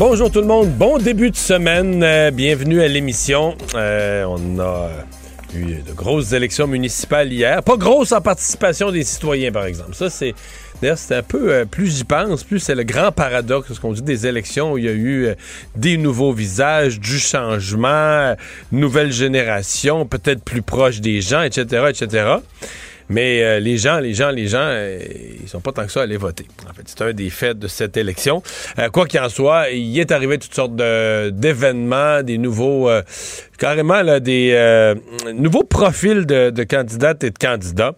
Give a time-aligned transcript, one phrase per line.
[0.00, 3.54] Bonjour tout le monde, bon début de semaine, euh, bienvenue à l'émission.
[3.74, 4.88] Euh, on a
[5.54, 9.94] eu de grosses élections municipales hier, pas grosses en participation des citoyens par exemple.
[9.94, 10.34] Ça c'est
[10.80, 13.92] D'ailleurs, c'est un peu, euh, plus j'y pense, plus c'est le grand paradoxe, ce qu'on
[13.92, 15.34] dit des élections où il y a eu
[15.76, 18.34] des nouveaux visages, du changement,
[18.72, 22.36] nouvelle génération, peut-être plus proche des gens, etc., etc.
[23.10, 24.72] Mais les gens, les gens, les gens,
[25.42, 26.46] ils sont pas tant que ça à aller voter.
[26.68, 28.42] En fait, c'est un des faits de cette élection.
[28.92, 32.88] quoi qu'il en soit, il est arrivé toutes sortes d'événements, des nouveaux,
[33.58, 34.94] carrément là, des
[35.34, 37.94] nouveaux profils de, de candidates et de candidats.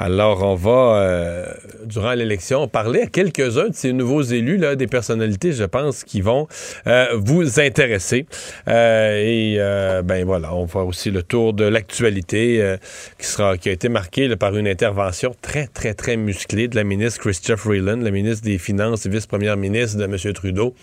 [0.00, 1.46] Alors, on va, euh,
[1.84, 6.20] durant l'élection, parler à quelques-uns de ces nouveaux élus, là, des personnalités, je pense, qui
[6.20, 6.46] vont
[6.86, 8.26] euh, vous intéresser.
[8.68, 9.58] Euh, et,
[10.04, 12.76] ben voilà, on va aussi le tour de l'actualité
[13.18, 16.84] qui sera, qui a été marqué par une intervention très, très, très musclée de la
[16.84, 20.32] ministre Christophe Freeland, la ministre des Finances et vice-première ministre de M.
[20.32, 20.74] Trudeau,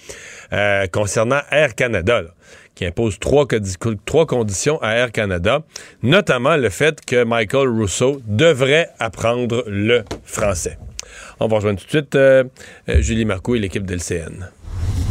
[0.91, 2.23] concernant Air Canada
[2.75, 3.45] qui impose trois,
[4.05, 5.63] trois conditions à Air Canada,
[6.03, 10.77] notamment le fait que Michael Rousseau devrait apprendre le français.
[11.39, 12.43] On va rejoindre tout de suite euh,
[12.89, 14.49] euh, Julie Marcoux et l'équipe d'LCN.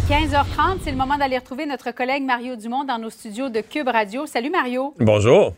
[0.09, 3.89] 15h30, c'est le moment d'aller retrouver notre collègue Mario Dumont dans nos studios de Cube
[3.89, 4.27] Radio.
[4.27, 4.95] Salut Mario.
[4.99, 5.55] Bonjour.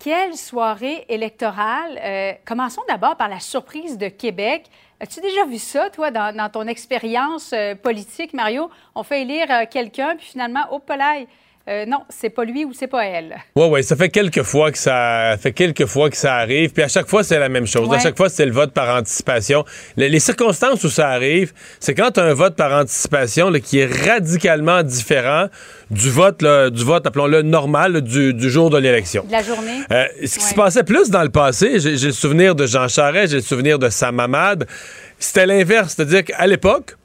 [0.00, 1.98] Quelle soirée électorale.
[2.02, 4.64] Euh, commençons d'abord par la surprise de Québec.
[5.00, 8.68] As-tu déjà vu ça, toi, dans, ton expérience euh, politique, Mario?
[8.96, 11.28] On fait élire euh, quelqu'un, puis finalement, au polaille,
[11.68, 13.36] euh, non, c'est pas lui ou c'est pas elle.
[13.54, 16.82] Oui, oui, ça fait quelques fois que ça fait quelques fois que ça arrive, puis
[16.82, 17.92] à chaque fois c'est la même chose.
[17.92, 19.64] À chaque fois c'est le vote par anticipation.
[19.96, 24.08] Les, circonstances où ça arrive, c'est quand tu as un vote par anticipation qui est
[24.08, 25.48] radicalement différent
[25.90, 29.24] du vote, du vote, appelons-le normal, du, jour de l'élection.
[29.24, 29.80] De la journée.
[29.90, 33.32] Euh, ce qui se passait plus dans le passé, j'ai le souvenir de Jean Charest,
[33.32, 34.66] j'ai le souvenir de Sam Hamad,
[35.18, 36.96] c'était l'inverse, c'est-à-dire qu'à l'époque,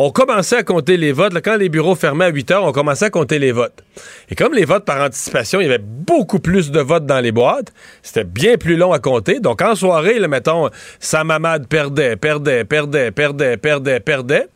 [0.00, 1.34] on commençait à compter les votes.
[1.42, 3.82] quand les bureaux fermaient à 8 heures, on commençait à compter les votes.
[4.30, 7.32] Et comme les votes par anticipation, il y avait beaucoup plus de votes dans les
[7.32, 7.72] boîtes,
[8.02, 9.40] c'était bien plus long à compter.
[9.40, 10.70] Donc, en soirée, là, mettons,
[11.00, 14.46] Samamad perdait, perdait, perdait, perdait, perdait, perdait.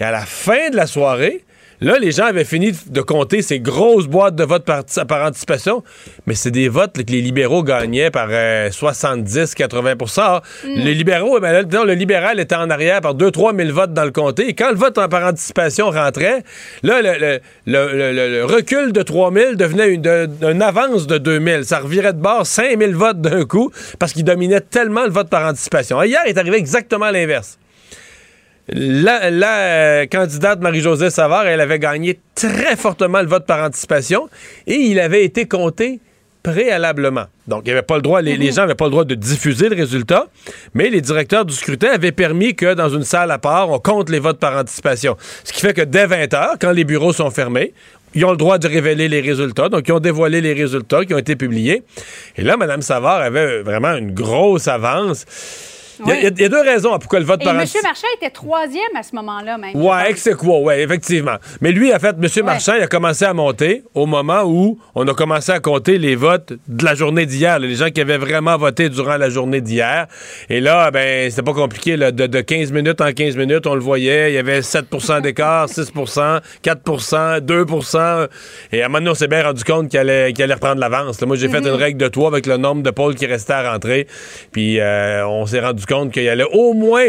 [0.00, 1.44] Et à la fin de la soirée,
[1.82, 5.82] Là, les gens avaient fini de compter ces grosses boîtes de votes par, anticipation,
[6.26, 10.80] mais c'est des votes que les libéraux gagnaient par 70-80 euh, mm.
[10.84, 14.48] Les libéraux, ben, le libéral était en arrière par 2-3 000 votes dans le comté.
[14.48, 16.44] Et quand le vote par anticipation rentrait,
[16.84, 17.00] là,
[17.66, 21.62] le, recul de 3 000 devenait une, avance de 2 000.
[21.64, 25.28] Ça revirait de bord 5 000 votes d'un coup parce qu'il dominait tellement le vote
[25.28, 26.00] par anticipation.
[26.04, 27.58] Hier, il est arrivé exactement l'inverse.
[28.68, 34.28] La, euh, candidate Marie-Josée Savard, elle avait gagné très fortement le vote par anticipation
[34.66, 36.00] et il avait été compté
[36.42, 37.24] préalablement.
[37.46, 38.52] Donc, il avait pas le droit, les, mhm.
[38.52, 40.26] gens n'avaient pas le droit de diffuser le résultat,
[40.74, 44.10] mais les directeurs du scrutin avaient permis que dans une salle à part, on compte
[44.10, 45.16] les votes par anticipation.
[45.44, 47.72] Ce qui fait que dès 20 heures, quand les bureaux sont fermés,
[48.14, 49.68] ils ont le droit de révéler les résultats.
[49.68, 51.82] Donc, ils ont dévoilé les résultats qui ont été publiés.
[52.36, 55.24] Et là, Mme Savard avait vraiment une grosse avance.
[56.06, 57.66] Il y, a deux raisons pourquoi le vote Et par M.
[57.82, 59.76] Marchand était troisième à ce moment-là, même.
[59.76, 61.36] Ouais, c'est quoi, ouais, effectivement.
[61.60, 62.44] Mais lui, en fait, M.
[62.44, 66.16] Marchand, il a commencé à monter au moment où on a commencé à compter les
[66.16, 70.06] votes de la journée d'hier, les gens qui avaient vraiment voté durant la journée d'hier.
[70.48, 73.80] Et là, ben, c'était pas compliqué, de, de, 15 minutes en 15 minutes, on le
[73.80, 75.92] voyait, il y avait 7% d'écart, 6
[76.62, 77.66] 4 2
[78.72, 81.20] Et à un moment donné, on s'est bien rendu compte qu'il allait, allait reprendre l'avance.
[81.22, 81.68] Moi, j'ai fait mhm.
[81.68, 84.06] une règle de toi avec le nombre de pôles qui restait à rentrer.
[84.52, 87.08] Puis euh, on s'est rendu compte qu'il allait au moins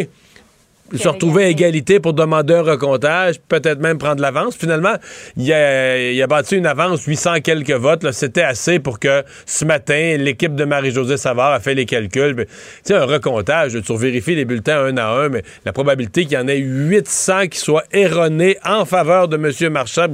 [0.97, 4.55] se retrouver à égalité pour demander un recomptage, peut-être même prendre l'avance.
[4.55, 4.95] Finalement,
[5.37, 8.11] il a, il a bâti une avance, 800 quelques votes.
[8.11, 12.35] C'était assez pour que ce matin, l'équipe de Marie-Josée Savard a fait les calculs.
[12.35, 12.45] Tu
[12.83, 16.37] sais, un recomptage, tu vérifies les bulletins un à un, mais la probabilité qu'il y
[16.37, 19.71] en ait 800 qui soient erronés en faveur de M.
[19.71, 20.07] Marchand,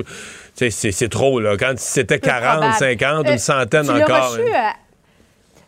[0.56, 1.40] c'est trop.
[1.40, 1.56] Là.
[1.58, 4.38] Quand c'était 40, 50, une euh, centaine encore.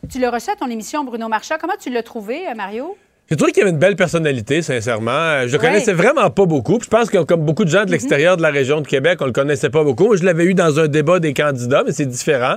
[0.10, 1.56] Tu l'as reçu à ton émission, Bruno Marchand.
[1.60, 2.98] Comment tu l'as trouvé, euh, Mario?
[3.30, 5.12] J'ai trouvé qu'il avait une belle personnalité, sincèrement.
[5.12, 6.80] Euh, je le connaissais vraiment pas beaucoup.
[6.84, 7.92] je pense que, comme beaucoup de gens de mhm.
[7.92, 10.08] l'extérieur de la région de Québec, on le connaissait pas beaucoup.
[10.08, 12.56] Moi, je l'avais eu dans un débat des candidats, mais c'est différent.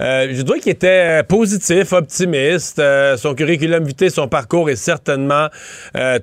[0.00, 2.80] Euh, je trouve qu'il était positif, optimiste.
[3.16, 5.48] son curriculum vitae, son parcours est certainement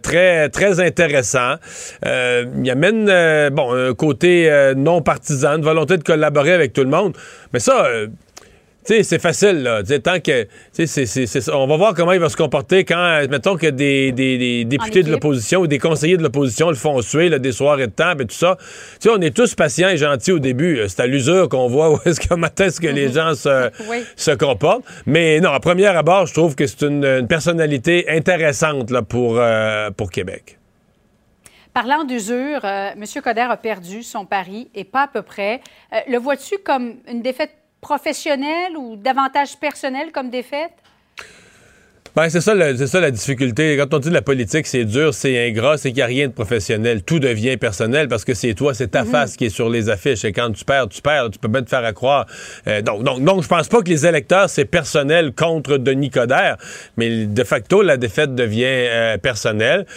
[0.01, 1.55] très, très intéressant.
[2.03, 7.15] il amène, bon, un côté non partisan, une volonté de collaborer avec tout le monde.
[7.51, 7.85] Mais ça
[8.85, 9.81] sais, c'est facile, là.
[10.03, 10.47] Tant que.
[10.71, 14.11] c'est- c'est- on va voir comment il va se comporter quand, euh, mettons, que des,
[14.11, 17.51] des- des députés de l'opposition ou des conseillers de l'opposition le font suer, là, des
[17.51, 18.57] soirs et de temps, et tout ça.
[18.59, 18.65] Tu
[19.01, 20.75] sais, on est tous patients et gentils au début.
[20.75, 20.89] là.
[20.89, 24.03] C'est à l'usure qu'on voit où est-ce que matin est-ce que les gens se, Oui.
[24.15, 24.83] se comportent.
[25.05, 29.35] Mais non, à première abord, je trouve que c'est une, une personnalité intéressante là, pour,
[29.37, 30.57] euh, pour Québec.
[31.73, 33.03] Parlant d'usure, euh, M.
[33.23, 35.59] Coder a perdu son pari et pas à peu près.
[35.91, 37.49] Euh, le vois-tu comme une défaite
[37.83, 40.71] professionnelle ou davantage personnelle comme défaite?
[42.15, 43.75] Ben, c'est ça, le- ça la difficulté.
[43.75, 46.27] Quand on dit de la politique, c'est dur, c'est ingrat, c'est qu'il n'y a rien
[46.27, 47.01] de professionnel.
[47.01, 50.23] Tout devient personnel parce que c'est toi, c'est ta face qui est sur les affiches.
[50.23, 51.31] Et quand tu perds, tu perds.
[51.31, 52.27] Tu peux bien te faire à croire.
[52.67, 56.57] Euh, donc, donc, donc, je pense pas que les électeurs, c'est personnel contre Denis Coderre.
[56.97, 59.87] Mais de facto, la défaite devient euh, personnelle.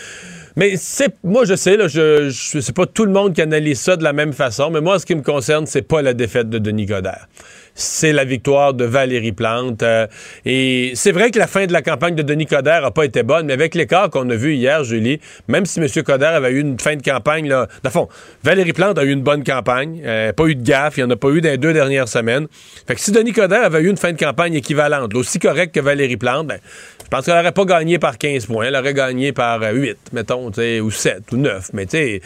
[0.59, 3.79] Mais c'est, moi, je sais, là, je, je c'est pas tout le monde qui analyse
[3.79, 4.71] ça de la même façon.
[4.71, 7.29] Mais moi, ce qui me concerne, c'est pas la défaite de Denis Coderre
[7.77, 9.83] c'est la victoire de Valérie Plante.
[9.83, 10.07] Euh,
[10.45, 13.23] et c'est vrai que la fin de la campagne de Denis Coderre n'a pas été
[13.23, 15.87] bonne, mais avec l'écart qu'on a vu hier, Julie, même si M.
[16.03, 18.09] Coderre avait eu une fin de campagne, là, dans fond,
[18.43, 21.11] Valérie Plante a eu une bonne campagne, euh, pas eu de gaffe, il n'y en
[21.11, 22.49] a pas eu dans les deux dernières semaines.
[22.87, 25.81] Fait que si Denis Coderre avait eu une fin de campagne équivalente, aussi correcte que
[25.81, 26.59] Valérie Plante, ben,
[27.05, 29.99] je pense qu'elle n'aurait pas gagné par 15 points, elle aurait gagné par euh, 8,
[30.13, 32.23] mettons, tu sais, ou 7 ou 9, mais tu sais,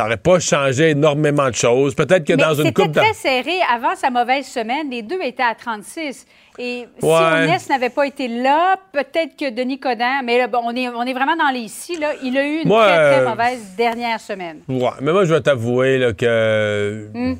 [0.00, 1.94] ça n'aurait pas changé énormément de choses.
[1.94, 2.92] Peut-être que Mais dans une coupe...
[2.92, 3.52] très serré.
[3.70, 6.26] Avant sa mauvaise semaine, les deux étaient à 36.
[6.58, 7.06] Et si.
[7.06, 11.02] Onès n'avait pas été là, peut-être que Denis Coderre, mais là, bon, on, est, on
[11.02, 13.60] est vraiment dans les ici, là, il a eu une Moi, très, très euh, mauvaise
[13.76, 14.60] dernière semaine.
[14.68, 17.08] Ouais, mais moi, je vais t'avouer que.
[17.12, 17.34] Hmm.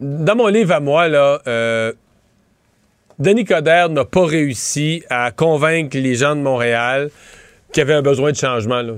[0.00, 1.92] Dans mon livre à moi, là, euh,
[3.18, 7.10] Denis Coderre n'a pas réussi à convaincre les gens de Montréal
[7.74, 8.80] qu'il y avait un besoin de changement.
[8.80, 8.92] Là.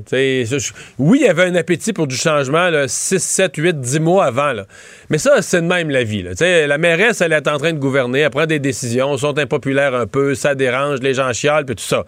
[0.98, 4.52] Oui, il y avait un appétit pour du changement 6, 7, 8, 10 mois avant.
[4.52, 4.66] Là.
[5.10, 6.22] Mais ça, c'est de même la vie.
[6.22, 6.32] Là.
[6.66, 10.06] La mairesse, elle est en train de gouverner, elle prend des décisions, sont impopulaires un
[10.06, 12.04] peu, ça dérange, les gens chialent, puis tout ça.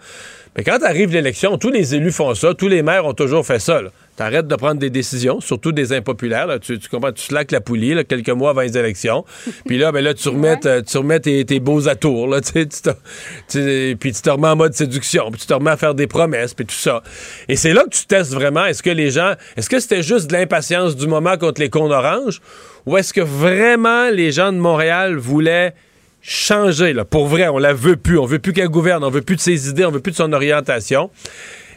[0.55, 3.59] Mais quand arrive l'élection, tous les élus font ça, tous les maires ont toujours fait
[3.59, 3.81] ça.
[4.19, 6.45] T'arrêtes de prendre des décisions, surtout des impopulaires.
[6.45, 6.59] là.
[6.59, 9.23] Tu, tu comprends, tu slaques la poulie là, quelques mois avant les élections.
[9.65, 12.27] Puis là, ben là, tu remets, euh, tu remets tes, tes beaux atours.
[12.27, 12.41] Là,
[13.47, 15.31] tu puis tu te remets en mode séduction.
[15.31, 17.01] Puis tu te remets à faire des promesses, puis tout ça.
[17.47, 18.65] Et c'est là que tu testes vraiment.
[18.65, 19.35] Est-ce que les gens...
[19.55, 22.41] Est-ce que c'était juste de l'impatience du moment contre les cons oranges?
[22.87, 25.73] Ou est-ce que vraiment les gens de Montréal voulaient
[26.21, 28.19] changer, là, pour vrai, on la veut plus.
[28.19, 30.17] On veut plus qu'elle gouverne, on veut plus de ses idées, on veut plus de
[30.17, 31.09] son orientation.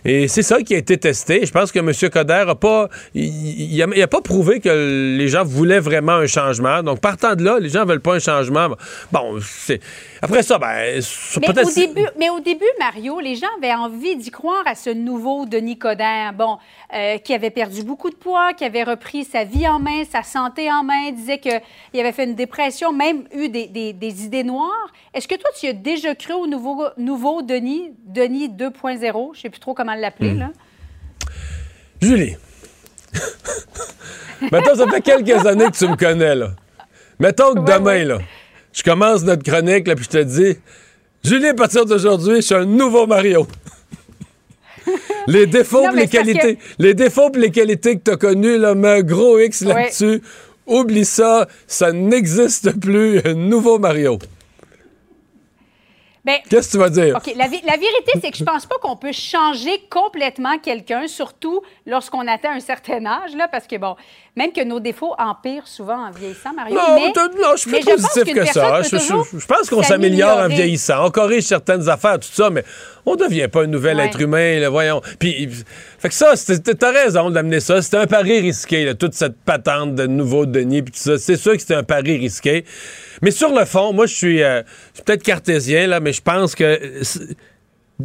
[0.04, 1.46] Et c'est ça qui a été testé.
[1.46, 1.92] Je pense que M.
[2.10, 3.24] Coder a pas, il,
[3.72, 6.82] il a, il a pas prouvé que les gens voulaient vraiment un changement.
[6.82, 8.68] Donc, partant de là, les gens veulent pas un changement.
[9.12, 9.80] Bon, c'est
[10.20, 11.00] après ça, ben,
[11.40, 14.90] Mais au, début, mais au début, Mario, les gens avaient envie d'y croire à ce
[14.90, 16.58] nouveau Denis Coderre, bon,
[16.94, 20.22] euh, qui avait perdu beaucoup de poids, qui avait repris sa vie en main, sa
[20.22, 24.44] santé en main, disait qu'il avait fait une dépression, même eu des, des- des idées
[24.44, 24.92] noires.
[25.14, 29.50] Est-ce que toi, tu as déjà cru au nouveau, nouveau Denis, Denis 2.0, je sais
[29.50, 30.50] plus trop comment l'appeler, là?
[32.00, 32.36] Julie.
[34.52, 36.50] Mettons, ça fait quelques années que tu me connais, là.
[37.18, 38.04] Mettons que Ouais, demain, ouais.
[38.04, 38.18] là,
[38.72, 40.56] je commence notre chronique, là, puis je te dis,
[41.24, 43.46] Julie, à partir d'aujourd'hui, je suis un nouveau Mario.
[45.28, 48.98] les défauts Non, les qualités, les défauts les qualités que tu as connus, là, mets
[48.98, 50.20] un gros X là-dessus.
[50.66, 53.20] Oublie ça, ça n'existe plus.
[53.24, 54.18] Un nouveau Mario.
[56.24, 57.16] Ben, Qu'est-ce que tu vas dire?
[57.16, 57.34] OK.
[57.36, 62.26] La, la vérité, c'est que je pense pas qu'on peut changer complètement quelqu'un, surtout lorsqu'on
[62.28, 63.96] atteint un certain âge, là, parce que, bon,
[64.34, 66.74] même que nos défauts empirent souvent en vieillissant, Mario.
[66.74, 68.80] Non, mais, non, je suis plus positif que ça.
[68.80, 68.98] personne
[69.38, 71.04] Je, pense qu'on s'améliore en vieillissant.
[71.06, 72.64] On corrige certaines affaires, tout ça, mais
[73.04, 74.06] on devient pas un nouvel Ouais.
[74.06, 75.02] être humain, là, voyons.
[75.18, 75.50] Puis,
[75.98, 77.82] fait que ça, t'as raison d'amener ça.
[77.82, 81.18] C'était un pari risqué, là, toute cette patente de nouveau Denis, puis tout ça.
[81.18, 82.64] C'est sûr que c'était un pari risqué.
[83.20, 84.62] Mais sur le fond, moi, je suis euh,
[85.04, 87.02] peut-être cartésien, là, mais je pense que euh,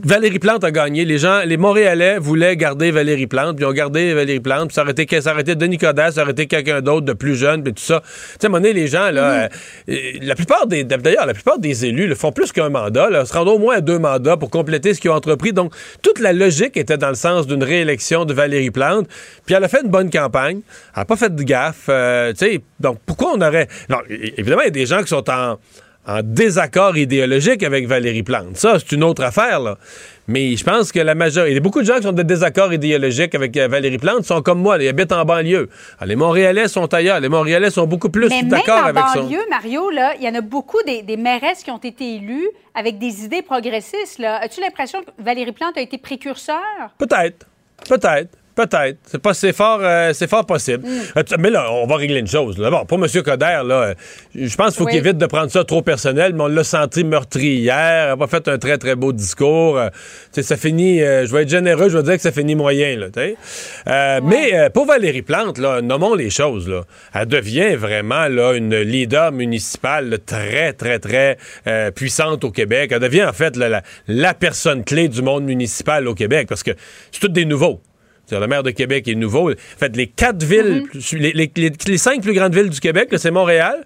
[0.03, 1.05] Valérie Plante a gagné.
[1.05, 4.75] Les gens, les Montréalais voulaient garder Valérie Plante, puis ils ont gardé Valérie Plante, puis
[4.75, 7.35] ça aurait été, ça aurait été Denis Coderre, ça aurait été quelqu'un d'autre de plus
[7.35, 8.01] jeune, puis tout ça.
[8.01, 9.47] Tu sais, à un moment donné, les gens, là, euh,
[9.89, 13.25] euh, la plupart des, d'ailleurs, la plupart des élus le font plus qu'un mandat, là,
[13.25, 15.53] se rendent au moins à deux mandats pour compléter ce qu'ils ont entrepris.
[15.53, 19.07] Donc, toute la logique était dans le sens d'une réélection de Valérie Plante,
[19.45, 20.61] puis elle a fait une bonne campagne,
[20.95, 23.67] elle n'a pas fait de gaffe, euh, tu sais, donc pourquoi on aurait...
[23.89, 25.57] Non, évidemment, il y a des gens qui sont en
[26.07, 28.55] en désaccord idéologique avec Valérie Plante.
[28.55, 29.77] Ça, c'est une autre affaire, là.
[30.29, 31.51] Mais je pense que la majorité...
[31.51, 34.23] Il y a beaucoup de gens qui sont de désaccord idéologique avec euh, Valérie Plante,
[34.25, 35.69] sont comme moi, là, ils habitent en banlieue.
[35.99, 37.19] Ah, les Montréalais sont ailleurs.
[37.19, 39.21] Les Montréalais sont beaucoup plus Mais d'accord avec ça.
[39.21, 42.49] banlieue, Mario, là, il y en a beaucoup des, des mairesses qui ont été élues
[42.73, 44.19] avec des idées progressistes.
[44.19, 44.37] là.
[44.41, 46.57] As-tu l'impression que Valérie Plante a été précurseur?
[46.97, 47.45] Peut-être.
[47.87, 48.37] Peut-être.
[48.57, 48.97] Peut-être.
[49.05, 50.83] C'est pas c'est fort euh, c'est fort possible.
[50.85, 51.01] Mm.
[51.19, 52.57] Euh, Mais là, on va régler une chose.
[52.57, 52.71] Là.
[52.71, 53.07] Bon, pour M.
[53.23, 53.93] Coder, là,
[54.33, 54.91] je pense qu'il faut Oui.
[54.93, 58.05] qu'il évite de prendre ça trop personnel, mais on l'a senti meurtri hier.
[58.05, 59.77] Elle a pas fait un très, très beau discours.
[59.77, 59.97] Euh, tu
[60.31, 61.01] sais, ça finit.
[61.03, 62.97] euh, je vais être généreux, je vais dire que ça finit moyen.
[62.97, 63.07] Là.
[63.87, 66.67] Euh, Mais pour Valérie Plante, là, nommons les choses.
[66.67, 66.81] Là.
[67.13, 71.37] Elle devient vraiment là, une leader municipale là, très, très, très
[71.95, 72.91] puissante au Québec.
[72.91, 76.63] Elle devient en fait là, la, la personne clé du monde municipal au Québec parce
[76.63, 76.71] que
[77.11, 77.81] c'est tous des nouveaux.
[78.27, 79.49] C'est-à-dire, le maire de Québec est nouveau.
[79.51, 83.07] En fait, les quatre villes, les, les- les- les cinq plus grandes villes du Québec,
[83.11, 83.85] là, c'est Montréal.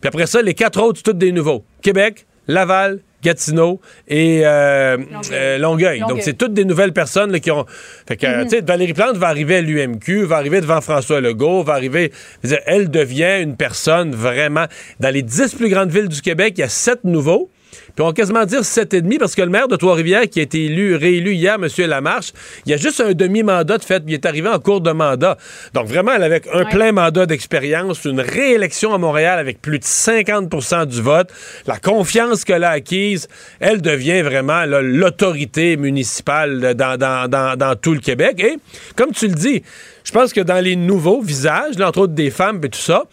[0.00, 1.64] Puis après ça, les quatre autres, c'est toutes des nouveaux.
[1.82, 4.98] Québec, Laval, Gatineau et euh,
[5.32, 6.00] euh, Longueuil.
[6.00, 7.64] Donc, c'est toutes des nouvelles personnes là, qui ont.
[8.06, 11.62] Fait que, tu sais, Valérie Plante va arriver à l'UMQ, va arriver devant François Legault,
[11.62, 12.12] va arriver.
[12.42, 14.66] dire, elle devient une personne vraiment.
[15.00, 17.50] Dans les dix plus grandes villes du Québec, il y a sept nouveaux.
[17.94, 20.40] Puis on va quasiment dire sept et demi parce que le maire de Trois-Rivières qui
[20.40, 21.68] a été élu, réélu hier, M.
[21.88, 22.32] Lamarche,
[22.66, 24.90] il y a juste un demi-mandat de fait, puis il est arrivé en cours de
[24.92, 25.36] mandat.
[25.74, 26.70] Donc vraiment, elle avec un Ouais.
[26.70, 31.28] plein mandat d'expérience, une réélection à Montréal avec plus de 50% du vote,
[31.66, 33.28] la confiance qu'elle a acquise,
[33.60, 38.40] elle devient vraiment l'autorité municipale dans, dans- dans- dans tout le Québec.
[38.40, 38.56] Et
[38.96, 39.62] comme tu le dis,
[40.04, 43.04] je pense que dans les nouveaux visages, là, entre autres des femmes et tout ça,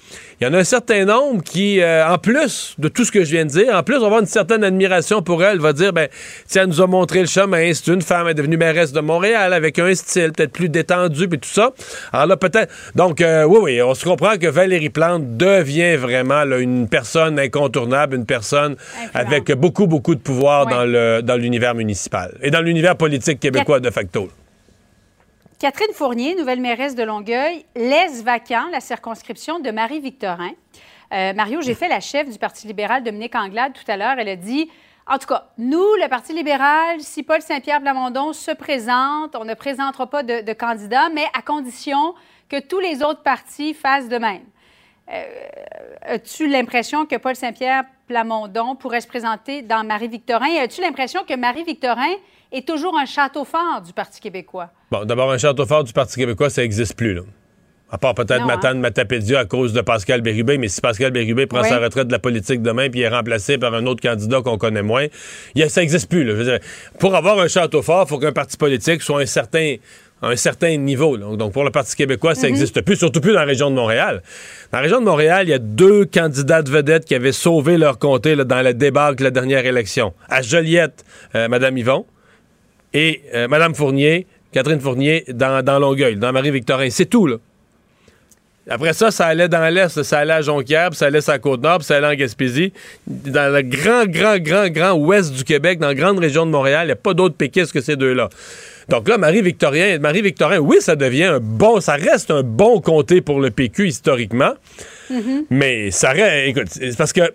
[0.41, 3.23] il y en a un certain nombre qui, euh, en plus de tout ce que
[3.23, 5.71] je viens de dire, en plus, on va avoir une certaine admiration pour elle, va
[5.71, 6.07] dire, ben,
[6.47, 9.01] tiens, elle nous a montré le chemin, c'est une femme, elle est devenue mairesse de
[9.01, 11.73] Montréal avec un style peut-être plus détendu et tout ça.
[12.11, 12.73] Alors là, peut-être.
[12.95, 17.37] Donc, euh, oui, oui, on se comprend que Valérie Plante devient vraiment là, une personne
[17.37, 18.75] incontournable, une personne
[19.13, 20.73] avec beaucoup, beaucoup de pouvoir Ouais.
[20.73, 24.29] dans le dans l'univers municipal et dans l'univers politique québécois de facto.
[25.61, 30.53] Catherine Fournier, nouvelle mairesse de Longueuil, laisse vacant la circonscription de Marie-Victorin.
[31.13, 34.15] Euh, Mario, j'ai fait la chef du Parti libéral, Dominique Anglade, tout à l'heure.
[34.17, 34.71] Elle a dit
[35.05, 39.53] en tout cas, nous, le Parti libéral, si Paul Saint-Pierre Plamondon se présente, on ne
[39.53, 42.15] présentera pas de, candidat, mais à condition
[42.49, 44.41] que tous les autres partis fassent de même.
[45.13, 45.23] Euh,
[46.01, 50.55] as-tu l'impression que Paul Saint-Pierre Plamondon pourrait se présenter dans Marie-Victorin?
[50.63, 52.15] As-tu l'impression que Marie-Victorin
[52.51, 54.69] est toujours un château fort du Parti québécois?
[54.91, 57.21] Bon, d'abord, un château fort du Parti québécois, ça n'existe plus, là.
[57.93, 58.45] À part peut-être hein?
[58.45, 61.67] Matane Matapédia à cause de Pascal Bérubé, mais si Pascal Bérubé prend Oui.
[61.67, 64.81] sa retraite de la politique demain puis est remplacé par un autre candidat qu'on connaît
[64.81, 65.07] moins,
[65.55, 66.23] y a- ça n'existe plus.
[66.23, 66.31] là.
[66.31, 66.59] Je veux dire,
[66.99, 69.75] pour avoir un château fort, il faut qu'un parti politique soit un certain
[70.23, 71.17] à un certain niveau.
[71.17, 71.35] là.
[71.35, 72.35] Donc, pour le Parti québécois, Mhm.
[72.35, 74.21] ça n'existe plus, surtout plus dans la région de Montréal.
[74.71, 77.97] Dans la région de Montréal, il y a deux candidates vedettes qui avaient sauvé leur
[77.97, 80.13] comté là, dans la débâcle de la dernière élection.
[80.29, 81.03] À Joliette,
[81.35, 82.05] euh, Mme Yvon,
[82.93, 86.89] et euh, Mme Fournier, Catherine Fournier, dans, dans Longueuil, dans Marie-Victorin.
[86.89, 87.37] C'est tout, là.
[88.69, 91.79] Après ça, ça allait dans l'Est, ça allait à Jonquière, puis ça allait la Côte-Nord,
[91.79, 92.71] puis ça allait en Gaspésie.
[93.07, 96.83] Dans le grand, grand, grand, grand ouest du Québec, dans la grande région de Montréal,
[96.83, 98.29] il n'y a pas d'autres péquistes que ces deux-là.
[98.87, 103.39] Donc là, Marie-Victorin, Marie-Victorin, oui, ça devient un bon, ça reste un bon comté pour
[103.39, 104.53] le PQ historiquement,
[105.49, 107.33] mais ça reste, écoute, c'est parce que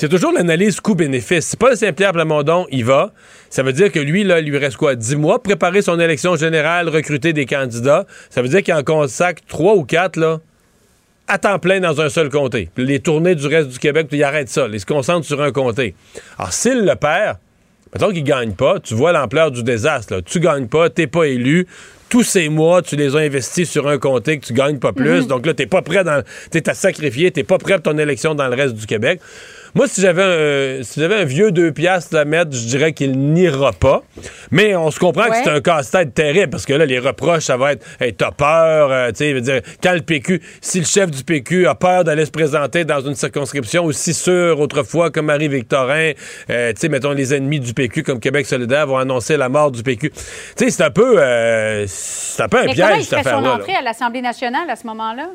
[0.00, 1.44] c'est toujours l'analyse coût-bénéfice.
[1.44, 3.12] Si Paul Saint-Pierre Plamondon y va,
[3.50, 4.94] ça veut dire que lui, là, il lui reste quoi?
[4.94, 8.06] 10 mois, préparer son élection générale, recruter des candidats.
[8.30, 10.38] Ça veut dire qu'il en consacre 3 ou 4, là,
[11.26, 12.70] à temps plein dans un seul comté.
[12.72, 14.68] Puis les tournées du reste du Québec, puis il arrête ça.
[14.72, 15.96] Il se concentre sur un comté.
[16.38, 17.38] Alors, s'il le perd,
[17.92, 20.14] mettons qu'il gagne pas, tu vois l'ampleur du désastre.
[20.14, 20.22] Là.
[20.22, 21.66] Tu gagnes pas, t'es pas élu.
[22.08, 25.26] Tous ces mois, tu les as investis sur un comté que tu gagnes pas plus.
[25.26, 26.22] Donc là, t'es pas prêt dans.
[26.52, 29.20] T'es à sacrifier, t'es pas prêt pour ton élection dans le reste du Québec.
[29.78, 30.24] Moi, si j'avais
[30.80, 34.02] un, si j'avais un vieux deux piastres à mettre, je dirais qu'il n'ira pas.
[34.50, 37.56] Mais on se comprend que c'est un casse-tête terrible parce que là, les reproches, ça
[37.56, 41.12] va être hey, t'as peur, euh, tu sais, dire, quand le PQ, si le chef
[41.12, 46.10] du PQ a peur d'aller se présenter dans une circonscription aussi sûre autrefois comme Marie-Victorin,
[46.50, 49.70] euh, tu sais, mettons, les ennemis du PQ comme Québec solidaire vont annoncer la mort
[49.70, 50.10] du PQ.
[50.10, 50.20] Tu
[50.56, 53.30] sais, c'est un peu, euh, c'est un peu un Mais comment piège, il cette ferait
[53.30, 53.54] son là.
[53.54, 55.28] entrée à l'Assemblée nationale à ce moment-là?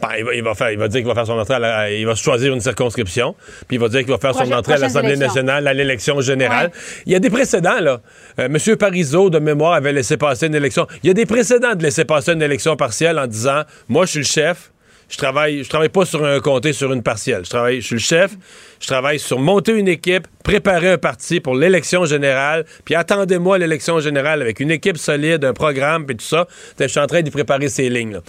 [0.00, 1.58] Ben, il, va, il va faire, il va dire qu'il va faire son entrée, à
[1.58, 3.34] la- il va choisir une circonscription,
[3.68, 6.66] puis il va dire qu'il va faire son entrée à l'Assemblée nationale, à l'élection générale.
[6.66, 6.72] Ouais.
[7.06, 8.00] Il y a des précédents, là.
[8.40, 10.86] Euh, Monsieur Parizeau, de mémoire, avait laissé passer une élection.
[11.02, 14.10] Il y a des précédents de laisser passer une élection partielle en disant Moi, je
[14.10, 14.71] suis le chef.
[15.12, 17.44] Je travaille, je travaille pas sur un comté, sur une partielle.
[17.44, 18.30] Je travaille, je suis le chef.
[18.80, 24.00] Je travaille sur monter une équipe, préparer un parti pour l'élection générale, puis attendez-moi l'élection
[24.00, 26.48] générale avec une équipe solide, un programme, puis tout ça.
[26.80, 28.20] Je suis en train d'y préparer ces lignes.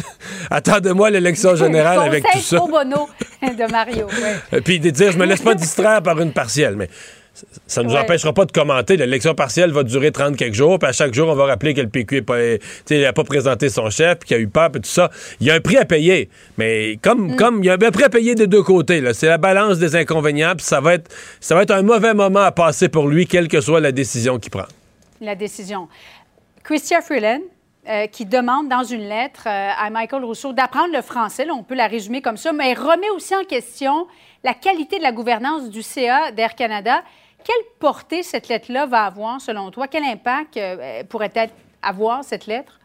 [0.50, 2.58] attendez-moi l'élection générale avec tout ça.
[2.58, 3.08] bono
[3.40, 4.08] de Mario.
[4.08, 4.60] ouais.
[4.64, 6.74] Puis de dire, je me laisse pas distraire par une partielle.
[6.76, 6.88] Mais
[7.66, 8.00] ça ne nous Ouais.
[8.00, 8.96] empêchera pas de commenter.
[8.96, 11.80] L'élection partielle va durer 30 quelques jours, puis à chaque jour, on va rappeler que
[11.80, 12.24] le PQ
[12.90, 15.10] n'a pas, présenté son chef, puis qu'il a eu peur, puis tout ça.
[15.40, 16.28] Il y a un prix à payer.
[16.58, 19.38] Mais comme, comme il y a un prix à payer des deux côtés, c'est la
[19.38, 21.10] balance des inconvénients, puis ça va, être,
[21.40, 24.38] ça va être un mauvais moment à passer pour lui, quelle que soit la décision
[24.38, 24.66] qu'il prend.
[25.20, 25.88] La décision.
[26.64, 27.40] Christian Freeland,
[27.88, 31.44] euh, qui demande dans une lettre euh, à Michael Rousseau d'apprendre le français.
[31.44, 34.06] Là, on peut la résumer comme ça, mais remet aussi en question
[34.44, 37.02] la qualité de la gouvernance du CA d'Air Canada.
[37.44, 39.88] Quelle portée cette lettre-là va avoir, selon toi?
[39.88, 41.50] Quel impact euh, pourrait-elle
[41.82, 42.78] avoir, cette lettre?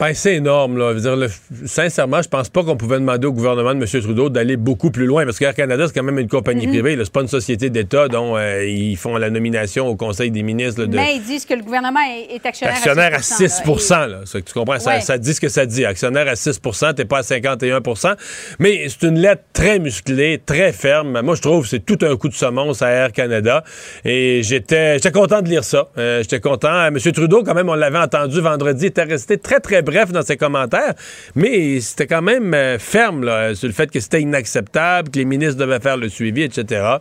[0.00, 0.90] Ben, c'est énorme, là.
[0.90, 4.02] Je veux dire, le- sincèrement, je pense pas qu'on pouvait demander au gouvernement de M.
[4.02, 6.72] Trudeau d'aller beaucoup plus loin, parce qu'Air Canada, c'est quand même une compagnie Mhm.
[6.72, 6.96] privée.
[6.96, 7.04] là.
[7.04, 10.80] C'est pas une société d'État dont euh, ils font la nomination au Conseil des ministres
[10.80, 14.06] là, de Mais ils disent que le gouvernement est, est actionnaire, actionnaire à 6 là.
[14.06, 14.16] là.
[14.24, 14.78] Ça, tu comprends?
[14.78, 15.00] Ça, Ouais.
[15.02, 15.84] ça dit ce que ça dit.
[15.84, 18.14] Actionnaire à 6% t'es pas à 51%
[18.58, 21.20] Mais c'est une lettre très musclée, très ferme.
[21.22, 23.64] Moi, je trouve que c'est tout un coup de semonce à Air Canada.
[24.06, 25.88] Et j'étais j'étais content de lire ça.
[25.98, 26.86] Euh, j'étais content.
[26.86, 26.98] M.
[26.98, 30.94] Trudeau, quand même, on l'avait entendu vendredi, était resté très, très bref dans ses commentaires.
[31.34, 35.24] Mais c'était quand même euh, ferme là, sur le fait que c'était inacceptable, que les
[35.24, 36.96] ministres devaient faire le suivi, etc.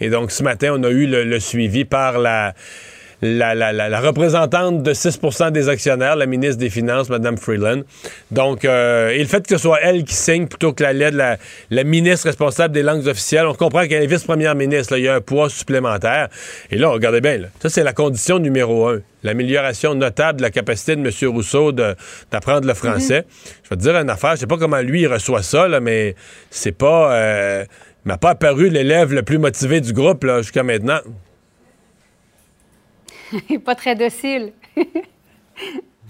[0.00, 2.54] Et donc, ce matin, on a eu le, le suivi par la
[3.22, 7.82] la, la- la- la représentante de 6% des actionnaires, la ministre des Finances, Mme Freeland.
[8.30, 11.16] Donc, euh, et le fait que ce soit elle qui signe plutôt que la lettre,
[11.16, 11.36] la,
[11.70, 14.92] la ministre responsable des langues officielles, on comprend qu'elle est vice-première ministre.
[14.94, 16.28] là, il y a un poids supplémentaire.
[16.70, 19.00] Et là, regardez bien, là, ça, c'est la condition numéro un.
[19.22, 21.28] L'amélioration notable de la capacité de M.
[21.30, 23.26] Rousseau d'apprendre le français.
[23.64, 25.78] Je vais te dire une affaire, je sais pas comment lui il reçoit ça, là,
[25.80, 26.14] mais
[26.50, 27.12] c'est pas...
[27.14, 27.64] euh,
[28.06, 31.00] il m'a pas apparu l'élève le plus motivé du groupe jusqu'à maintenant.
[33.64, 34.52] Pas très docile.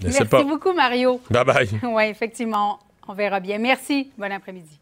[0.03, 0.43] Merci pas.
[0.43, 1.21] beaucoup, Mario.
[1.29, 1.69] Bye bye.
[1.83, 2.79] Oui, effectivement.
[3.07, 3.57] On verra bien.
[3.59, 4.11] Merci.
[4.17, 4.79] Bon après-midi.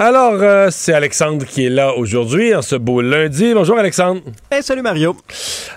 [0.00, 3.52] Alors, euh, c'est Alexandre qui est là aujourd'hui, en ce beau lundi.
[3.52, 4.20] Bonjour Alexandre.
[4.48, 5.16] Hey, salut Mario.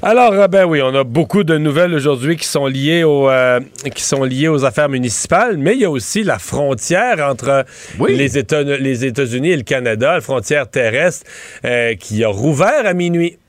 [0.03, 3.60] Alors, euh, ben oui, on a beaucoup de nouvelles aujourd'hui qui sont liées aux euh,
[3.96, 7.65] qui sont liées aux affaires municipales, mais il y a aussi la frontière entre
[7.98, 8.15] Oui.
[8.15, 11.25] les États les États-Unis et le Canada, la frontière terrestre,
[11.65, 13.39] euh, qui a rouvert à minuit.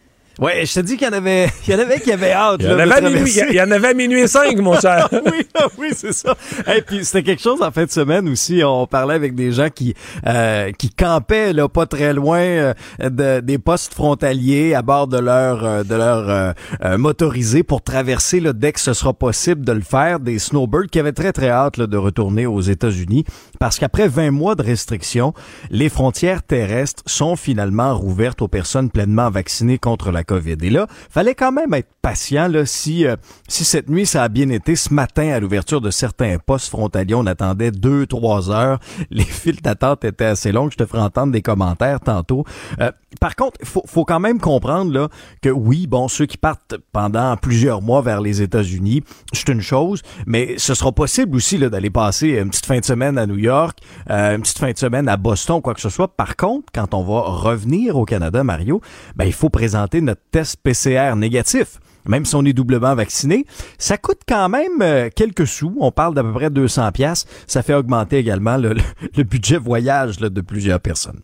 [0.42, 2.62] Ouais, je te dis qu'il y en avait, il y en avait qui avaient hâte.
[2.62, 5.08] Il y en avait à minuit, il y en avait à minuit 5, mon cher.
[5.12, 6.34] oui, ah oui, c'est ça.
[6.74, 8.60] Et puis c'était quelque chose en fin de semaine aussi.
[8.64, 9.94] On parlait avec des gens qui
[10.26, 15.18] euh, qui campaient là pas très loin euh, de, des postes frontaliers à bord de
[15.18, 16.52] leur euh, de leur euh,
[16.84, 20.18] euh, motorisé pour traverser là, dès que ce sera possible de le faire.
[20.18, 23.24] Des snowbirds qui avaient très très hâte là, de retourner aux États-Unis
[23.60, 25.34] parce qu'après 20 mois de restrictions,
[25.70, 30.70] les frontières terrestres sont finalement rouvertes aux personnes pleinement vaccinées contre la COVID.
[30.70, 33.16] Là, fallait quand même être patient là si euh,
[33.48, 37.14] si cette nuit ça a bien été ce matin à l'ouverture de certains postes frontaliers,
[37.14, 38.78] on attendait deux trois heures,
[39.10, 42.44] les files d'attente étaient assez longues, je te ferai entendre des commentaires tantôt.
[42.80, 42.90] Euh,
[43.20, 45.08] par contre, faut faut quand même comprendre là
[45.42, 50.02] que oui, bon ceux qui partent pendant plusieurs mois vers les États-Unis, c'est une chose,
[50.26, 53.78] mais ce sera possible aussi d'aller passer une petite fin de semaine à New York,
[54.10, 56.08] euh, une petite fin de semaine à Boston, quoi que ce soit.
[56.16, 58.80] Par contre, quand on va revenir au Canada, Mario,
[59.14, 61.78] ben il faut présenter notre test PCR négatif.
[62.04, 63.46] Même si on est doublement vacciné,
[63.78, 65.76] ça coûte quand même euh, quelques sous.
[65.78, 67.26] On parle d'à peu près 200 pièces.
[67.46, 68.74] Ça fait augmenter également le,
[69.22, 71.20] budget voyage là, de plusieurs personnes.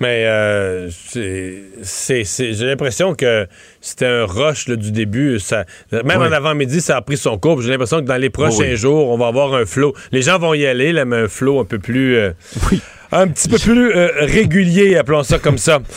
[0.00, 3.46] Mais euh, c'est, j'ai l'impression que
[3.80, 5.38] c'était un rush là, du début.
[5.38, 6.28] Ça, même Oui.
[6.28, 7.62] en avant-midi, ça a pris son cours.
[7.62, 8.76] J'ai l'impression que dans les prochains oui.
[8.76, 9.94] jours, on va avoir un flow.
[10.12, 12.16] Les gens vont y aller, là, mais un flow un peu plus...
[12.16, 12.32] euh,
[12.70, 12.80] Oui.
[13.16, 15.78] Un petit peu plus euh, régulier, appelons ça comme ça.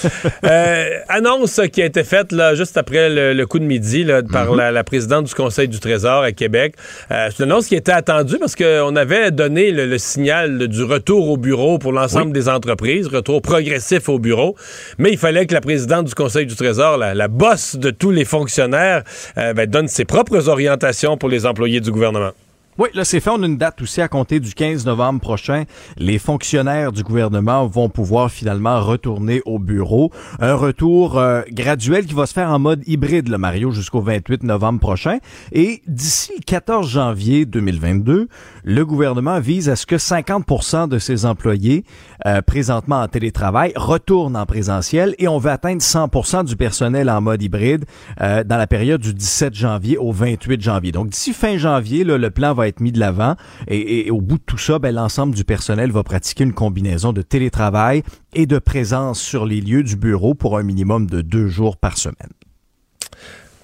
[0.46, 4.22] Euh, annonce qui a été faite là, juste après le, le coup de midi là,
[4.24, 6.76] par la, la présidente du Conseil du Trésor à Québec.
[7.12, 10.84] Euh, c'est une annonce qui était attendue parce qu'on avait donné le, le signal du
[10.84, 14.56] retour au bureau pour l'ensemble des entreprises, retour progressif au bureau.
[14.98, 18.12] Mais il fallait que la présidente du Conseil du Trésor, la, la bosse de tous
[18.12, 19.04] les fonctionnaires,
[19.36, 22.32] ben, donne ses propres orientations pour les employés du gouvernement.
[22.80, 23.30] Oui, là, c'est fait.
[23.30, 25.66] On a une date aussi à compter du 15 novembre prochain.
[25.98, 30.14] Les fonctionnaires du gouvernement vont pouvoir finalement retourner au bureau.
[30.40, 34.44] Un retour euh, graduel qui va se faire en mode hybride, le Mario, jusqu'au 28
[34.44, 35.18] novembre prochain.
[35.52, 38.30] Et d'ici le 14 janvier 2022,
[38.64, 41.84] le gouvernement vise à ce que 50% de ses employés
[42.26, 47.20] euh, présentement en télétravail retournent en présentiel et on veut atteindre 100% du personnel en
[47.20, 47.84] mode hybride
[48.22, 50.94] euh, dans la période du 17 janvier au 28 janvier.
[50.94, 53.36] Donc d'ici fin janvier, le plan va être mis de l'avant
[53.68, 57.14] et, et au bout de tout ça, ben, l'ensemble du personnel va pratiquer une combinaison
[57.14, 58.04] de télétravail
[58.34, 61.98] et de présence sur les lieux du bureau pour un minimum de deux jours par
[61.98, 62.30] semaine.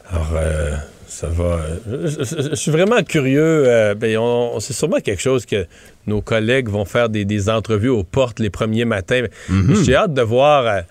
[0.10, 0.76] Alors, euh,
[1.08, 1.60] ça va.
[1.90, 3.42] Je, je- je suis vraiment curieux.
[3.68, 5.66] euh, ben, on, c'est sûrement quelque chose que
[6.08, 9.24] nos collègues vont faire des, des entrevues aux portes les premiers matins.
[9.84, 10.66] J'ai hâte de voir.
[10.66, 10.82] euh,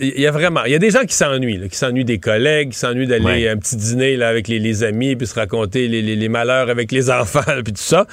[0.00, 0.64] Il y a vraiment.
[0.64, 3.24] Il y a des gens qui s'ennuient, là, qui s'ennuient des collègues, qui s'ennuient d'aller
[3.24, 3.48] Ouais.
[3.48, 6.28] à un petit dîner là, avec les, les amis, puis se raconter les, les- les
[6.30, 8.06] malheurs avec les enfants, puis tout ça.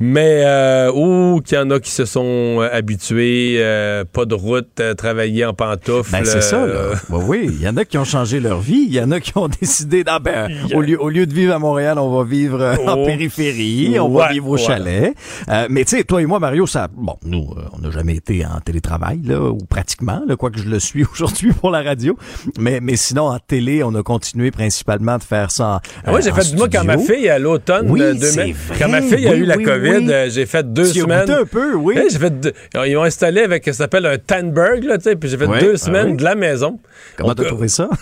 [0.00, 2.22] Mais, euh, ou qu'il y en a qui se sont
[2.60, 6.12] euh, habitués, euh, pas de route, euh, travailler en pantoufles.
[6.12, 6.72] Ben, c'est ça, là.
[6.72, 8.84] euh, Ben oui, il y en a qui ont changé leur vie.
[8.88, 11.52] Il y en a qui ont décidé, ah, ben, au, lieu, au lieu de vivre
[11.54, 13.06] à Montréal, on va vivre en Oh.
[13.06, 14.58] périphérie, on va vivre au ouais.
[14.62, 15.14] chalet.
[15.48, 18.14] Euh, mais tu sais, toi et moi, Mario, ça, bon, nous, euh, on n'a jamais
[18.16, 22.16] été en télétravail, là, ou pratiquement, là, quoique je le suis aujourd'hui pour la radio.
[22.58, 26.22] Mais, mais sinon, en télé, on a continué principalement de faire ça en, Ah ouais,
[26.22, 28.76] j'ai fait, moi, quand ma fille, à l'automne Oui, de c'est 2000, vrai.
[28.78, 30.12] quand ma fille a Oui, eu la oui, COVID, oui.
[30.12, 31.30] euh, j'ai fait deux Tu semaines.
[31.30, 31.98] un peu, oui.
[32.10, 32.52] J'ai fait deux-
[32.86, 35.46] ils ont installé avec ce qu'on appelle un Tanberg, là, tu sais, puis j'ai fait
[35.46, 36.78] deux ouais, semaines de la maison.
[37.16, 37.88] Comment t'as trouvé ça?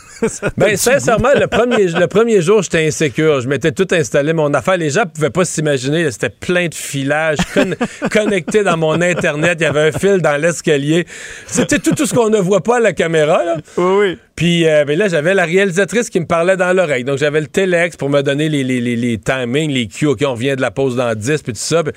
[0.56, 3.40] Ben, sincèrement, le premier, le premier jour, j'étais insécure.
[3.42, 4.76] Je m'étais tout installé, mon affaire.
[4.78, 6.10] Les gens pouvaient pas s'imaginer.
[6.10, 7.74] C'était plein de filages con-
[8.10, 9.58] connectés dans mon Internet.
[9.60, 11.06] Il y avait un fil dans l'escalier.
[11.46, 13.56] C'était tout, tout ce qu'on ne voit pas à la caméra, là.
[13.76, 14.18] oui, oui.
[14.36, 17.04] Puis euh, ben là, j'avais la réalisatrice qui me parlait dans l'oreille.
[17.04, 20.06] Donc, j'avais le téléx pour me donner les, les, les, les timings, les cues.
[20.06, 21.82] OK, on vient de la pause dans 10, puis tout ça.
[21.82, 21.92] Puis,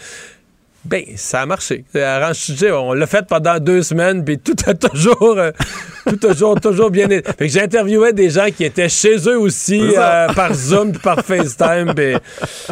[0.86, 1.84] ben, ça a marché.
[1.94, 5.52] Arrange sujet, on l'a fait pendant deux semaines, puis tout a toujours, euh,
[6.08, 7.30] tout a toujours, toujours bien été.
[7.38, 11.20] Fait que j'interviewais des gens qui étaient chez eux aussi, euh, par Zoom, puis par
[11.20, 12.14] FaceTime, puis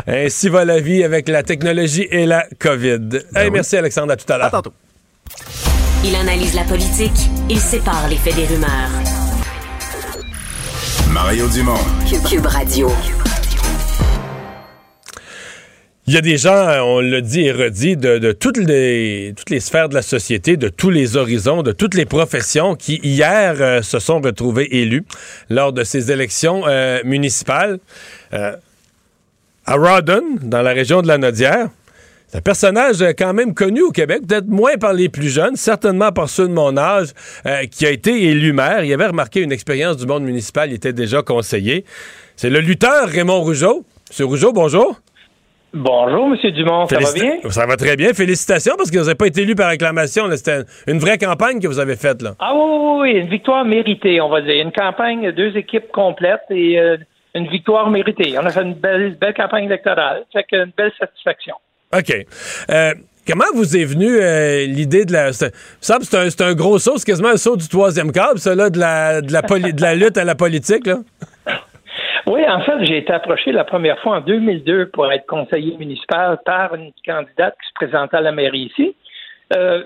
[0.07, 2.93] ainsi va la vie avec la technologie et la COVID.
[2.93, 3.51] hey, Ben oui.
[3.51, 4.51] merci Alexandre, à tout à À l'heure.
[4.51, 4.73] tantôt.
[6.05, 7.11] Il analyse la politique,
[7.49, 9.26] il sépare les faits des rumeurs.
[11.13, 11.77] Mario Dumont.
[12.29, 12.91] Cube, Radio.
[16.05, 19.33] Il y a des gens, euh, on l'a dit et redit, de, de toutes, les,
[19.35, 22.99] toutes les sphères de la société, de tous les horizons, de toutes les professions qui,
[23.03, 25.05] hier, euh, se sont retrouvés élus
[25.49, 27.79] lors de ces élections euh, municipales.
[28.33, 28.55] Euh,
[29.65, 31.69] à Rawdon, dans la région de la Nodière,
[32.27, 35.55] c'est un personnage euh, quand même connu au Québec, peut-être moins par les plus jeunes,
[35.55, 37.07] certainement par ceux de mon âge,
[37.45, 38.83] euh, qui a été élu maire.
[38.83, 41.85] Il avait remarqué une expérience du monde municipal, il était déjà conseiller.
[42.35, 43.85] C'est le lutteur Raymond Rougeau.
[44.09, 44.99] Monsieur Rougeau, bonjour.
[45.73, 47.37] Bonjour, Monsieur Dumont, ça va bien?
[47.49, 48.13] Ça va très bien.
[48.13, 50.23] Félicitations parce que vous n'avez pas été élu par acclamation.
[50.31, 52.21] C'était une vraie campagne que vous avez faite.
[52.21, 52.35] là.
[52.39, 54.61] Ah oui, oui, oui, une victoire méritée, on va dire.
[54.61, 56.97] Une campagne, deux équipes complètes et euh,
[57.35, 58.37] une victoire méritée.
[58.39, 60.23] On a fait une belle, belle campagne électorale.
[60.33, 61.55] Fait que une belle satisfaction.
[61.93, 62.13] OK.
[62.69, 62.93] Euh,
[63.27, 65.31] comment vous est venue euh, l'idée de la.
[65.33, 65.51] C'est,
[65.91, 69.21] un, un gros saut, c'est quasiment un saut du troisième câble, ça, là, de la,
[69.21, 70.87] de, la poli- de la lutte à la politique.
[70.87, 70.97] Là?
[72.25, 76.37] Oui, en fait, j'ai été approché la première fois en 2002 pour être conseiller municipal
[76.45, 78.95] par une candidate qui se présentait à la mairie ici.
[79.55, 79.83] Euh,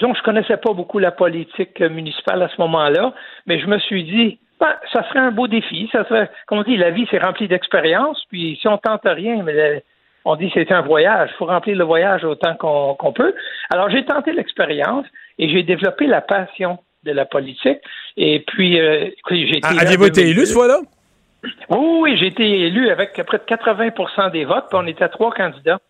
[0.00, 3.14] donc, je connaissais pas beaucoup la politique municipale à ce moment-là,
[3.46, 5.88] mais je me suis dit, ben, ça serait un beau défi.
[5.92, 8.20] Ça serait, comme on dit, la vie, c'est rempli d'expériences.
[8.28, 9.84] Puis, si on tente rien, mais
[10.24, 11.30] on dit c'est un voyage.
[11.34, 13.34] Il faut remplir le voyage autant qu'on peut.
[13.70, 15.06] Alors, j'ai tenté l'expérience
[15.38, 17.78] et j'ai développé la passion de la politique.
[18.16, 19.60] Et puis, euh, j'ai été.
[19.62, 20.38] Ah, là Aviez-vous été 2002.
[20.38, 20.78] élu ce fois-là?
[21.70, 25.32] Oui, oui, j'ai été élu avec près de 80% des votes, puis on était trois
[25.32, 25.80] candidats.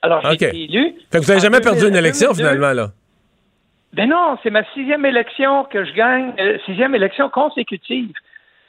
[0.00, 0.94] Alors, j'ai été élu.
[1.12, 2.42] Fait que vous n'avez jamais perdu 2000, une élection, 2002.
[2.42, 2.88] finalement, là?
[3.92, 8.12] Ben non, c'est ma sixième élection que je gagne, euh, sixième élection consécutive.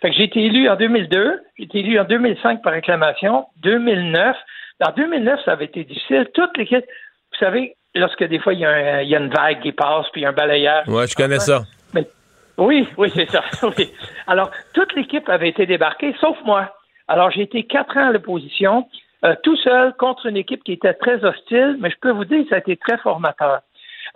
[0.02, 4.36] Fait que j'ai été élu en 2002, j'ai été élu en 2005 par acclamation, 2009.
[4.84, 6.28] En 2009, ça avait été difficile.
[6.34, 9.30] Toute l'équipe, vous savez, lorsque des fois, il y, a un- il y a une
[9.34, 10.88] vague qui passe, puis il y a un balayage.
[10.88, 11.64] Ouais, je connais ça.
[11.94, 12.08] Mais-
[12.58, 13.44] oui, oui, c'est ça.
[13.78, 13.92] Oui.
[14.28, 16.74] Alors, toute l'équipe avait été débarquée, sauf moi.
[17.08, 18.88] Alors, j'ai été quatre ans à l'opposition,
[19.24, 22.44] euh, tout seul contre une équipe qui était très hostile, mais je peux vous dire
[22.44, 23.62] que ça a été très formateur.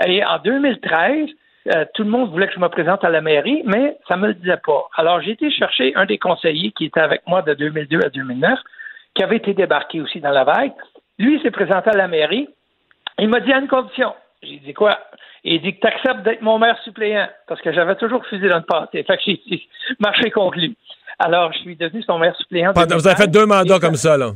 [0.06, 1.30] Et en 2013,
[1.74, 4.28] euh, tout le monde voulait que je me présente à la mairie, mais ça me
[4.28, 4.88] le disait pas.
[4.96, 8.60] Alors, j'ai été chercher un des conseillers qui était avec moi de 2002 à 2009,
[9.16, 10.74] qui avait été débarqué aussi dans la vague.
[11.18, 12.48] Lui, il s'est présenté à la mairie.
[13.18, 14.14] Il m'a dit à une condition.
[14.42, 14.98] J'ai dit quoi?
[15.44, 18.54] Il dit que tu acceptes d'être mon maire suppléant, parce que j'avais toujours refusé de
[18.54, 19.04] le passer.
[19.04, 19.68] Fait que j'ai dit,
[20.00, 20.76] marché conclu.
[21.18, 22.72] Alors, je suis devenu son maire suppléant.
[22.74, 24.32] Vous avez fait deux mandats comme ça, là.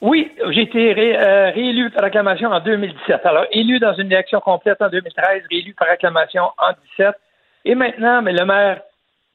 [0.00, 3.24] Oui, j'ai été ré- euh, réélu par acclamation en 2017.
[3.24, 7.14] Alors, élu dans une élection complète en 2013, réélu par acclamation en 2017.
[7.64, 8.80] Et maintenant, mais le maire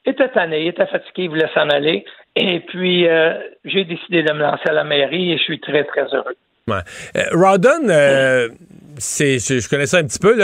[0.06, 2.04] était tanné, il était fatigué, il voulait s'en aller.
[2.36, 5.84] Et puis, euh, j'ai décidé de me lancer à la mairie et je suis très,
[5.84, 6.34] très heureux.
[6.66, 6.76] Ouais.
[7.16, 8.48] Euh, Rawdon, euh,
[8.96, 10.34] c'est, je, je connais ça un petit peu.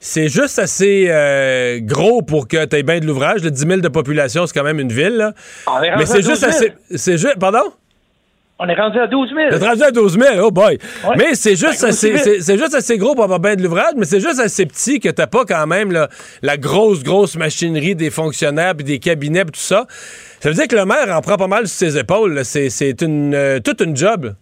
[0.00, 3.42] c'est juste assez euh, gros pour que tu aies bien de l'ouvrage.
[3.44, 5.16] Le 10 000 de population, c'est quand même une ville.
[5.16, 5.32] là.
[5.68, 6.50] On est rendu Mais c'est juste 12 000.
[6.50, 6.72] assez.
[6.96, 7.38] C'est juste.
[7.38, 7.72] Pardon?
[8.58, 9.48] On est rendu à 12 000.
[9.50, 10.78] Vous êtes rendu à 12 000, oh boy!
[11.06, 11.14] Ouais.
[11.18, 14.06] Mais c'est juste, assez, c'est, c'est juste assez gros pour avoir bien de l'ouvrage, mais
[14.06, 16.08] c'est juste assez petit que t'as pas quand même là,
[16.42, 19.84] la grosse, grosse machinerie des fonctionnaires puis des cabinets tout ça.
[20.40, 22.32] Ça veut dire que le maire en prend pas mal sur ses épaules.
[22.32, 22.44] là.
[22.44, 24.34] C'est, c'est une, euh, toute une job.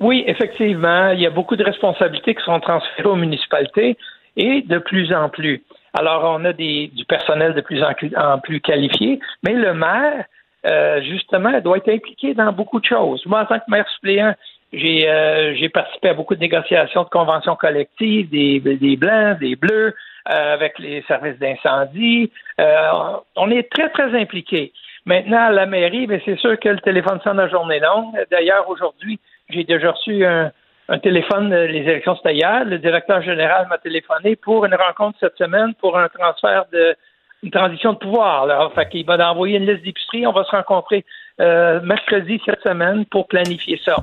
[0.00, 3.96] Oui, effectivement, il y a beaucoup de responsabilités qui sont transférées aux municipalités
[4.36, 5.62] et de plus en plus.
[5.94, 10.24] Alors, on a des, du personnel de plus en, en plus qualifié, mais le maire,
[10.66, 13.24] euh, justement, doit être impliqué dans beaucoup de choses.
[13.26, 14.34] Moi, en tant que maire suppléant,
[14.72, 19.56] j'ai euh, j'ai participé à beaucoup de négociations de conventions collectives, des, des blancs, des
[19.56, 19.94] bleus,
[20.30, 22.30] euh, avec les services d'incendie.
[22.60, 22.90] Euh,
[23.36, 24.72] on est très, très impliqués.
[25.06, 28.14] Maintenant, à la mairie, mais c'est sûr que le téléphone sonne la journée longue.
[28.30, 30.50] D'ailleurs, aujourd'hui, j'ai déjà reçu un,
[30.88, 32.64] un téléphone, les élections c'était hier.
[32.64, 36.96] Le directeur général m'a téléphoné pour une rencontre cette semaine pour un transfert de
[37.44, 38.46] une transition de pouvoir.
[38.46, 38.70] Là.
[38.74, 40.26] Fait qu'il va envoyer une liste d'épicerie.
[40.26, 41.04] On va se rencontrer
[41.40, 43.96] euh, mercredi cette semaine pour planifier ça.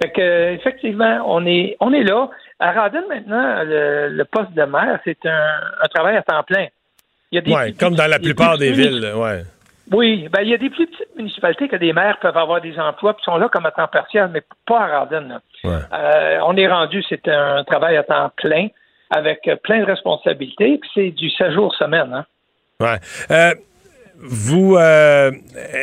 [0.00, 2.30] Fait que effectivement, on est on est là.
[2.60, 6.66] À Radin, maintenant, le, poste de maire, c'est un, travail à temps plein.
[7.30, 9.42] Il y a comme dans la plupart des villes, ouais.
[9.92, 12.78] Oui, ben il y a des plus petites municipalités que des maires peuvent avoir des
[12.78, 15.40] emplois qui sont là comme à temps partiel, mais pas à Radin.
[15.64, 18.68] Euh, on est rendu, c'est un travail à temps plein
[19.10, 22.12] avec plein de responsabilités, puis c'est du 7 jours semaine.
[22.12, 22.26] Hein.
[22.80, 23.00] Ouais.
[23.32, 23.54] Euh,
[24.20, 25.32] vous, euh,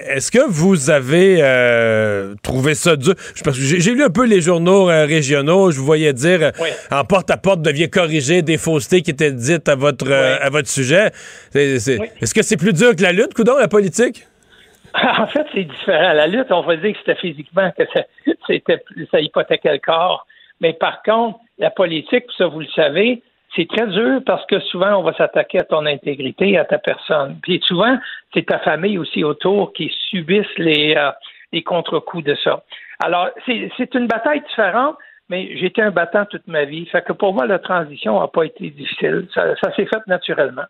[0.08, 3.16] est-ce que vous avez euh, trouvé ça dur?
[3.44, 5.72] Parce que j'ai lu un peu les journaux euh, régionaux.
[5.72, 6.54] Je vous voyais dire
[6.92, 10.70] en porte à porte, deviez corriger des faussetés qui étaient dites à votre à votre
[10.70, 11.08] sujet.
[11.54, 14.26] Est-ce que c'est plus dur que la lutte, coudon, la politique?
[15.04, 16.14] En fait, c'est différent.
[16.14, 18.04] La lutte, on va dire que c'était physiquement que ça,
[18.48, 18.82] c'était,
[19.12, 20.26] ça hypothéquait le corps.
[20.62, 23.22] Mais par contre, la politique, ça vous le savez,
[23.56, 27.38] c'est très dur parce que souvent, on va s'attaquer à ton intégrité, à ta personne.
[27.42, 27.98] Puis souvent,
[28.34, 31.12] c'est ta famille aussi autour qui subissent les, euh,
[31.52, 32.64] les contre-coups de ça.
[33.04, 34.96] Alors, c'est une bataille différente,
[35.30, 36.86] mais j'étais un battant toute ma vie.
[36.88, 39.28] Fait que pour moi, la transition n'a pas été difficile.
[39.34, 40.66] Ça, s'est fait naturellement.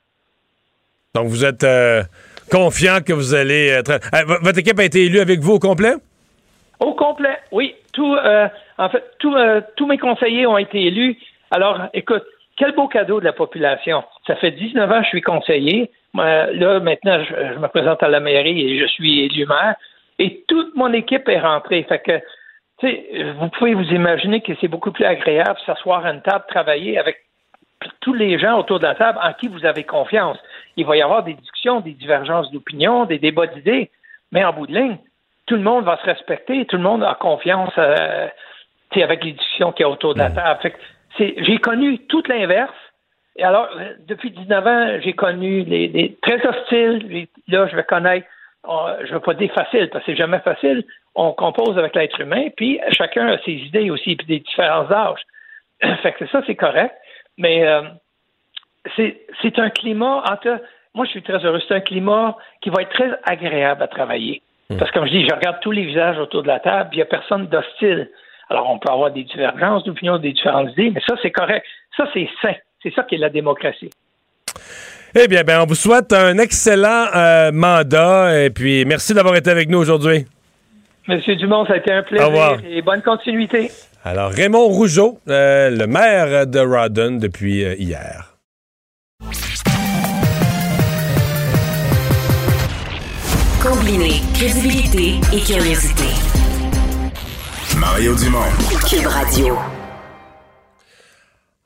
[1.14, 2.02] Donc, vous êtes euh,
[2.52, 3.92] confiant que vous allez être.
[3.92, 5.94] Euh, votre équipe a été élue avec vous au complet?
[6.80, 7.76] Au complet, oui.
[7.94, 8.18] Tout,
[8.78, 11.16] en fait, tous mes conseillers ont été élus.
[11.52, 12.26] Alors, écoute,
[12.58, 14.04] quel beau cadeau de la population.
[14.28, 15.92] Ça fait 19 ans que je suis conseiller.
[16.14, 19.76] là, maintenant, je, me présente à la mairie et je suis élu maire.
[20.20, 21.84] Et toute mon équipe est rentrée.
[21.84, 22.20] Fait que,
[22.80, 26.46] tu sais, vous pouvez vous imaginer que c'est beaucoup plus agréable s'asseoir à une table,
[26.48, 27.18] travailler avec
[28.00, 30.38] tous les gens autour de la table en qui vous avez confiance.
[30.78, 33.92] Il va y avoir des discussions, des divergences d'opinion, des débats d'idées,
[34.32, 34.98] mais en bout de ligne,
[35.46, 38.28] tout le monde va se respecter, tout le monde a confiance euh,
[38.96, 40.60] avec les discussions qu'il y a autour de la table.
[40.62, 40.78] Fait que,
[41.18, 42.74] j'ai connu tout l'inverse.
[43.38, 47.28] Et alors, euh, depuis 19 ans, j'ai connu les, très hostiles.
[47.48, 48.28] Là, je vais connaître,
[48.66, 50.84] je ne veux pas dire facile, parce que c'est jamais facile.
[51.16, 55.22] On compose avec l'être humain, puis chacun a ses idées aussi, puis des différents âges.
[56.02, 56.96] fait que ça, c'est correct.
[57.38, 57.82] Mais euh,
[58.96, 60.62] c'est un climat, entre,
[60.94, 61.62] moi, je suis très heureux.
[61.68, 64.42] C'est un climat qui va être très agréable à travailler.
[64.70, 64.78] Mmh.
[64.78, 66.98] Parce que, comme je dis, je regarde tous les visages autour de la table, il
[66.98, 68.10] n'y a personne d'hostile.
[68.50, 71.66] Alors, on peut avoir des divergences d'opinion, des différentes idées, mais ça, c'est correct.
[71.98, 72.54] Ça, c'est sain.
[72.84, 73.90] C'est ça qui est la démocratie.
[75.16, 79.50] Eh bien, ben, on vous souhaite un excellent euh, mandat et puis merci d'avoir été
[79.50, 80.26] avec nous aujourd'hui.
[81.08, 83.72] Monsieur Dumont, ça a été un plaisir et bonne continuité.
[84.04, 88.36] Alors, Raymond Rougeau, euh, le maire de Rawdon depuis euh, hier.
[93.64, 96.25] Combiner crédibilité et curiosité.
[97.80, 98.40] Mario Dumont.
[98.90, 99.58] Cube Radio.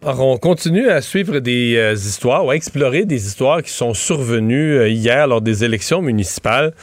[0.02, 3.94] Alors, on continue à suivre des euh, histoires ou à explorer des histoires qui sont
[3.94, 6.74] survenues euh, hier lors des élections municipales.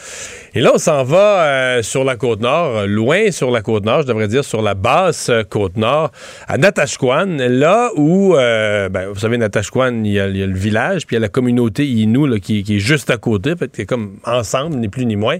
[0.56, 4.02] Et là, on s'en va euh, sur la côte nord, loin sur la côte nord,
[4.02, 6.10] je devrais dire sur la basse côte nord,
[6.48, 11.18] à Natashquan, là où, ben, vous savez, Natashquan, il y, a, le village, puis il
[11.18, 14.88] y a la communauté Innu qui, est juste à côté, fait c'est comme ensemble, ni
[14.88, 15.36] plus ni moins.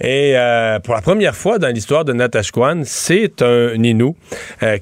[0.00, 0.34] Et
[0.82, 4.14] pour la première fois dans l'histoire de Natashquan, c'est un Innu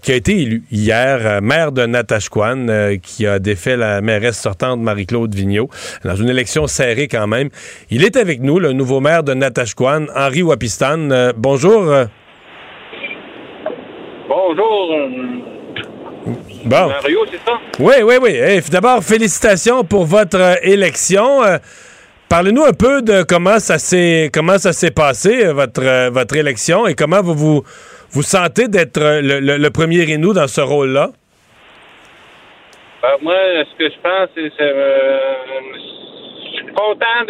[0.01, 4.81] qui a été élu hier, maire de Natashquan euh, qui a défait la mairesse sortante
[4.81, 5.69] Marie-Claude Vigneault
[6.05, 7.49] dans une élection serrée quand même.
[7.91, 9.66] Il est avec nous, le nouveau maire de Natashquan,
[10.15, 11.11] Henri Wapistan.
[11.11, 11.85] Euh, bonjour.
[14.29, 14.97] Bonjour.
[16.65, 16.89] Bon.
[16.89, 17.59] Mario, c'est ça?
[17.79, 18.61] Oui, oui, oui.
[18.71, 21.41] D'abord, félicitations pour votre euh, élection.
[22.29, 26.95] Parlez-nous un peu de comment ça s'est comment ça s'est passé votre votre élection et
[26.95, 27.63] comment vous vous,
[28.11, 31.11] vous sentez d'être le, premier Renou dans ce rôle-là?
[33.03, 33.35] Ben, moi,
[33.71, 35.37] ce que je pense, c'est que euh,
[35.77, 37.25] je suis content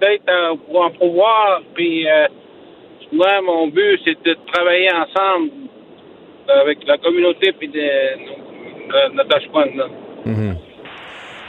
[0.00, 1.62] d'être en, pouvoir.
[1.74, 2.26] Puis, euh,
[3.12, 5.50] moi, mon but, c'est de travailler ensemble
[6.48, 7.70] avec la communauté puis
[9.14, 9.38] notre
[10.24, 10.54] mm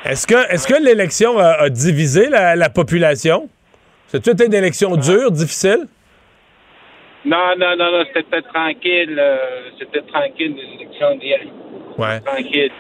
[0.05, 3.49] Est-ce que, est que l'élection a, divisé la, population?
[4.07, 4.97] C'est-tu une élection ah.
[4.97, 5.87] dure, difficile?
[7.25, 9.17] Non, non, non, non c'était tranquille.
[9.19, 9.37] Euh,
[9.77, 11.41] c'était tranquille, l'élection d'hier.
[11.97, 12.19] Ouais.
[12.21, 12.71] Tranquille.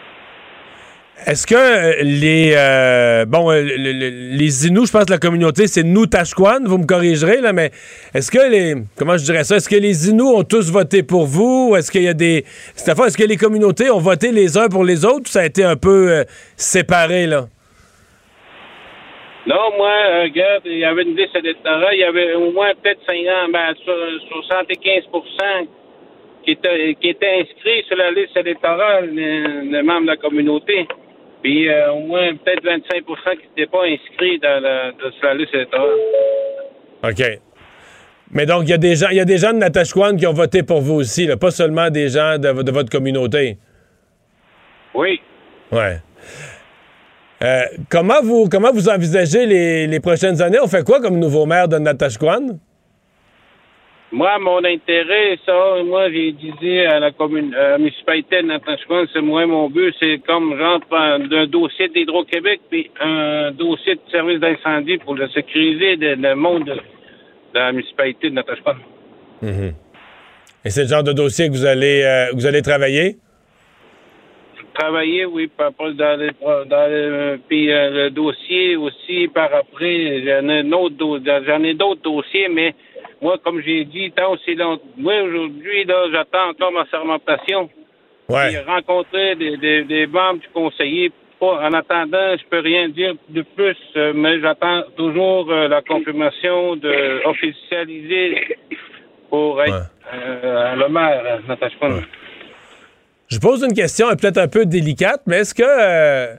[1.25, 5.17] Est-ce que euh, les euh, bon euh, le- le- les Inuits, je pense que la
[5.17, 7.71] communauté c'est Nutashquan, vous me corrigerez là, mais
[8.13, 11.25] est-ce que les comment je dirais ça, est-ce que les Inuits ont tous voté pour
[11.25, 14.57] vous, est-ce qu'il y a des cette fois, est-ce que les communautés ont voté les
[14.57, 16.23] uns pour les autres, ça a été un peu euh,
[16.55, 17.47] séparé là?
[19.47, 19.91] Non, moi,
[20.23, 23.73] regarde, il y avait une liste électorale, il y avait au moins peut-être 50, ben,
[23.85, 25.03] so- 75
[26.43, 30.85] qui étaient, qui étaient inscrits sur la liste électorale des des membres de la communauté.
[31.43, 35.53] Puis euh, au moins peut-être 25% qui n'étaient pas inscrits dans la, dans- la liste
[35.53, 35.89] électorale.
[37.03, 37.39] OK.
[38.31, 40.33] Mais donc il y a des gens y a des gens de Natashquan qui ont
[40.33, 43.57] voté pour vous aussi, là, pas seulement des gens de, de votre communauté.
[44.93, 45.21] Oui.
[45.71, 45.97] Ouais.
[47.43, 50.57] Euh, comment vous comment vous envisagez les, les prochaines années?
[50.61, 52.57] On fait quoi comme nouveau maire de Natashquan?
[54.09, 58.49] Moi, mon intérêt, ça, moi, j'ai dit à la commune, à la municipalité de
[59.13, 64.39] c'est moi, mon but, c'est comme genre un dossier d'Hydro-Québec puis un dossier de service
[64.39, 66.79] d'incendie pour le sécuriser le, le monde de, de
[67.53, 68.75] la municipalité de Natashquan.
[69.43, 73.17] Et c'est le genre de dossier que vous allez euh, vous allez travailler?
[74.73, 80.21] Travailler, oui, par rapport dans les, dans les- puis euh, le dossier aussi par après,
[80.23, 82.73] j'en ai un autre do- j'en ai d'autres dossiers, mais
[83.21, 87.69] moi, comme j'ai dit, tant aussi long, moi aujourd'hui, là, j'attends encore ma sermentation.
[88.29, 88.49] Ouais.
[88.49, 91.11] Puis rencontrer des, des, des membres du conseiller.
[91.39, 96.75] En attendant, je peux rien dire de plus, euh, mais j'attends toujours euh, la confirmation
[96.75, 98.57] de officialiser
[99.29, 99.79] pour être Ouais.
[100.15, 101.99] euh, le maire, euh, Khan.
[103.29, 106.33] Je pose une question peut-être un peu délicate, mais est-ce que euh,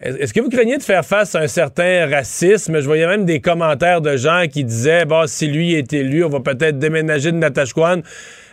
[0.00, 2.80] est-ce que vous craignez de faire face à un certain racisme?
[2.80, 6.28] Je voyais même des commentaires de gens qui disaient bon, si lui est élu, on
[6.28, 8.00] va peut-être déménager de Natashquan.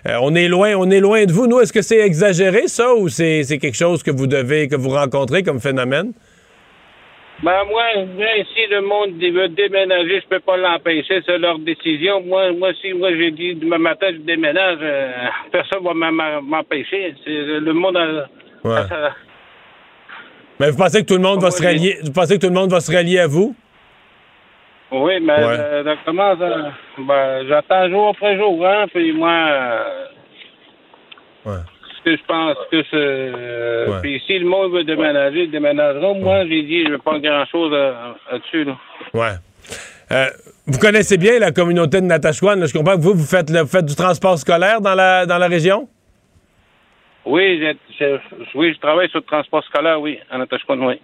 [0.08, 1.47] Euh, on est loin, on est loin de vous.
[1.47, 4.89] Nous, est-ce que c'est exagéré ça ou c'est quelque chose que vous devez que vous
[4.89, 6.13] rencontrez comme phénomène?
[7.41, 7.84] Ben moi,
[8.56, 12.21] si le monde veut déménager, je peux pas l'empêcher, c'est leur décision.
[12.21, 15.12] Moi, moi, si moi j'ai dit demain matin je déménage, euh,
[15.51, 17.13] personne va m'em- m'empêcher.
[17.25, 18.27] Le monde a,
[18.65, 18.77] Ouais.
[18.77, 19.12] a sa-
[20.59, 21.97] Mais vous pensez que tout le monde va se rallier?
[22.03, 23.55] Vous pensez que tout le monde va se rallier à vous?
[24.91, 25.55] Oui, mais Ouais.
[25.59, 25.83] euh,
[26.99, 30.05] ben, j'attends jour après jour, hein, puis moi euh,
[31.45, 31.57] Ouais.
[31.97, 33.97] ce que je pense que c'est euh, Ouais.
[34.03, 36.15] puis si le monde veut déménager, ils déménageront.
[36.19, 38.77] Moi, j'ai dit je veux pas grand chose là-dessus, là.
[39.15, 39.31] Ouais.
[40.11, 40.25] Euh,
[40.67, 42.63] vous connaissez bien la communauté de Natashquan.
[42.67, 45.39] Je comprends que vous, vous faites, le- vous faites du transport scolaire dans la, dans
[45.39, 45.87] la région?
[47.25, 47.75] Oui,
[48.55, 50.99] oui, je travaille sur le transport scolaire, oui, en Natashquan, oui.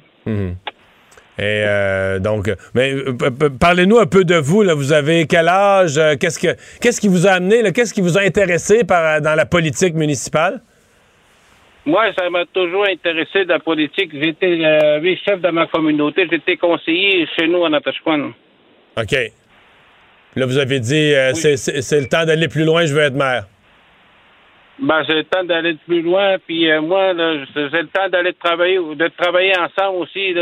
[1.40, 3.14] Et euh, donc, mais euh,
[3.58, 4.62] parlez-nous un peu de vous.
[4.62, 4.74] Là.
[4.74, 5.98] Vous avez quel âge?
[5.98, 6.50] Euh, Qu'est-ce que
[6.82, 7.72] qu'est-ce qui vous a amené?
[7.72, 10.60] Qu'est-ce qui vous a intéressé par, dans la politique municipale?
[11.86, 14.12] Moi, ça m'a toujours intéressé de la politique.
[14.14, 16.28] J'étais euh, vice-chef de ma communauté.
[16.30, 18.32] J'étais conseiller chez nous en Natashquan.
[18.98, 19.16] OK.
[20.36, 23.46] Là, vous avez dit, c'est le temps d'aller plus loin, je veux être maire.
[24.82, 26.38] Ben, c'est le temps d'aller plus loin.
[26.48, 27.12] Puis euh, moi,
[27.54, 30.34] c'est le temps d'aller travailler, de travailler ensemble aussi.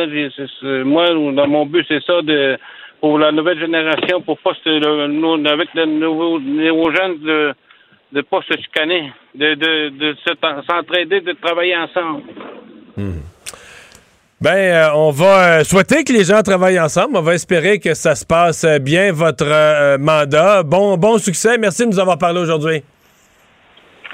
[0.86, 2.58] Moi, dans mon but, c'est ça de
[3.02, 4.54] pour la nouvelle génération, pour pas
[5.48, 6.40] avec les nouveaux,
[6.92, 7.54] jeunes de
[8.14, 12.24] de pas se chicaner, de de, de se- s'entraider, de travailler ensemble.
[14.40, 17.18] Ben, euh, on va euh, souhaiter que les gens travaillent ensemble.
[17.18, 20.62] On va espérer que ça se passe bien, votre mandat.
[20.64, 21.58] Bon, bon succès.
[21.58, 22.84] Merci de nous avoir parlé aujourd'hui.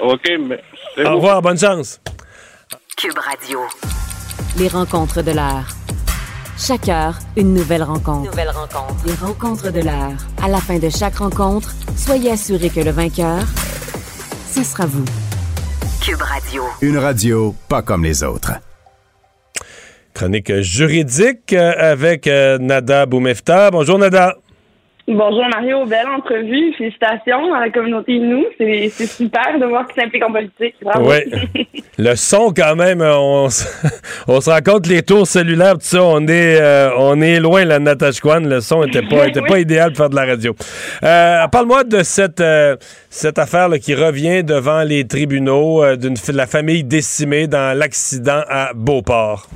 [0.00, 0.60] OK, mais
[0.94, 1.42] c'est Au revoir.
[1.42, 2.00] Bonne chance.
[2.96, 3.60] Cube Radio.
[4.58, 5.66] Les rencontres de l'heure.
[6.56, 8.30] Chaque heure, une nouvelle rencontre.
[8.30, 9.04] Nouvelle rencontre.
[9.06, 10.12] Les rencontres de l'heure.
[10.42, 13.40] À la fin de chaque rencontre, soyez assurés que le vainqueur,
[14.48, 15.04] ce sera vous.
[16.00, 16.62] Cube Radio.
[16.80, 18.52] Une radio pas comme les autres.
[20.14, 23.72] Chronique juridique euh, avec euh, Nada Boumefta.
[23.72, 24.36] Bonjour, Nada.
[25.06, 26.72] Bonjour Mario, belle entrevue.
[26.78, 28.44] Félicitations à la communauté nous.
[28.56, 30.76] C'est super de voir qu'ils s'impliquent en politique.
[30.80, 31.10] Bravo.
[31.10, 31.72] Oui.
[31.98, 36.26] Le son, quand même, euh, on, se rend compte, les tours cellulaires, tout ça, on
[36.26, 38.40] est, euh, on est loin, la Natashquan.
[38.40, 40.56] Le son était pas, était pas idéal pour faire de la radio.
[41.04, 42.76] Euh, Parle-moi de cette, euh,
[43.10, 47.76] cette affaire là, qui revient devant les tribunaux euh, d'une de la famille décimée dans
[47.78, 49.46] l'accident à Beauport.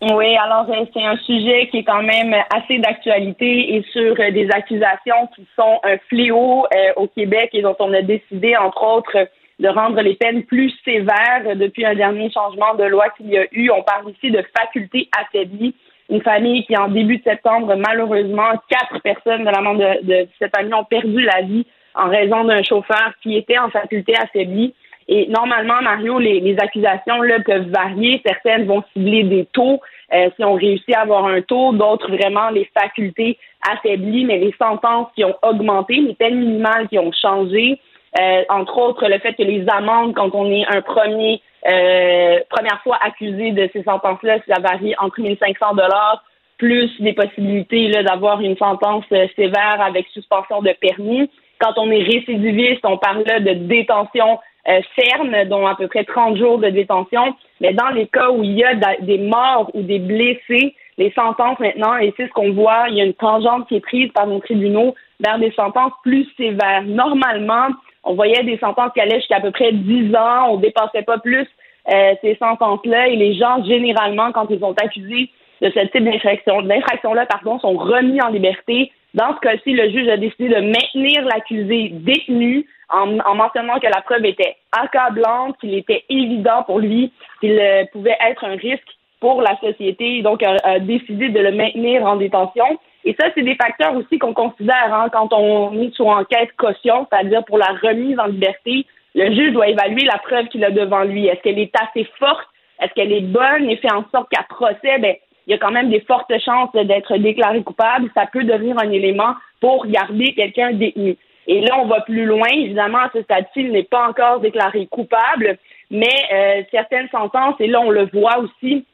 [0.00, 4.30] Oui, alors euh, c'est un sujet qui est quand même assez d'actualité et sur euh,
[4.30, 8.84] des accusations qui sont un fléau euh, au Québec et dont on a décidé, entre
[8.84, 9.28] autres,
[9.58, 13.46] de rendre les peines plus sévères depuis un dernier changement de loi qu'il y a
[13.50, 13.70] eu.
[13.70, 15.74] On parle ici de faculté affaiblie.
[16.10, 20.54] Une famille qui, en début de septembre, malheureusement, quatre personnes de la membre de cette
[20.56, 24.74] famille ont perdu la vie en raison d'un chauffeur qui était en faculté affaiblie.
[25.08, 28.20] Et normalement, Mario, les, les accusations là, peuvent varier.
[28.24, 29.80] Certaines vont cibler des taux.
[30.12, 33.38] Euh, si on réussit à avoir un taux, d'autres vraiment les facultés
[33.70, 37.80] affaiblies, mais les sentences qui ont augmenté, les peines minimales qui ont changé.
[38.20, 42.80] Euh, entre autres, le fait que les amendes, quand on est un premier euh, première
[42.82, 46.22] fois accusé de ces sentences-là, ça varie entre 1500 dollars
[46.56, 49.04] plus des possibilités d'avoir une sentence
[49.36, 51.30] sévère avec suspension de permis.
[51.60, 54.38] Quand on est récidiviste, on parle là de détention
[54.68, 57.34] euh, ferme, dont à peu près 30 jours de détention.
[57.60, 61.58] Mais dans les cas où il y a des morts ou des blessés, les sentences
[61.60, 64.26] maintenant, et c'est ce qu'on voit, il y a une tangente qui est prise par
[64.26, 66.82] nos tribunaux vers des sentences plus sévères.
[66.84, 67.68] Normalement,
[68.04, 71.18] on voyait des sentences qui allaient jusqu'à à peu près 10 ans, on dépassait pas
[71.18, 71.46] plus
[71.90, 75.30] euh, ces sentences-là, et les gens, généralement, quand ils sont accusés
[75.62, 78.92] de ce type d'infraction, d'infraction-là, pardon, sont remis en liberté.
[79.14, 83.86] Dans ce cas-ci, le juge a décidé de maintenir l'accusé détenu en, en, mentionnant que
[83.86, 88.88] la preuve était accablante, qu'il était évident pour lui qu'il euh, pouvait être un risque
[89.20, 92.78] pour la société, donc a, a, décidé de le maintenir en détention.
[93.04, 97.06] Et ça, c'est des facteurs aussi qu'on considère hein, quand on est sur enquête caution,
[97.10, 98.86] c'est-à-dire pour la remise en liberté.
[99.14, 101.26] Le juge doit évaluer la preuve qu'il a devant lui.
[101.26, 102.48] Est-ce qu'elle est assez forte?
[102.80, 105.16] Est-ce qu'elle est bonne et fait en sorte qu'à procès, ben,
[105.46, 108.10] il y a quand même des fortes chances d'être déclaré coupable.
[108.14, 111.16] Ça peut devenir un élément pour garder quelqu'un détenu.
[111.48, 112.48] Et là, on va plus loin.
[112.52, 115.58] Évidemment, à ce stade-ci, il n'est pas encore déclaré coupable,
[115.90, 118.84] mais euh, certaines sentences, et là, on le voit aussi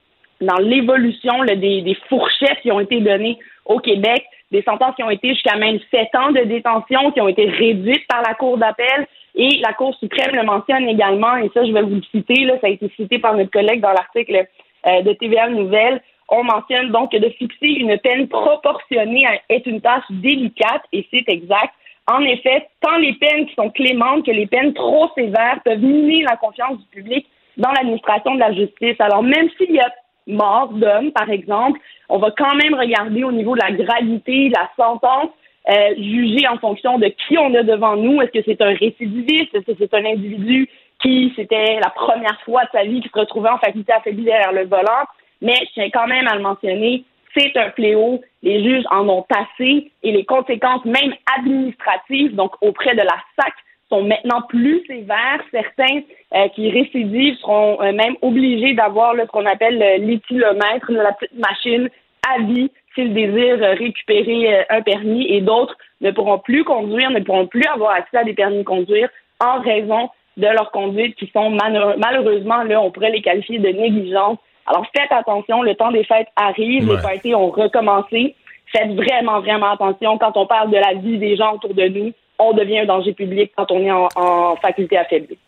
[0.41, 5.11] dans l'évolution des, des fourchettes qui ont été données au Québec, des sentences qui ont
[5.11, 9.07] été jusqu'à même sept ans de détention, qui ont été réduites par la Cour d'appel.
[9.35, 12.55] Et la Cour suprême le mentionne également, et ça, je vais vous le citer, là,
[12.61, 14.47] ça a été cité par notre collègue dans l'article
[14.87, 16.01] euh, de TVA Nouvelle.
[16.29, 21.25] On mentionne donc que de fixer une peine proportionnée est une tâche délicate, et c'est
[21.27, 21.75] exact.
[22.07, 26.23] En effet, tant les peines qui sont clémentes que les peines trop sévères peuvent miner
[26.23, 27.27] la confiance du public
[27.57, 28.97] dans l'administration de la justice.
[28.99, 29.91] Alors, même s'il y a
[30.27, 34.71] mort d'homme, par exemple, on va quand même regarder au niveau de la gravité, la
[34.77, 35.31] sentence,
[35.71, 38.21] euh, juger en fonction de qui on a devant nous.
[38.21, 39.55] Est-ce que c'est un récidiviste?
[39.55, 40.69] Est-ce que c'est un individu
[41.03, 44.53] qui, c'était la première fois de sa vie, qui se retrouvait en faculté affaiblie derrière
[44.53, 45.05] le volant?
[45.41, 47.05] Mais je tiens quand même à le mentionner,
[47.37, 48.21] c'est un fléau.
[48.43, 53.53] Les juges en ont passé et les conséquences, même administratives, donc auprès de la SAC,
[53.89, 55.41] sont maintenant plus sévères.
[55.51, 56.01] Certains
[56.35, 61.89] euh, qui récidivent seront euh, même obligés d'avoir ce qu'on appelle l'éthylomètre, la petite machine
[62.29, 67.21] à vie s'ils désirent récupérer euh, un permis et d'autres ne pourront plus conduire, ne
[67.21, 69.09] pourront plus avoir accès à des permis de conduire
[69.41, 74.39] en raison de leur conduite qui sont malheureusement, là, on pourrait les qualifier de négligence
[74.67, 78.35] alors faites attention, le temps des fêtes arrive, les parties ont recommencé.
[78.73, 80.19] Faites vraiment, vraiment attention.
[80.19, 83.13] Quand on parle de la vie des gens autour de nous, on devient un danger
[83.13, 85.39] public quand on est en, faculté affaiblie.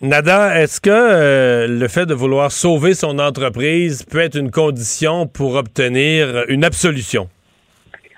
[0.00, 5.26] Nada, est-ce que euh, le fait de vouloir sauver son entreprise peut être une condition
[5.26, 7.28] pour obtenir une absolution?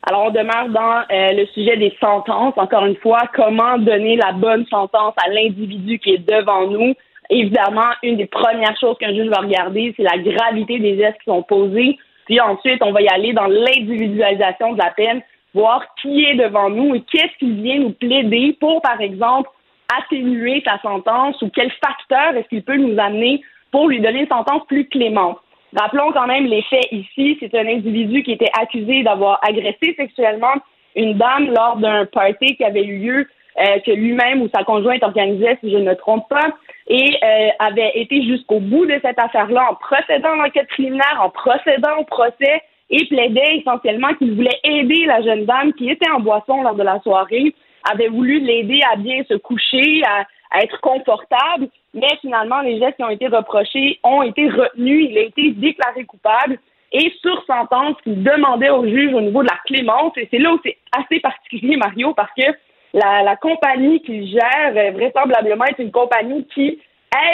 [0.03, 2.55] Alors, on demeure dans euh, le sujet des sentences.
[2.57, 6.95] Encore une fois, comment donner la bonne sentence à l'individu qui est devant nous?
[7.31, 11.31] Évidemment, une des premières choses qu'un juge va regarder, c'est la gravité des gestes qui
[11.31, 11.99] sont posés.
[12.26, 15.22] Puis ensuite, on va y aller dans l'individualisation de la peine,
[15.55, 19.49] voir qui est devant nous et qu'est-ce qui vient nous plaider pour, par exemple,
[19.97, 24.28] atténuer sa sentence ou quel facteur est-ce qu'il peut nous amener pour lui donner une
[24.28, 25.39] sentence plus clémente.
[25.76, 27.37] Rappelons quand même les faits ici.
[27.41, 30.55] C'est un individu qui était accusé d'avoir agressé sexuellement
[30.97, 33.28] une dame lors d'un party qui avait eu lieu,
[33.59, 36.51] euh, que lui-même ou sa conjointe organisait, si je ne me trompe pas
[36.91, 41.30] et euh, avait été jusqu'au bout de cette affaire-là en procédant à l'enquête préliminaire, en
[41.30, 46.18] procédant au procès et plaidait essentiellement qu'il voulait aider la jeune dame qui était en
[46.18, 47.55] boisson lors de la soirée,
[47.88, 50.26] avait voulu l'aider à bien se coucher, à,
[50.62, 55.20] être confortable, mais finalement, les gestes qui ont été reprochés ont été retenus, il a
[55.20, 56.59] été déclaré coupable
[56.91, 60.53] et sur sentence qu'il demandait au juge au niveau de la clémence, et c'est là
[60.53, 62.47] où c'est assez particulier, Mario, parce que
[62.93, 66.80] la, la compagnie qui gère, euh, vraisemblablement, est une compagnie qui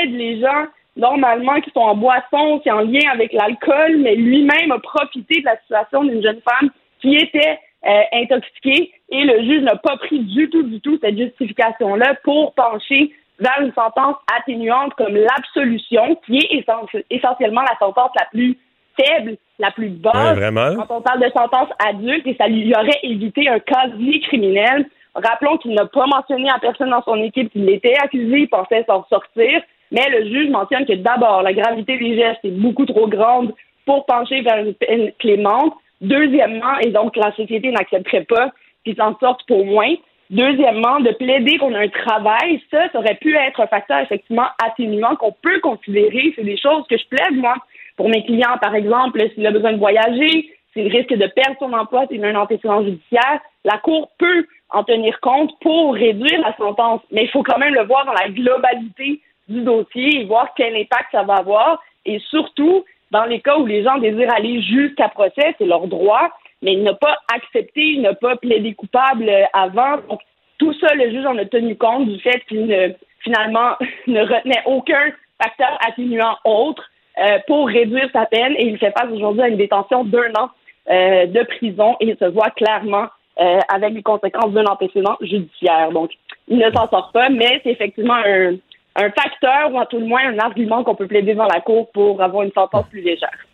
[0.00, 4.14] aide les gens normalement qui sont en boisson, qui est en lien avec l'alcool, mais
[4.14, 9.42] lui-même a profité de la situation d'une jeune femme qui était euh, intoxiquée et le
[9.44, 14.16] juge n'a pas pris du tout, du tout cette justification-là pour pencher vers une sentence
[14.34, 16.64] atténuante comme l'absolution, qui est
[17.11, 18.57] essentiellement la sentence la plus
[18.98, 20.38] faible, la plus basse.
[20.76, 24.86] quand on parle de sentence adulte, et ça lui aurait évité un casier criminel
[25.16, 28.84] Rappelons qu'il n'a pas mentionné à personne dans son équipe qu'il était accusé, il pensait
[28.86, 33.08] s'en sortir, mais le juge mentionne que d'abord, la gravité des gestes est beaucoup trop
[33.08, 33.54] grande
[33.86, 35.74] pour pencher vers une peine clémente.
[36.02, 38.50] Deuxièmement, et donc la société n'accepterait pas
[38.84, 39.94] qu'il s'en sorte pour moins.
[40.28, 44.48] Deuxièmement, de plaider qu'on a un travail, ça, ça aurait pu être un facteur effectivement
[44.62, 46.34] atténuant qu'on peut considérer.
[46.36, 47.54] C'est des choses que je plaide, moi,
[47.96, 51.72] pour mes clients, par exemple, s'il a besoin de voyager, s'il risque de perdre son
[51.72, 56.55] emploi, s'il a un antécédent judiciaire, la Cour peut en tenir compte pour réduire la
[56.57, 57.01] sentence.
[57.11, 60.77] Mais il faut quand même le voir dans la globalité du dossier et voir quel
[60.77, 61.83] impact ça va avoir.
[62.05, 66.29] Et surtout, dans les cas où les gens désirent aller jusqu'à procès, c'est leur droit,
[66.61, 69.97] mais n'a pas accepté, il n'a pas plaidé coupable avant.
[70.09, 70.20] Donc,
[70.59, 72.89] tout ça, le juge en a tenu compte du fait qu'il ne,
[73.20, 75.12] finalement ne retenait aucun
[75.43, 76.85] facteur atténuant autre
[77.18, 80.51] euh, pour réduire sa peine et il fait face aujourd'hui à une détention d'un an
[80.91, 83.09] euh, de prison et se voit clairement
[83.41, 85.91] euh, avec les conséquences d'un antécédent judiciaire.
[85.93, 86.11] Donc,
[86.49, 88.55] il ne s'en sort pas, mais c'est effectivement un,
[88.97, 91.91] un facteur ou à tout le moins un argument qu'on peut plaider devant la Cour
[91.93, 93.47] pour avoir une sentence plus légère.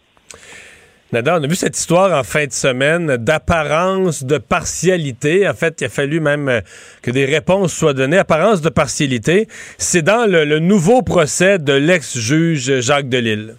[1.12, 5.47] Nada, on a vu cette histoire en fin de semaine d'apparence de partialité.
[5.47, 6.61] En fait, il a fallu même euh,
[7.03, 8.16] que des réponses soient données.
[8.16, 13.57] Apparence de partialité, c'est dans le, nouveau procès de l'ex-juge Jacques Delille.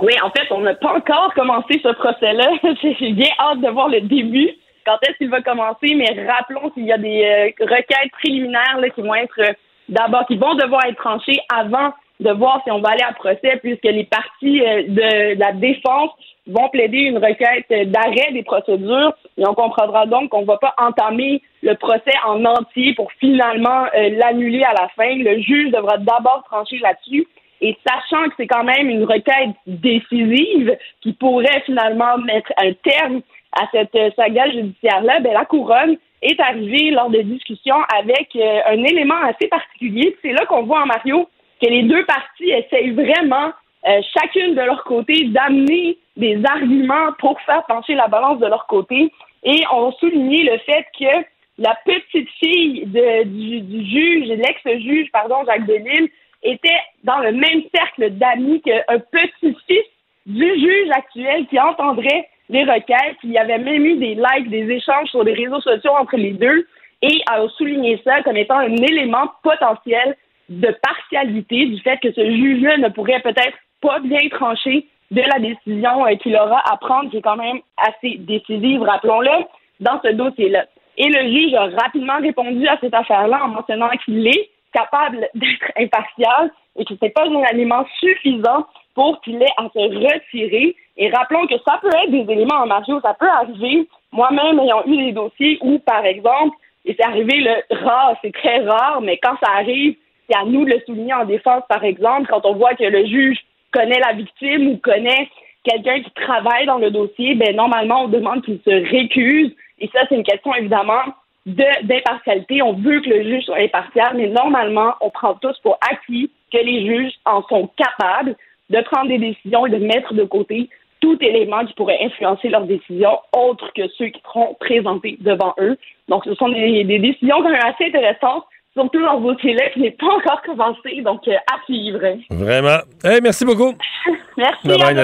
[0.00, 2.48] Oui, en fait, on n'a pas encore commencé ce procès-là.
[2.82, 4.50] J'ai bien hâte de voir le début.
[4.84, 5.94] Quand est-ce qu'il va commencer?
[5.94, 9.52] Mais rappelons qu'il y a des euh, requêtes préliminaires qui vont être euh,
[9.88, 13.58] d'abord, qui vont devoir être tranchées avant de voir si on va aller à procès,
[13.62, 16.10] puisque les parties de la défense
[16.46, 20.74] vont plaider une requête d'arrêt des procédures et on comprendra donc qu'on ne va pas
[20.78, 25.14] entamer le procès en entier pour finalement euh, l'annuler à la fin.
[25.16, 27.26] Le juge devra d'abord trancher là-dessus.
[27.62, 33.22] Et sachant que c'est quand même une requête décisive qui pourrait finalement mettre un terme
[33.52, 38.60] à cette euh, saga judiciaire-là, ben, la couronne est arrivée lors de discussions avec euh,
[38.66, 40.16] un élément assez particulier.
[40.22, 41.28] C'est là qu'on voit en Mario
[41.62, 43.52] que les deux parties essayent vraiment
[43.86, 48.66] euh, chacune de leur côté, d'amener des arguments pour faire pencher la balance de leur
[48.66, 49.12] côté.
[49.44, 51.26] Et on souligné le fait que
[51.58, 56.08] la petite fille du, juge, l'ex-juge, pardon, Jacques Delisle,
[56.42, 59.84] était dans le même cercle d'amis qu'un petit-fils
[60.26, 63.16] du juge actuel qui entendrait les requêtes.
[63.24, 66.32] Il y avait même eu des likes, des échanges sur les réseaux sociaux entre les
[66.32, 66.66] deux
[67.02, 70.16] et a souligné ça comme étant un élément potentiel
[70.48, 75.38] de partialité du fait que ce juge-là ne pourrait peut-être pas bien tranché de la
[75.38, 79.44] décision euh, qu'il aura à prendre, qui est quand même assez décisive, rappelons-le,
[79.80, 80.66] dans ce dossier-là.
[80.96, 85.72] Et le juge a rapidement répondu à cette affaire-là en mentionnant qu'il est capable d'être
[85.76, 90.76] impartial et que ce n'est pas un élément suffisant pour qu'il ait à se retirer.
[90.96, 93.88] Et rappelons que ça peut être des éléments en marge, ça peut arriver.
[94.12, 98.64] Moi-même ayant eu des dossiers où, par exemple, et c'est arrivé le rare, c'est très
[98.64, 99.96] rare, mais quand ça arrive,
[100.28, 103.06] c'est à nous de le souligner en défense, par exemple, quand on voit que le
[103.06, 103.38] juge
[103.72, 105.28] connaît la victime ou connaît
[105.64, 109.54] quelqu'un qui travaille dans le dossier, ben normalement, on demande qu'il se récuse.
[109.78, 111.02] Et ça, c'est une question, évidemment,
[111.46, 112.62] d'impartialité.
[112.62, 116.58] On veut que le juge soit impartial, mais normalement, on prend tous pour acquis que
[116.58, 118.36] les juges en sont capables
[118.70, 120.68] de prendre des décisions et de mettre de côté
[121.00, 125.76] tout élément qui pourrait influencer leurs décisions, autre que ceux qui seront présentés devant eux.
[126.08, 129.80] Donc, ce sont des, des décisions quand même assez intéressantes surtout dans ce dossier-là qui
[129.80, 132.00] n'est pas encore commencé, donc euh, à suivre.
[132.30, 132.78] Vraiment.
[133.04, 133.74] Hey, merci beaucoup.
[134.36, 134.66] merci.
[134.66, 134.94] Bye bye.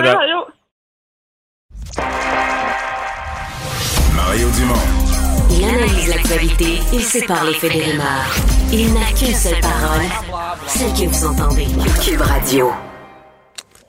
[4.15, 5.08] Mario Dumont.
[5.59, 8.37] Il analyse l'actualité et sépare les faits des rumeurs.
[8.73, 10.07] Il n'a qu'une seule parole,
[10.69, 11.67] celle que vous entendez.
[12.01, 12.71] Cube Radio.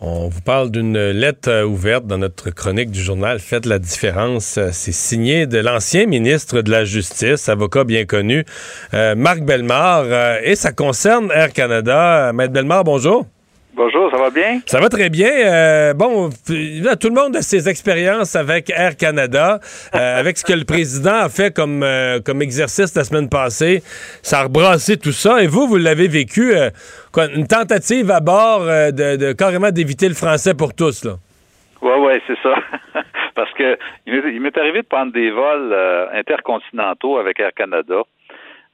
[0.01, 4.57] On vous parle d'une lettre euh, ouverte dans notre chronique du journal Faites la différence.
[4.57, 8.45] Euh, c'est signé de l'ancien ministre de la Justice, avocat bien connu,
[8.95, 12.31] euh, Marc Bellemare, et ça concerne Air Canada.
[12.33, 13.27] Maître Bellemare, bonjour.
[13.73, 14.59] Bonjour, ça va bien?
[14.65, 15.29] Ça va très bien.
[15.29, 19.59] Euh, bon, tout le monde a ses expériences avec Air Canada,
[19.93, 23.81] euh, avec ce que le président a fait comme, euh, comme exercice la semaine passée.
[24.23, 25.43] Ça a rebrassé tout ça.
[25.43, 26.53] Et vous, vous l'avez vécu,
[27.35, 31.13] une tentative à bord de, carrément d'éviter le français pour tous, là.
[31.81, 32.55] Oui, oui, c'est ça.
[33.35, 35.73] Parce que il m'est arrivé de prendre des vols
[36.13, 38.01] intercontinentaux avec Air Canada.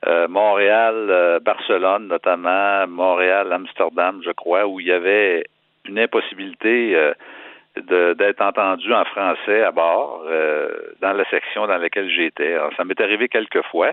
[0.07, 5.45] Euh, Montréal, euh, Barcelone notamment, Montréal, Amsterdam, je crois, où il y avait
[5.85, 10.23] une impossibilité euh, d'être entendu en français à bord
[11.01, 12.55] dans la section dans laquelle j'étais.
[12.77, 13.91] Ça m'est arrivé quelques fois.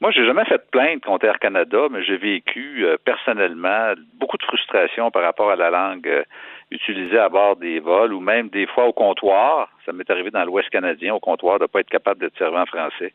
[0.00, 4.42] Moi, j'ai jamais fait de plainte contre Air Canada, mais j'ai vécu personnellement beaucoup de
[4.44, 6.24] frustration par rapport à la langue
[6.70, 9.68] utilisée à bord des vols ou même des fois au comptoir.
[9.84, 12.56] Ça m'est arrivé dans l'Ouest canadien au comptoir de ne pas être capable d'être servi
[12.56, 13.12] en français.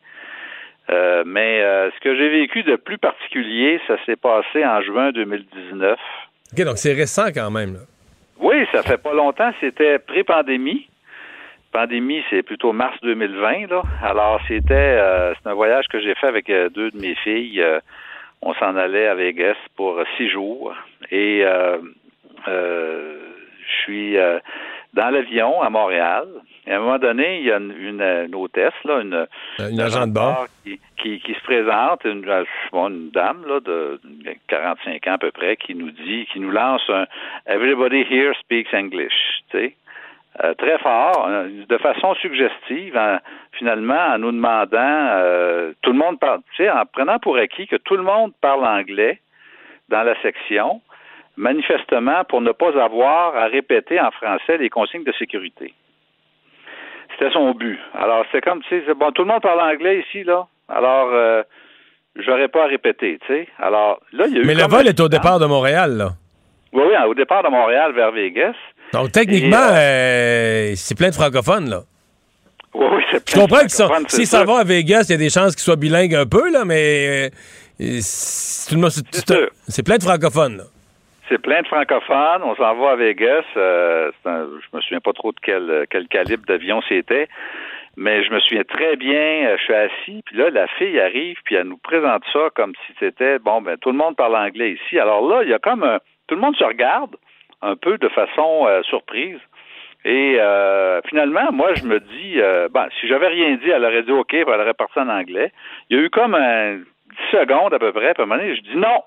[0.90, 5.12] Euh, mais euh, ce que j'ai vécu de plus particulier, ça s'est passé en juin
[5.12, 5.98] 2019.
[6.52, 7.78] OK, donc c'est récent quand même.
[8.40, 9.52] Oui, ça fait pas longtemps.
[9.60, 10.88] C'était pré-pandémie.
[11.72, 13.70] pandémie, c'est plutôt mars 2020.
[13.70, 13.82] Là.
[14.02, 17.64] Alors, c'était euh, c'est un voyage que j'ai fait avec euh, deux de mes filles.
[18.42, 20.74] On s'en allait à Vegas pour six jours.
[21.10, 21.44] Et
[22.46, 23.18] je
[23.82, 24.16] suis
[24.94, 26.26] dans l'avion à Montréal.
[26.66, 29.26] Et à un moment donné, il y a une, hôtesse, là, une,
[29.58, 32.24] une agent de bord qui, qui, qui, se présente, une,
[32.72, 34.00] une dame là, de
[34.48, 37.06] 45 ans à peu près, qui nous dit, qui nous lance un
[37.46, 39.42] Everybody here speaks English.
[39.50, 39.74] Tu sais.
[40.44, 42.98] Euh, très fort, euh, de façon suggestive,
[43.52, 47.66] finalement, en nous demandant, euh, tout le monde parle, tu sais, en prenant pour acquis
[47.66, 49.20] que tout le monde parle anglais
[49.88, 50.80] dans la section,
[51.36, 55.74] manifestement pour ne pas avoir à répéter en français les consignes de sécurité.
[57.12, 57.78] C'était son but.
[57.94, 60.46] Alors, c'est comme, tu sais, bon, tout le monde parle anglais ici, là.
[60.68, 61.42] Alors, euh,
[62.16, 63.48] j'aurais pas à répéter, tu sais.
[63.58, 64.44] Alors, là, il y a eu.
[64.46, 66.10] Mais le vol est au départ de Montréal, là.
[66.72, 68.54] Oui, oui, au départ de Montréal vers Vegas.
[68.92, 71.82] Donc, techniquement, euh, euh, c'est plein de francophones, là.
[72.74, 75.14] Oui, oui, c'est plein Je comprends que ça, si ça va à Vegas, il y
[75.14, 77.28] a des chances qu'ils soient bilingues un peu, là, mais
[77.78, 80.64] euh, c'est plein de francophones, là.
[81.30, 82.42] C'est plein de francophones.
[82.42, 83.44] On s'en va à Vegas.
[83.56, 87.28] Euh, je me souviens pas trop de quel, quel calibre d'avion c'était.
[87.96, 91.56] Mais je me souviens très bien, je suis assis, puis là, la fille arrive, puis
[91.56, 94.98] elle nous présente ça comme si c'était, bon, ben, tout le monde parle anglais ici.
[94.98, 97.16] Alors là, il y a comme un, tout le monde se regarde,
[97.62, 99.40] un peu de façon euh, surprise.
[100.04, 104.02] Et euh, finalement, moi, je me dis, euh, ben, si j'avais rien dit, elle aurait
[104.02, 105.52] dit OK, elle aurait parti en anglais.
[105.90, 106.84] Il y a eu comme un 10
[107.32, 109.02] secondes à peu près, puis à un moment donné, je dis non,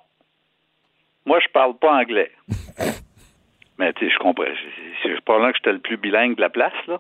[1.26, 2.32] moi, je parle pas anglais.
[3.80, 4.46] Mais tu sais, je comprends.
[5.02, 7.00] C'est probablement que j'étais le plus bilingue de la place, là.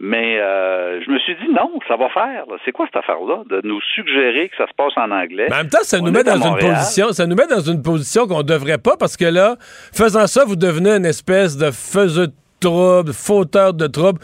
[0.00, 2.44] Mais euh, je me suis dit non, ça va faire.
[2.64, 5.46] C'est quoi cette affaire-là de nous suggérer que ça se passe en anglais?
[5.52, 8.26] En même temps, ça nous met dans une position, ça nous met dans une position
[8.26, 12.34] qu'on devrait pas parce que là, faisant ça, vous devenez une espèce de faiseux de
[12.64, 14.20] troubles, fauteur de troubles,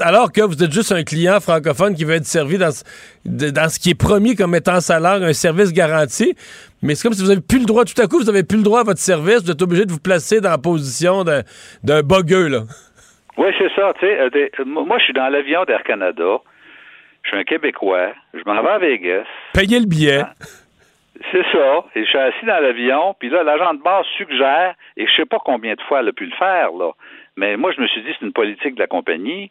[0.00, 2.70] alors que vous êtes juste un client francophone qui veut être servi dans,
[3.24, 6.34] dans ce qui est promis comme étant salaire, un service garanti.
[6.82, 8.58] Mais c'est comme si vous n'avez plus le droit, tout à coup, vous n'avez plus
[8.58, 12.02] le droit à votre service, vous êtes obligé de vous placer dans la position d'un
[12.02, 12.60] bogueux, là.
[13.38, 13.92] Oui, c'est ça.
[14.00, 16.38] Sais, euh, moi, je suis dans l'avion d'Air Canada.
[17.22, 18.12] Je suis un Québécois.
[18.32, 19.26] Je m'en vais à Vegas.
[19.52, 20.20] Payez le billet.
[20.22, 20.32] Ah,
[21.32, 21.84] c'est ça.
[21.94, 23.14] Et je suis assis dans l'avion.
[23.18, 26.12] Puis là, l'agent de base suggère, et je sais pas combien de fois elle a
[26.12, 26.92] pu le faire, là.
[27.36, 29.50] Mais moi, je me suis dit, c'est une politique de la compagnie.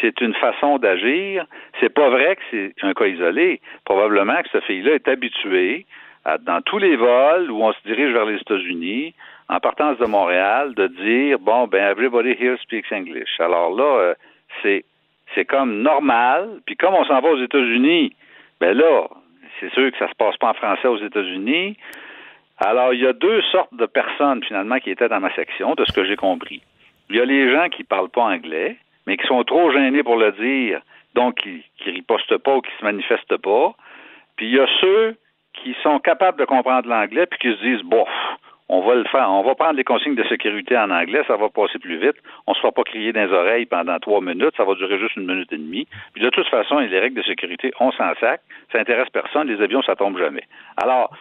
[0.00, 1.44] C'est une façon d'agir.
[1.80, 3.60] C'est pas vrai que c'est un cas isolé.
[3.84, 5.86] Probablement que cette fille-là est habituée
[6.24, 9.14] à, dans tous les vols où on se dirige vers les États-Unis,
[9.48, 13.38] en partance de Montréal, de dire bon ben everybody here speaks English.
[13.38, 14.14] Alors là, euh,
[14.62, 14.84] c'est
[15.34, 16.60] c'est comme normal.
[16.66, 18.14] Puis comme on s'en va aux États-Unis,
[18.60, 19.06] ben là,
[19.60, 21.76] c'est sûr que ça se passe pas en français aux États-Unis.
[22.58, 25.84] Alors il y a deux sortes de personnes finalement qui étaient dans ma section, de
[25.84, 26.60] ce que j'ai compris.
[27.10, 28.76] Il y a les gens qui parlent pas anglais,
[29.06, 30.80] mais qui sont trop gênés pour le dire,
[31.14, 33.74] donc qui, qui ripostent pas ou qui se manifestent pas.
[34.36, 35.16] Puis il y a ceux
[35.54, 38.08] qui sont capables de comprendre l'anglais puis qui se disent bof,
[38.68, 39.30] on va le faire.
[39.30, 42.16] On va prendre les consignes de sécurité en anglais, ça va passer plus vite.
[42.46, 44.98] On ne se fera pas crier dans les oreilles pendant trois minutes, ça va durer
[44.98, 45.86] juste une minute et demie.
[46.14, 48.40] Puis de toute façon, les règles de sécurité, on s'en sac,
[48.72, 50.44] ça intéresse personne, les avions, ça tombe jamais.
[50.76, 51.16] Alors,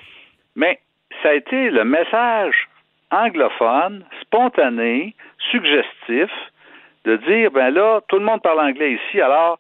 [0.56, 0.80] mais
[1.22, 2.68] ça a été le message
[3.12, 5.14] anglophone, spontané,
[5.52, 6.32] suggestif,
[7.06, 9.60] de dire, ben là, tout le monde parle anglais ici, alors,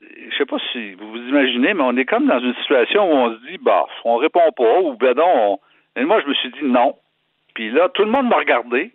[0.00, 3.16] je sais pas si vous vous imaginez, mais on est comme dans une situation où
[3.16, 5.60] on se dit, bah, on répond pas, ou ben non,
[5.96, 6.94] Et moi, je me suis dit non,
[7.54, 8.92] puis là, tout le monde m'a regardé.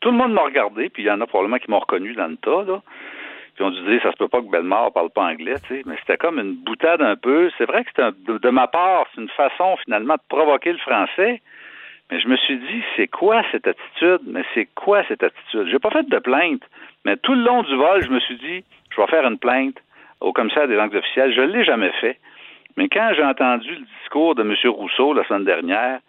[0.00, 2.28] Tout le monde m'a regardé, puis il y en a probablement qui m'ont reconnu dans
[2.28, 2.80] le tas, là.
[3.54, 5.82] Puis on dit, ça se peut pas que Bellemare parle pas anglais, tu sais.
[5.84, 7.50] Mais c'était comme une boutade un peu.
[7.58, 10.78] C'est vrai que c'était de, de, ma part, c'est une façon finalement de provoquer le
[10.78, 11.42] français.
[12.10, 14.20] Mais je me suis dit, c'est quoi cette attitude?
[14.26, 15.68] Mais c'est quoi cette attitude?
[15.70, 16.62] J'ai pas fait de plainte,
[17.04, 19.76] mais tout le long du vol, je me suis dit, je vais faire une plainte
[20.20, 21.34] au commissaire des langues officielles.
[21.34, 22.18] Je l'ai jamais fait.
[22.76, 24.54] Mais quand j'ai entendu le discours de M.
[24.70, 26.00] Rousseau la semaine dernière,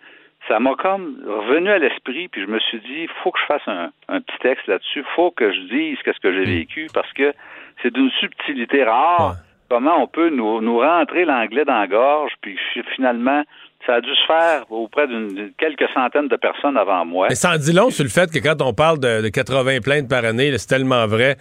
[0.48, 3.46] ça m'a comme revenu à l'esprit, puis je me suis dit, il faut que je
[3.46, 6.60] fasse un, petit texte là-dessus, il faut que je dise qu'est-ce que j'ai hmm.
[6.60, 7.34] vécu, parce que
[7.82, 9.36] c'est d'une subtilité rare.
[9.70, 12.58] Comment on peut nous, nous rentrer l'anglais dans la gorge, puis
[12.96, 13.44] finalement,
[13.86, 17.28] ça a dû se faire auprès d'une quelques centaines de personnes avant moi.
[17.30, 19.80] Mais ça en dit long sur le fait que quand on parle de, de 80
[19.82, 21.38] plaintes par année, c'est tellement vrai.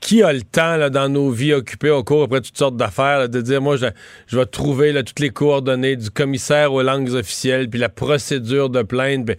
[0.00, 3.26] Qui a le temps là, dans nos vies occupées au cours après toutes sortes d'affaires
[3.28, 7.80] de dire moi je, vais trouver toutes les coordonnées du commissaire aux langues officielles puis
[7.80, 9.36] la procédure de plainte ben,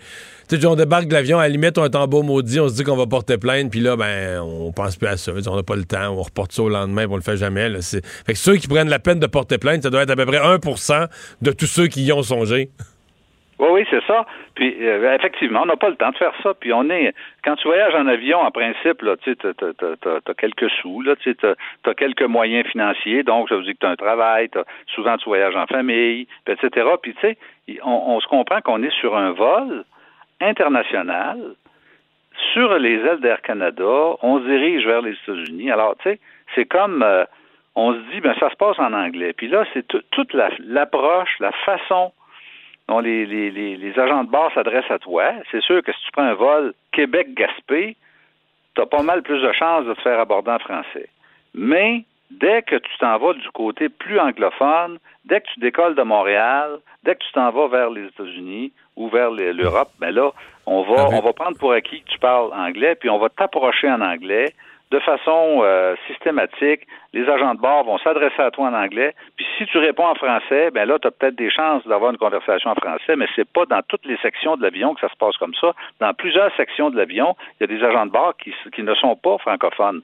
[0.50, 2.68] tu sais on débarque de l'avion à la limite on est en beau maudit on
[2.68, 5.56] se dit qu'on va porter plainte puis là ben on pense plus à ça on
[5.56, 7.80] n'a pas le temps on reporte ça au lendemain on le fait jamais là.
[7.82, 10.26] fait que ceux qui prennent la peine de porter plainte ça doit être à peu
[10.26, 11.08] près 1%
[11.42, 12.70] de tous ceux qui y ont songé
[13.58, 14.26] Oui, oui, c'est ça.
[14.56, 16.54] Puis euh, effectivement, on n'a pas le temps de faire ça.
[16.54, 21.36] Puis on est quand tu voyages en avion, en principe, tu t'as, quelques sous, tu
[21.36, 24.50] t'as, quelques moyens financiers, donc ça veut dire que tu as un travail,
[24.94, 26.88] souvent tu voyages en famille, etc.
[27.02, 27.38] Puis tu sais,
[27.84, 29.86] on, se comprend qu'on est sur un vol
[30.46, 31.38] international
[32.54, 35.72] sur les ailes d'Air Canada, on se dirige vers les États-Unis.
[35.72, 36.20] Alors, tu sais,
[36.54, 37.26] c'est comme euh,
[37.76, 39.34] on se dit, ben ça se passe en anglais.
[39.34, 42.14] Puis là, c'est toute l'approche, la façon
[42.88, 45.34] dont les, les, les, agents de bord s'adressent à toi.
[45.52, 47.96] C'est sûr que si tu prends un vol Québec-Gaspé,
[48.76, 51.10] tu as pas mal plus de chances de te faire aborder en français.
[51.54, 56.04] Mais dès que tu t'en vas du côté plus anglophone, dès que tu décolles de
[56.04, 60.32] Montréal, dès que tu t'en vas vers les États-Unis ou vers l'Europe, ben là,
[60.66, 63.90] on va, on va prendre pour acquis que tu parles anglais, puis on va t'approcher
[63.90, 64.54] en anglais
[64.92, 66.82] de façon euh, systématique.
[67.14, 69.16] Les agents de bord vont s'adresser à toi en anglais.
[69.36, 72.18] Puis si tu réponds en français, ben là, tu as peut-être des chances d'avoir une
[72.18, 75.18] conversation en français, mais c'est pas dans toutes les sections de l'avion que ça se
[75.18, 75.74] passe comme ça.
[76.00, 78.94] Dans plusieurs sections de l'avion, il y a des agents de bord qui, qui ne
[78.96, 80.02] sont pas francophones.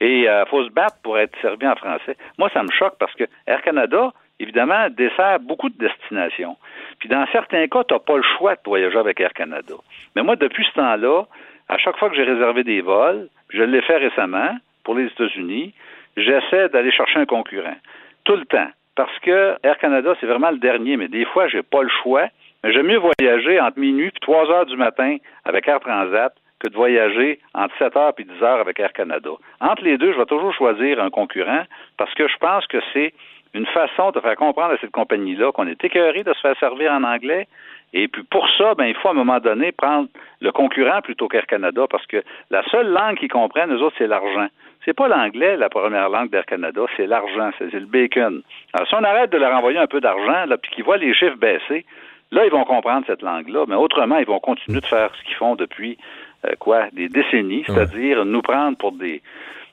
[0.00, 2.16] Et il euh, faut se battre pour être servi en français.
[2.38, 6.56] Moi, ça me choque parce que Air Canada, évidemment, dessert beaucoup de destinations.
[6.98, 9.74] Puis dans certains cas, tu n'as pas le choix de voyager avec Air Canada.
[10.14, 11.24] Mais moi, depuis ce temps-là,
[11.68, 15.74] à chaque fois que j'ai réservé des vols, je l'ai fait récemment pour les États-Unis,
[16.16, 17.76] j'essaie d'aller chercher un concurrent.
[18.24, 18.68] Tout le temps.
[18.94, 22.26] Parce que Air Canada, c'est vraiment le dernier, mais des fois, j'ai pas le choix.
[22.64, 26.68] Mais j'aime mieux voyager entre minuit et 3 heures du matin avec Air Transat que
[26.68, 29.30] de voyager entre 7 heures et 10 heures avec Air Canada.
[29.60, 31.64] Entre les deux, je vais toujours choisir un concurrent
[31.96, 33.12] parce que je pense que c'est
[33.54, 36.92] une façon de faire comprendre à cette compagnie-là qu'on est écœuré de se faire servir
[36.92, 37.48] en anglais,
[37.94, 40.08] et puis pour ça, ben, il faut à un moment donné prendre
[40.40, 44.06] le concurrent plutôt qu'Air Canada, parce que la seule langue qu'ils comprennent, eux autres, c'est
[44.06, 44.48] l'argent.
[44.84, 48.42] C'est pas l'anglais, la première langue d'Air Canada, c'est l'argent, c'est le bacon.
[48.74, 51.36] Alors si on arrête de leur envoyer un peu d'argent, puis qu'ils voient les chiffres
[51.36, 51.84] baisser,
[52.30, 53.64] là, ils vont comprendre cette langue-là.
[53.68, 55.96] Mais autrement, ils vont continuer de faire ce qu'ils font depuis
[56.44, 59.22] euh, quoi, des décennies, c'est-à-dire nous prendre pour des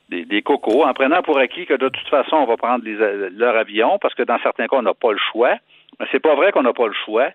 [0.07, 2.95] des, des, cocos, en prenant pour acquis que de toute façon, on va prendre les,
[3.31, 5.55] leur avion, parce que dans certains cas, on n'a pas le choix.
[5.99, 7.31] Mais c'est pas vrai qu'on n'a pas le choix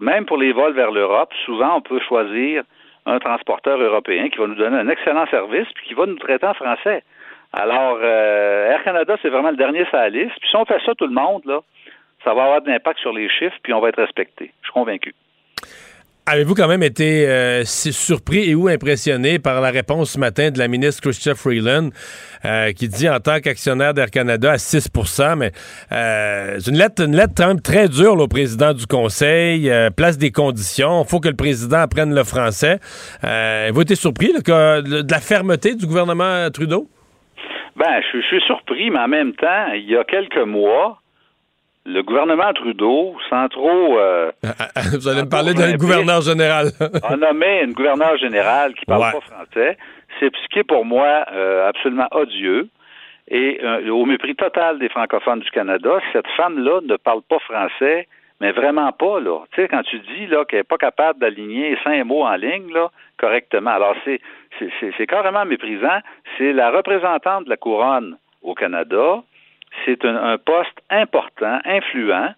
[0.00, 2.62] même pour les vols vers l'Europe, souvent on peut choisir
[3.06, 6.46] un transporteur européen qui va nous donner un excellent service puis qui va nous traiter
[6.46, 7.02] en français.
[7.52, 10.34] Alors, euh, Air Canada, c'est vraiment le dernier sur la liste.
[10.40, 11.60] Puis si on fait ça tout le monde, là,
[12.24, 14.52] ça va avoir de l'impact sur les chiffres, puis on va être respecté.
[14.62, 15.14] Je suis convaincu.
[16.26, 20.58] Avez-vous quand même été euh, surpris et ou impressionné par la réponse ce matin de
[20.58, 21.90] la ministre Chrystia Freeland
[22.46, 25.50] euh, qui dit en tant qu'actionnaire d'Air Canada à 6% mais
[25.92, 30.16] euh, c'est une lettre, une lettre quand même très dure au président du conseil, place
[30.16, 32.78] des conditions, il faut que le président apprenne le français.
[33.72, 36.88] vous été surpris de la fermeté du gouvernement Trudeau?
[37.76, 41.00] Ben, je suis surpris, mais en même temps, il y a quelques mois,
[41.86, 43.98] le gouvernement Trudeau, sans trop...
[43.98, 44.32] Euh,
[44.98, 46.68] Vous allez me parler d'un gouverneur général.
[47.02, 49.76] a nommé une gouverneure générale qui parle pas français.
[50.18, 52.68] C'est ce qui est pour moi euh, absolument odieux.
[53.28, 58.06] Et euh, au mépris total des francophones du Canada, cette femme-là ne parle pas français,
[58.40, 59.40] mais vraiment pas, là.
[59.52, 62.72] Tu sais, quand tu dis là qu'elle n'est pas capable d'aligner cinq mots en ligne,
[62.72, 63.70] là, correctement.
[63.70, 64.20] Alors, c'est,
[64.58, 66.00] c'est, c'est carrément méprisant.
[66.36, 69.22] C'est la représentante de la couronne au Canada
[69.84, 72.34] c'est un, poste important, influent,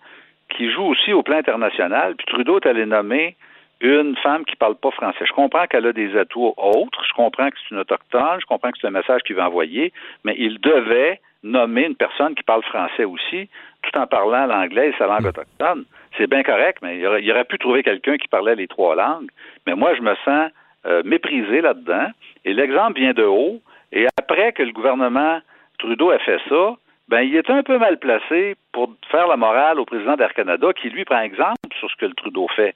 [0.48, 2.14] qui joue aussi au plan international.
[2.16, 3.36] Puis Trudeau est allé nommer
[3.80, 5.24] une femme qui parle pas français.
[5.26, 8.70] Je comprends qu'elle a des atouts autres, je comprends que c'est une autochtone, je comprends
[8.70, 9.92] que c'est un message qu'il veut envoyer,
[10.24, 13.48] mais il devait nommer une personne qui parle français aussi,
[13.82, 15.84] tout en parlant l'anglais et sa langue autochtone.
[16.16, 19.28] C'est bien correct, mais il aurait, pu trouver quelqu'un qui parlait les trois langues.
[19.66, 20.50] Mais moi, je me sens
[20.86, 22.08] euh, méprisé là-dedans.
[22.44, 23.60] Et l'exemple vient de haut.
[23.92, 25.40] Et après que le gouvernement
[25.78, 26.76] Trudeau a fait ça,
[27.08, 30.68] ben, il est un peu mal placé pour faire la morale au président d'Air Canada,
[30.72, 32.74] qui lui prend exemple sur ce que le Trudeau fait.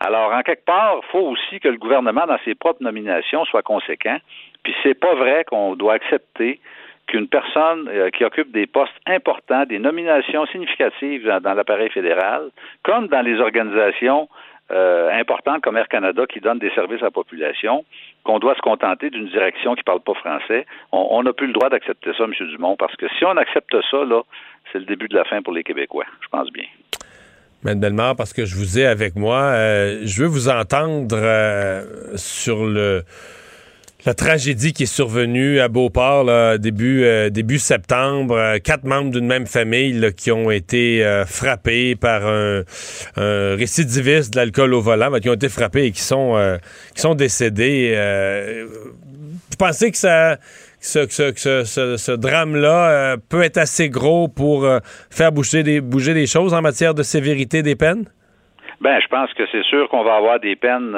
[0.00, 3.62] Alors, en quelque part, il faut aussi que le gouvernement, dans ses propres nominations, soit
[3.62, 4.18] conséquent.
[4.62, 6.60] Puis c'est pas vrai qu'on doit accepter
[7.06, 12.50] qu'une personne euh, qui occupe des postes importants, des nominations significatives dans l'appareil fédéral,
[12.82, 14.28] comme dans les organisations
[14.72, 17.84] euh, importantes comme Air Canada qui donne des services à la population,
[18.24, 20.66] qu'on doit se contenter d'une direction qui ne parle pas français.
[20.92, 22.32] On n'a plus le droit d'accepter ça, M.
[22.48, 24.22] Dumont, parce que si on accepte ça, là,
[24.72, 26.06] c'est le début de la fin pour les Québécois.
[26.20, 26.64] Je pense bien.
[27.62, 32.16] Mme Delmar, parce que je vous ai avec moi, euh, je veux vous entendre euh,
[32.16, 33.02] sur le
[34.06, 36.24] la tragédie qui est survenue à Beauport
[36.58, 41.96] début euh, début septembre, euh, quatre membres d'une même famille qui ont été euh, frappés
[41.96, 42.62] par un,
[43.16, 46.34] récidiviste de l'alcool au volant, qui ont été frappés et qui sont
[47.16, 47.94] décédés.
[48.66, 50.36] vous pensez que ça
[50.80, 54.66] ce, ce, drame-là peut être assez gros pour
[55.10, 58.06] faire bouger des, bouger des choses en matière de sévérité des peines?
[58.80, 60.96] Ben, je pense que c'est sûr qu'on va avoir des peines,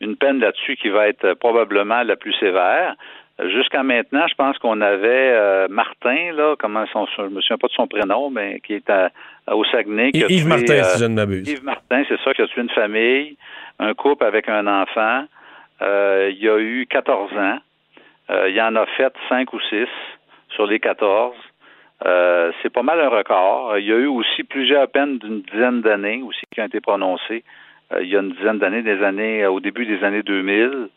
[0.00, 2.94] une peine là-dessus qui va être probablement la plus sévère.
[3.48, 7.68] Jusqu'à maintenant, je pense qu'on avait euh, Martin, là, comment son, je me souviens pas
[7.68, 9.10] de son prénom, mais qui est à,
[9.50, 10.12] au Saguenay.
[10.12, 11.48] Qui Yves Martin, si je ne m'abuse.
[11.48, 13.36] Yves Martin, c'est ça, qui a tué une famille,
[13.78, 15.24] un couple avec un enfant.
[15.80, 17.58] il y a eu 14 ans.
[18.46, 19.86] il y en a fait 5 ou 6
[20.50, 21.34] sur les 14.
[22.06, 23.78] Euh, c'est pas mal un record.
[23.78, 27.44] Il y a eu aussi plusieurs peines d'une dizaine d'années aussi qui ont été prononcées.
[27.92, 30.88] Euh, il y a une dizaine d'années, des années au début des années 2000.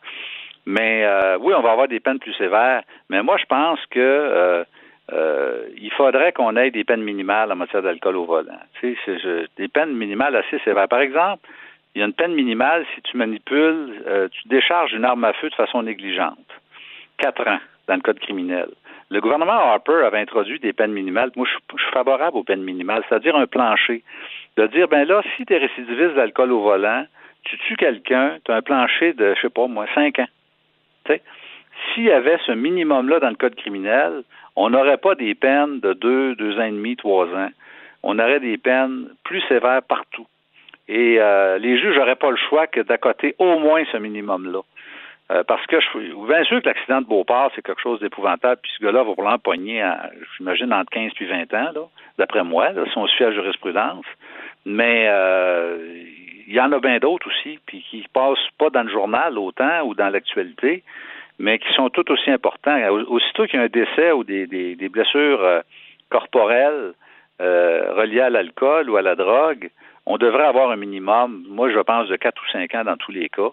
[0.66, 2.82] Mais euh, oui, on va avoir des peines plus sévères.
[3.10, 4.64] Mais moi, je pense que
[5.76, 8.58] il faudrait qu'on ait des peines minimales en matière d'alcool au volant.
[8.80, 10.88] Tu sais, des peines minimales assez sévères.
[10.88, 11.46] Par exemple,
[11.94, 15.50] il y a une peine minimale si tu manipules, tu décharges une arme à feu
[15.50, 16.38] de façon négligente.
[17.18, 18.68] Quatre ans dans le code criminel.
[19.10, 21.30] Le gouvernement Harper avait introduit des peines minimales.
[21.36, 24.02] Moi, je, suis favorable aux peines minimales, c'est-à-dire un plancher.
[24.56, 27.04] De dire, ben là, si tu es récidiviste d'alcool au volant,
[27.44, 30.28] tu tues quelqu'un, tu as un plancher de, je sais pas moi, cinq ans.
[31.92, 34.22] S'il y avait ce minimum-là dans le code criminel,
[34.56, 37.50] on n'aurait pas des peines de deux, deux ans et demi, trois ans.
[38.02, 40.26] On aurait des peines plus sévères partout.
[40.88, 44.60] Et euh, les juges n'auraient pas le choix que d'accoter au moins ce minimum-là.
[45.34, 48.70] Euh, parce que je bien sûr que l'accident de Beauport, c'est quelque chose d'épouvantable, puis
[48.78, 49.84] ce gars-là va probablement pogner,
[50.36, 54.04] j'imagine, entre 15 puis 20 ans, d'après moi, si on suit la jurisprudence.
[54.64, 56.04] Mais euh,
[56.46, 59.82] il y en a bien d'autres aussi, puis qui passent pas dans le journal autant
[59.84, 60.84] ou dans l'actualité,
[61.38, 62.78] mais qui sont tout aussi importants.
[63.08, 65.60] Aussitôt qu'il y a un décès ou des, des, blessures euh,
[66.10, 66.92] corporelles
[67.40, 69.70] reliées à l'alcool ou à la drogue,
[70.06, 73.10] on devrait avoir un minimum, moi je pense, de 4 ou 5 ans dans tous
[73.10, 73.50] les cas.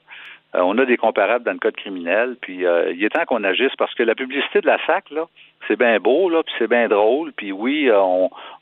[0.55, 3.43] Euh, on a des comparables dans le code criminel, puis euh, il est temps qu'on
[3.43, 5.25] agisse parce que la publicité de la SAC, là,
[5.67, 8.01] c'est bien beau, là, puis c'est bien drôle, puis oui, euh,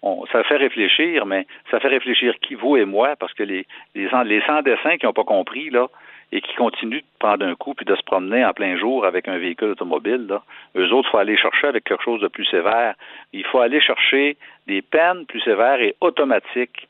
[0.04, 3.66] on, ça fait réfléchir, mais ça fait réfléchir qui, vous et moi, parce que les,
[3.96, 5.88] les, les sans-dessins qui n'ont pas compris, là,
[6.32, 9.28] et qui continuent de prendre un coup puis de se promener en plein jour avec
[9.28, 10.44] un véhicule automobile, là,
[10.76, 12.94] eux autres, il faut aller chercher avec quelque chose de plus sévère.
[13.34, 14.38] Il faut aller chercher
[14.68, 16.88] des peines plus sévères et automatiques,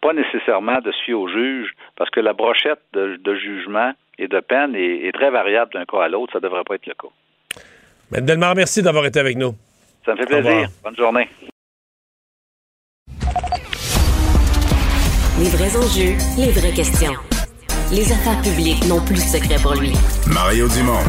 [0.00, 4.40] pas nécessairement de se fier au juge, parce que la brochette de jugement et de
[4.40, 6.32] peine est, très variable d'un cas à l'autre.
[6.32, 7.08] Ça ne devrait pas être le cas.
[8.14, 8.24] M.
[8.24, 9.54] Delmar, merci d'avoir été avec nous.
[10.04, 10.68] Ça me fait plaisir.
[10.82, 11.28] Bonne journée.
[15.38, 17.12] Les vrais enjeux, les vraies questions.
[17.92, 19.92] Les affaires publiques n'ont plus de secret pour lui.
[20.32, 21.04] Mario Dumont.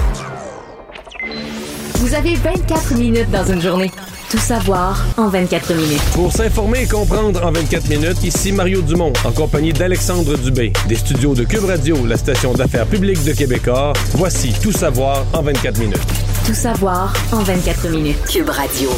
[1.95, 3.89] Vous avez 24 minutes dans une journée.
[4.29, 6.01] Tout savoir en 24 minutes.
[6.13, 10.97] Pour s'informer et comprendre en 24 minutes, ici Mario Dumont, en compagnie d'Alexandre Dubé, des
[10.97, 13.93] studios de Cube Radio, la station d'affaires publiques de Québecor.
[14.15, 16.01] Voici Tout savoir en 24 minutes.
[16.45, 18.17] Tout savoir en 24 minutes.
[18.29, 18.89] Cube Radio.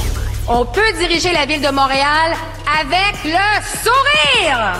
[0.48, 2.34] On peut diriger la ville de Montréal
[2.82, 4.80] avec le sourire.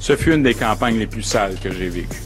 [0.00, 2.22] Ce fut une des campagnes les plus sales que j'ai vécues.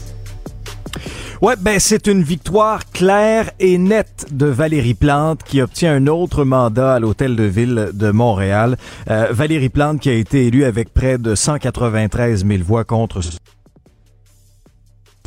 [1.41, 6.43] Ouais, ben c'est une victoire claire et nette de Valérie Plante qui obtient un autre
[6.43, 8.77] mandat à l'hôtel de ville de Montréal.
[9.09, 13.21] Euh, Valérie Plante qui a été élue avec près de 193 000 voix contre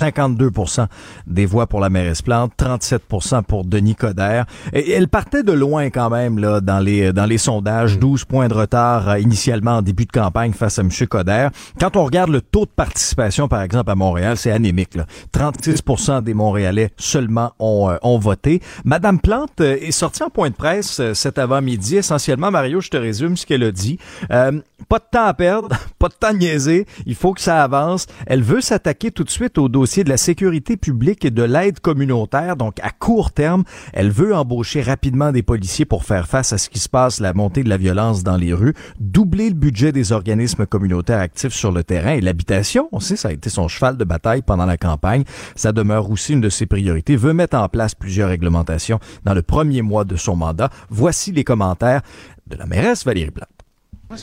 [0.01, 0.87] 52%
[1.27, 4.47] des voix pour la mairesse Plante, 37% pour Denis Coderre.
[4.73, 8.27] Et elle partait de loin quand même là dans les dans les sondages, 12 mm.
[8.27, 10.91] points de retard euh, initialement en début de campagne face à M.
[11.09, 11.51] Coderre.
[11.81, 15.07] Quand on regarde le taux de participation par exemple à Montréal, c'est anémique là.
[15.33, 18.61] 36% des Montréalais seulement ont euh, ont voté.
[18.85, 22.97] Madame Plante euh, est sortie en point de presse cet avant-midi essentiellement Mario, je te
[22.97, 23.99] résume ce qu'elle a dit.
[24.29, 24.51] pas
[24.99, 25.69] de temps à perdre,
[26.05, 28.07] pas de temps à niaiser, il faut que ça avance.
[28.27, 31.81] Elle veut s'attaquer tout de suite au dossier de la sécurité publique et de l'aide
[31.81, 32.57] communautaire.
[32.57, 36.69] Donc, à court terme, elle veut embaucher rapidement des policiers pour faire face à ce
[36.69, 40.13] qui se passe, la montée de la violence dans les rues, doubler le budget des
[40.13, 42.91] organismes communautaires actifs sur le terrain et l'habitation.
[42.93, 45.25] On sait, ça a été son cheval de bataille pendant la campagne.
[45.57, 47.17] Ça demeure aussi une de ses priorités.
[47.17, 50.69] Veut mettre en place plusieurs réglementations dans le premier mois de son mandat.
[50.91, 52.03] Voici les commentaires
[52.47, 53.54] de la mairesse Valérie Plante.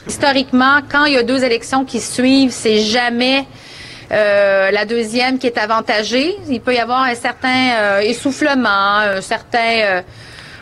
[0.08, 3.46] Historiquement, quand il y a deux élections qui suivent, c'est jamais
[4.12, 6.36] euh, la deuxième qui est avantagée.
[6.50, 9.80] Il peut y avoir un certain euh, essoufflement, un certain...
[9.82, 10.02] Euh,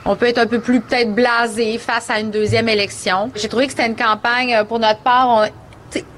[0.05, 3.32] on peut être un peu plus peut-être blasé face à une deuxième élection.
[3.36, 5.47] J'ai trouvé que c'était une campagne, pour notre part,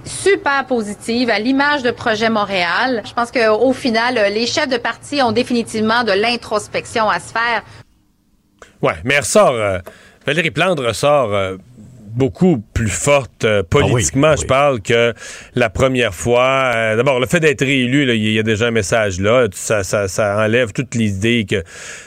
[0.06, 3.02] super positive à l'image de Projet Montréal.
[3.06, 7.64] Je pense qu'au final, les chefs de parti ont définitivement de l'introspection à se faire.
[8.82, 9.56] Ouais, mais elle ressort,
[10.26, 11.58] Valérie Plante ressort
[12.16, 14.48] beaucoup plus forte euh, politiquement, Ah oui, je oui.
[14.48, 15.14] parle, que
[15.56, 16.72] la première fois.
[16.76, 19.48] Euh, D'abord, le fait d'être réélu, il y, a déjà un message là.
[19.54, 21.64] Ça, ça, ça enlève toute l'idée que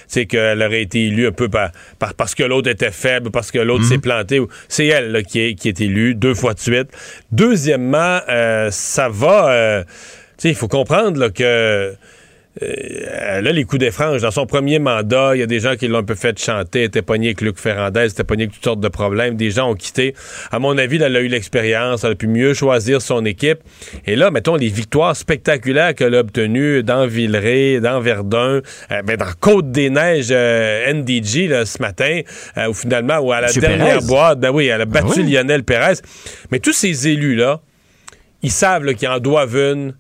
[0.07, 3.51] c'est qu'elle aurait été élue un peu par, par- parce que l'autre était faible, parce
[3.51, 3.89] que l'autre Mhm.
[3.89, 4.41] s'est planté.
[4.69, 6.89] C'est elle là, qui, est, qui est élue deux fois de suite.
[7.33, 9.51] Deuxièmement, euh, ça va.
[9.53, 9.85] euh,
[10.45, 11.95] il faut comprendre là, que
[12.61, 14.23] elle a les coups des franges.
[14.23, 16.81] Dans son premier mandat, il y a des gens qui l'ont un peu fait chanter,
[16.81, 19.37] elle était pognée avec Luc Ferrandez, était pognée avec toutes sortes de problèmes.
[19.37, 20.15] Des gens ont quitté.
[20.53, 23.59] À mon avis, là, elle a eu l'expérience, elle a pu mieux choisir son équipe.
[24.07, 29.17] Et là, mettons, les victoires spectaculaires qu'elle a obtenues dans Villeray, dans Verdun, euh, ben,
[29.17, 32.21] dans Côte-des-Neiges, euh, NDG, là, ce matin,
[32.57, 34.07] euh, où finalement, où à la Monsieur dernière Pérez.
[34.07, 35.33] boîte, ben oui, elle a battu oui.
[35.33, 35.95] Lionel Pérez.
[36.51, 37.61] Mais tous ces élus-là,
[38.43, 39.95] ils savent qu'ils en doivent une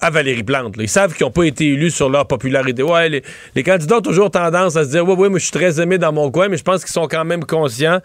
[0.00, 0.76] à Valérie Plante.
[0.76, 0.82] là.
[0.82, 2.82] Ils savent qu'ils n'ont pas été élus sur leur popularité.
[2.82, 3.22] Ouais, les,
[3.54, 5.98] les candidats ont toujours tendance à se dire, oui, oui, moi je suis très aimé
[5.98, 8.00] dans mon coin, mais je pense qu'ils sont quand même conscients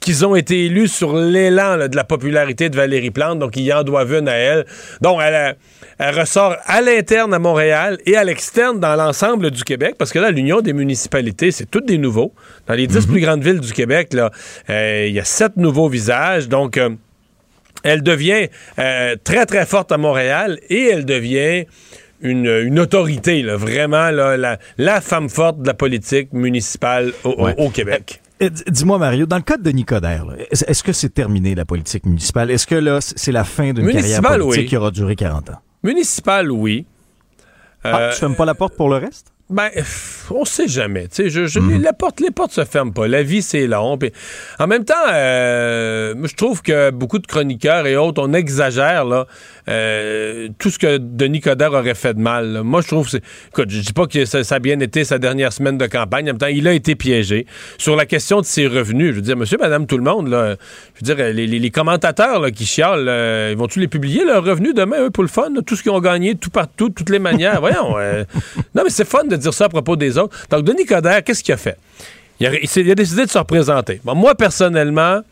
[0.00, 3.82] qu'ils ont été élus sur l'élan de la popularité de Valérie Plante, donc ils en
[3.82, 4.66] doivent une à elle.
[5.00, 5.54] Donc, elle, a-
[5.98, 10.18] elle ressort à l'interne à Montréal et à l'externe dans l'ensemble du Québec, parce que
[10.18, 12.34] là, l'Union des municipalités, c'est toutes des nouveaux.
[12.66, 14.14] Dans les dix plus grandes villes du Québec,
[14.68, 16.76] euh, il y a sept nouveaux visages, donc...
[16.76, 16.90] euh,
[17.82, 18.48] elle devient
[18.78, 21.64] euh, très, très forte à Montréal et elle devient
[22.22, 27.30] une, une autorité, là, vraiment là, la, la femme forte de la politique municipale au,
[27.30, 27.54] au- Ouais.
[27.58, 28.22] au Québec.
[28.42, 29.62] Euh, d- Dis-moi, Mario, dans le cas de
[30.30, 32.50] là, est-ce que c'est terminé la politique municipale?
[32.50, 34.66] Est-ce que là, c'est la fin d'une carrière politique oui.
[34.66, 35.60] qui aura duré 40 ans?
[35.82, 36.86] Municipale, oui.
[37.84, 39.32] Ah, Euh, tu fermes pas la porte pour le reste?
[39.48, 39.68] Ben,
[40.30, 41.02] on sait jamais.
[41.06, 43.06] Tu sais, je, je- les, la porte, les portes se ferment pas.
[43.06, 43.96] La vie, c'est long.
[44.58, 49.26] En même temps, euh, je trouve que beaucoup de chroniqueurs et autres, on exagère là,
[49.68, 52.54] euh, tout ce que Denis Coderre aurait fait de mal.
[52.54, 52.62] là.
[52.64, 53.08] Moi, je trouve.
[53.48, 56.24] Écoute, je dis pas que ça, ça a bien été sa dernière semaine de campagne.
[56.24, 57.46] En même temps, il a été piégé.
[57.78, 60.56] Sur la question de ses revenus, je veux dire, monsieur, madame, tout le monde, là,
[61.00, 64.24] je veux dire, les, les- les commentateurs là, qui chialent, euh, ils vont-tu les publier,
[64.24, 65.50] leurs revenus, demain, eux, pour le fun?
[65.54, 65.60] là?
[65.64, 67.60] tout ce qu'ils ont gagné, tout partout, de toutes les manières?
[67.66, 67.94] Voyons.
[68.74, 70.36] non, mais c'est fun de dire ça à propos des autres.
[70.50, 71.76] Donc, Denis Coderre, qu'est-ce qu'il a fait?
[72.38, 74.00] Il a, décidé de se représenter.
[74.04, 75.22] Moi, personnellement,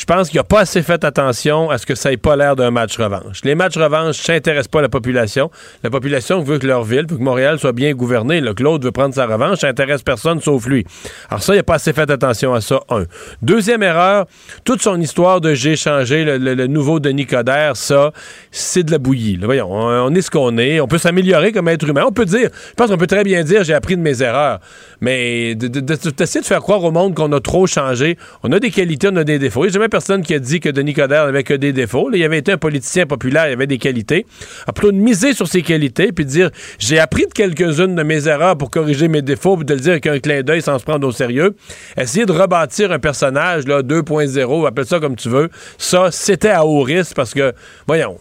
[0.00, 2.56] je pense qu'il n'a pas assez fait attention à ce que ça n'ait pas l'air
[2.56, 3.42] d'un match revanche.
[3.44, 5.50] Les matchs revanche, ça n'intéresse pas la population.
[5.82, 8.40] La population veut que leur ville, veut que Montréal soit bien gouverné.
[8.40, 10.86] Là, que l'autre veut prendre sa revanche, ça n'intéresse personne sauf lui.
[11.28, 13.04] Alors ça, il n'a pas assez fait attention à ça, un.
[13.42, 14.24] Deuxième erreur,
[14.64, 18.12] toute son histoire de j'ai changé, le, le- le nouveau Denis Coderre, ça,
[18.50, 19.36] c'est de la bouillie.
[19.42, 20.80] Voyons, on, est ce qu'on est.
[20.80, 22.04] On peut s'améliorer comme être humain.
[22.06, 24.60] On peut dire, je pense qu'on peut très bien dire j'ai appris de mes erreurs.
[25.02, 28.50] Mais de- de- de- d'essayer de faire croire au monde qu'on a trop changé, on
[28.52, 29.66] a des qualités, on a des défauts.
[29.90, 32.10] Personne qui a dit que Denis Coderre n'avait que des défauts.
[32.12, 34.26] Il avait été un politicien populaire, il avait des qualités.
[34.64, 38.02] Alors, plutôt de miser sur ses qualités puis de dire j'ai appris de quelques-unes de
[38.02, 40.78] mes erreurs pour corriger mes défauts puis de le dire avec un clin d'œil sans
[40.78, 41.54] se prendre au sérieux.
[41.96, 45.50] Essayer de rebâtir un personnage là, 2.0, appelle ça comme tu veux.
[45.78, 47.52] Ça, c'était à haut risque parce que,
[47.86, 48.16] voyons.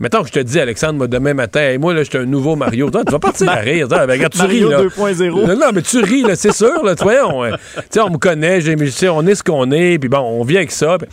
[0.00, 2.24] Mettons que je te dis, Alexandre, moi, demain matin, hey, moi, là, je suis un
[2.26, 2.90] nouveau Mario.
[2.90, 3.86] Toi, tu vas partir à rire.
[3.88, 4.06] toi.
[4.06, 4.82] Ben, regarde, tu Mario ris, là.
[4.82, 5.46] 2.0.
[5.46, 8.18] Non, non, mais tu ris, là, c'est sûr, là, tu voyons, tu sais, on me
[8.18, 10.98] connaît, j'ai- tu sais, on est ce qu'on est, puis bon, on vit avec ça.
[10.98, 11.08] puis-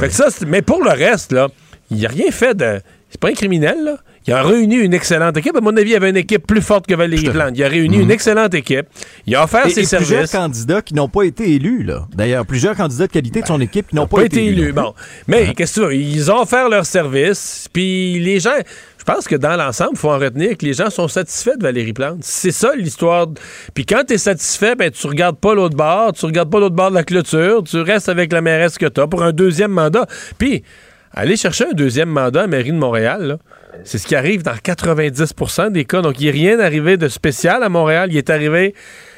[0.00, 1.48] Fait que ça, mais pour le reste, là,
[1.90, 2.80] il n'a rien fait de...
[3.10, 3.96] C'est pas un criminel, là.
[4.26, 5.56] Il a réuni une excellente équipe.
[5.56, 7.52] À mon avis, il y avait une équipe plus forte que Valérie Plante.
[7.54, 8.86] Il a réuni une excellente équipe.
[9.26, 10.32] Il a offert Et, ses et plusieurs services.
[10.32, 12.08] candidats qui n'ont pas été élus, là.
[12.14, 14.72] D'ailleurs, plusieurs candidats de qualité de son équipe qui n'ont pas, pas été élus.
[14.72, 14.94] Bon.
[15.28, 15.94] Mais qu'est-ce que tu veux?
[15.94, 17.68] Ils ont offert leur service.
[17.72, 18.50] Puis les gens.
[18.98, 21.62] Je pense que dans l'ensemble, il faut en retenir que les gens sont satisfaits de
[21.62, 22.18] Valérie Plante.
[22.22, 23.28] C'est ça l'histoire.
[23.72, 26.74] Puis quand tu es satisfait, ben, tu regardes pas l'autre bord, tu regardes pas l'autre
[26.74, 29.70] bord de la clôture, tu restes avec la mairesse que tu as pour un deuxième
[29.70, 30.06] mandat.
[30.38, 30.64] Puis
[31.12, 33.38] aller chercher un deuxième mandat à mairie de Montréal, là,
[33.84, 36.02] c'est ce qui arrive dans 90% des cas.
[36.02, 38.08] Donc, il n'est rien arrivé de spécial à Montréal.
[38.10, 38.74] Il est arrivé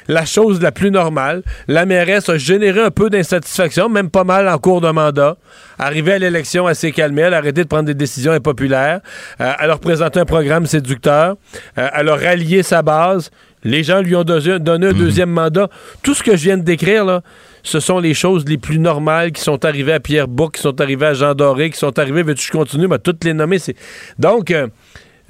[0.09, 1.43] la chose la plus normale.
[1.67, 5.37] La mairesse a généré un peu d'insatisfaction, même pas mal en cours de mandat.
[5.77, 9.01] Arrivée à l'élection, s'est calmée, elle a arrêté de prendre des décisions impopulaires.
[9.39, 11.35] Euh, elle a représenté un programme séducteur.
[11.77, 13.29] Euh, elle a rallié sa base.
[13.63, 14.51] Les gens lui ont donné,
[14.87, 15.69] un deuxième mandat.
[16.01, 17.21] Tout ce que je viens de décrire, là,
[17.63, 20.79] ce sont les choses les plus normales qui sont arrivées à Pierre Bouc, qui sont
[20.79, 23.59] arrivées à Jean Doré, qui sont arrivées, veux-tu que je continue, mais toutes les nommer.
[23.59, 23.75] c'est-
[24.17, 24.67] Donc, euh,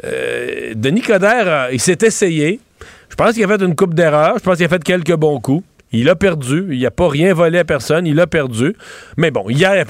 [0.03, 2.59] euh, Denis Coderre, euh, il s'est essayé.
[3.09, 4.35] Je pense qu'il a fait une coupe d'erreurs.
[4.37, 5.63] Je pense qu'il a fait quelques bons coups.
[5.91, 6.67] Il a perdu.
[6.69, 8.05] Il n'a pas rien volé à personne.
[8.05, 8.75] Il a perdu.
[9.17, 9.83] Mais bon, hier,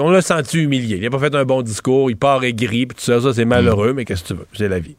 [0.00, 0.96] on l'a senti humilié.
[0.98, 2.08] Il n'a pas fait un bon discours.
[2.08, 2.86] Il part aigri.
[2.86, 3.92] Puis tout ça, ça c'est malheureux.
[3.92, 4.46] Mais qu'est-ce que tu veux?
[4.52, 4.94] C'est la vie.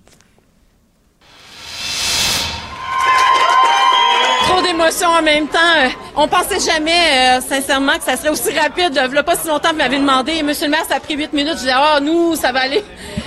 [4.99, 5.57] En même temps.
[6.17, 8.97] On pensait jamais, euh, sincèrement, que ça serait aussi rapide.
[8.97, 11.53] A pas si longtemps, vous m'avez demandé, Monsieur le maire, ça a pris huit minutes.
[11.53, 12.83] Je disais, ah, nous, ça va aller,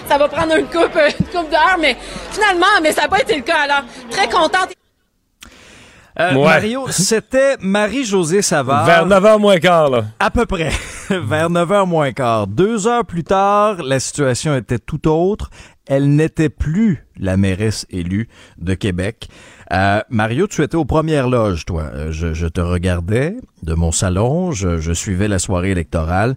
[0.06, 1.76] ça va prendre une coupe, euh, une coupe d'heure.
[1.80, 1.96] Mais
[2.30, 3.60] finalement, mais ça n'a pas été le cas.
[3.62, 4.68] Alors, très contente.
[6.20, 6.44] Euh, Ouais.
[6.44, 8.84] Mario, c'était Marie-Josée Savard.
[8.84, 10.04] Vers 9h moins quart, là.
[10.20, 10.70] À peu près.
[11.10, 12.46] vers 9h moins quart.
[12.46, 15.50] Deux heures plus tard, la situation était tout autre.
[15.86, 19.28] Elle n'était plus la mairesse élue de Québec.
[19.72, 21.84] Euh, Mario, tu étais aux premières loges, toi.
[21.94, 26.34] Euh, je, je te regardais de mon salon, je, je suivais la soirée électorale.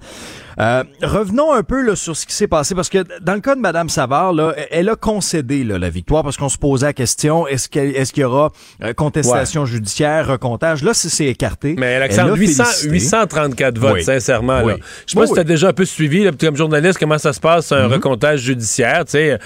[0.59, 3.53] Euh, revenons un peu là, sur ce qui s'est passé, parce que dans le cas
[3.53, 6.93] de Mme Savard, là, elle a concédé là, la victoire parce qu'on se posait la
[6.93, 8.51] question, est-ce qu'il est y aura
[8.83, 10.83] euh, contestation judiciaire, recomptage?
[10.83, 11.75] Là, c'est écarté.
[11.77, 12.89] Mais Elle a 800 félicité.
[12.89, 14.03] 834 votes, Oui.
[14.03, 14.61] sincèrement.
[14.63, 14.73] Oui.
[14.73, 14.77] Là.
[15.05, 15.47] Je sais pas Oui, si tu as oui.
[15.47, 17.93] déjà un peu suivi, là, comme journaliste, comment ça se passe, un Mhm.
[17.93, 19.05] recomptage judiciaire.
[19.05, 19.37] Tu sais,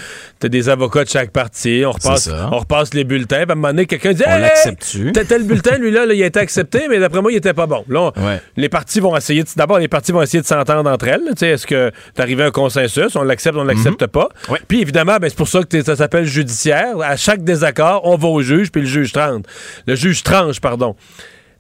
[0.44, 3.68] as des avocats de chaque parti, on repasse, on les bulletins, puis à un moment
[3.70, 5.12] donné, quelqu'un dit On Hey, l'accepte-tu?
[5.12, 7.68] Tel, tel bulletin, lui, là, il a été accepté, mais d'après moi, il était pas
[7.72, 7.84] bon.
[7.90, 8.40] Là, on- Ouais.
[8.56, 11.24] les partis vont essayer, de- d'abord, les partis vont essayer de s'entendre entre elles.
[11.26, 11.32] là.
[11.32, 14.30] Tu sais, Est-ce que d'arriver à un consensus, on l'accepte, on l'accepte pas?
[14.48, 14.54] Mhm.
[14.54, 14.60] Ouais.
[14.68, 17.00] Puis évidemment, ben, c'est pour ça que ça s'appelle judiciaire.
[17.02, 19.44] À chaque désaccord, on va au juge, puis le juge tranche.
[19.88, 20.96] Le juge tranche, pardon.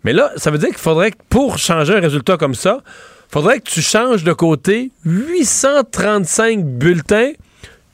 [0.03, 2.79] Mais là, ça veut dire qu'il faudrait que pour changer un résultat comme ça,
[3.29, 7.31] faudrait que tu changes de côté 835 bulletins,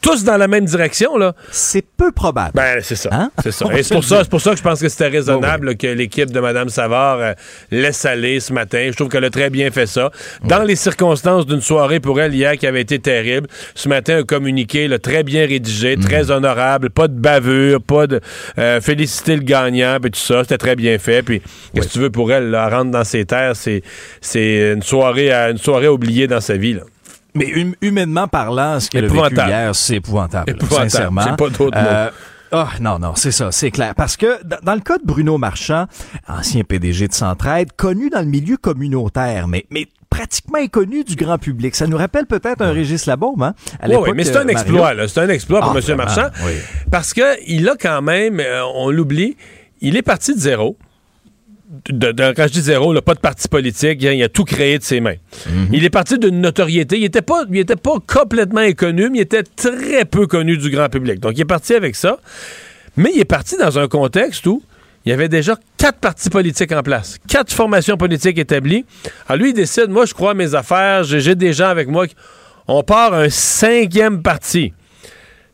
[0.02, 1.34] tous dans la même direction, là.
[1.52, 2.52] C'est peu probable.
[2.56, 3.10] Ben, c'est ça.
[3.12, 3.32] Hein?
[3.44, 3.66] C'est ça.
[3.76, 6.32] Et c'est pour ça, c'est pour ça que je pense que c'était raisonnable que l'équipe
[6.32, 7.34] de Mme Savard euh,
[7.72, 8.88] laisse aller ce matin.
[8.92, 10.12] Je trouve qu'elle a très bien fait ça.
[10.44, 14.24] Dans les circonstances d'une soirée pour elle hier qui avait été terrible, ce matin, un
[14.24, 16.04] communiqué là, très bien rédigé, Mhm.
[16.04, 18.22] très honorable, pas de bavure, pas de
[18.60, 20.44] euh, féliciter le gagnant, puis tout ça.
[20.44, 21.22] C'était très bien fait.
[21.24, 21.42] Puis,
[21.74, 22.50] qu'est-ce que tu veux pour elle?
[22.52, 23.82] Là, rentre dans ses terres, c'est,
[24.22, 26.74] c'est une soirée, à- une soirée oubliée dans sa vie.
[26.74, 26.82] Là.
[27.38, 30.90] Mais hum- humainement parlant, ce qu'elle a vécu hier, c'est épouvantable, Épouvantable.
[30.90, 31.22] sincèrement.
[31.22, 32.10] J'ai pas d'autre Euh,
[32.52, 33.94] Ah, non, non, c'est ça, c'est clair.
[33.94, 35.86] Parce que dans, le cas de Bruno Marchand,
[36.30, 41.38] ancien PDG de Centraide, connu dans le milieu communautaire, mais, mais pratiquement inconnu du grand
[41.38, 41.76] public.
[41.76, 43.54] Ça nous rappelle peut-être un Régis Labaume, hein?
[43.82, 44.52] à Oui, l'époque, mais c'est un Mario.
[44.52, 45.08] exploit, là.
[45.10, 45.96] C'est un exploit pour Ah, M.
[45.98, 46.28] Marchand.
[46.46, 46.54] oui.
[46.90, 49.36] Parce que il a quand même, euh, on l'oublie,
[49.82, 50.78] il est parti de zéro.
[51.90, 54.30] De- de- quand je dis zéro, là, pas de parti politique, il a, il a
[54.30, 55.16] tout créé de ses mains.
[55.50, 55.68] Mhm.
[55.74, 56.98] Il est parti d'une notoriété.
[56.98, 60.70] Il était pas, il était pas complètement inconnu, mais il était très peu connu du
[60.70, 61.20] grand public.
[61.20, 62.20] Donc, il est parti avec ça.
[62.96, 64.64] Mais il est parti dans un contexte où
[65.06, 68.86] il y avait déjà quatre partis politiques en place, quatre formations politiques établies.
[69.28, 71.90] Alors lui, il décide, moi, je crois à mes affaires, j'ai j'ai des gens avec
[71.90, 72.08] moi.
[72.08, 72.16] qui-
[72.70, 74.74] On part un cinquième parti.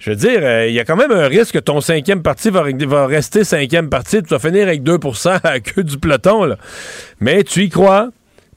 [0.04, 2.49] Je veux dire, euh, il y a quand même un risque que ton cinquième parti
[2.49, 6.43] va, va rester cinquième parti, tu vas finir avec 2% à la queue du peloton.
[6.43, 6.58] Là.
[7.22, 8.10] Mais tu y crois,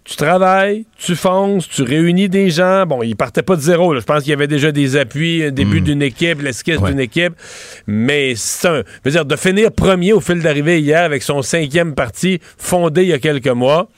[0.02, 2.84] tu travailles, tu fonces, tu réunis des gens.
[2.86, 3.94] Bon, il partait pas de zéro.
[3.94, 4.00] là.
[4.00, 6.90] Je pense qu'il y avait déjà des appuis, un début d'une équipe, l'esquisse Ouais.
[6.90, 7.34] d'une équipe.
[7.86, 8.76] Mais c'est un.
[8.78, 13.02] Je veux dire, de finir premier au fil d'arrivée hier avec son cinquième parti fondé
[13.02, 13.88] il y a quelques mois,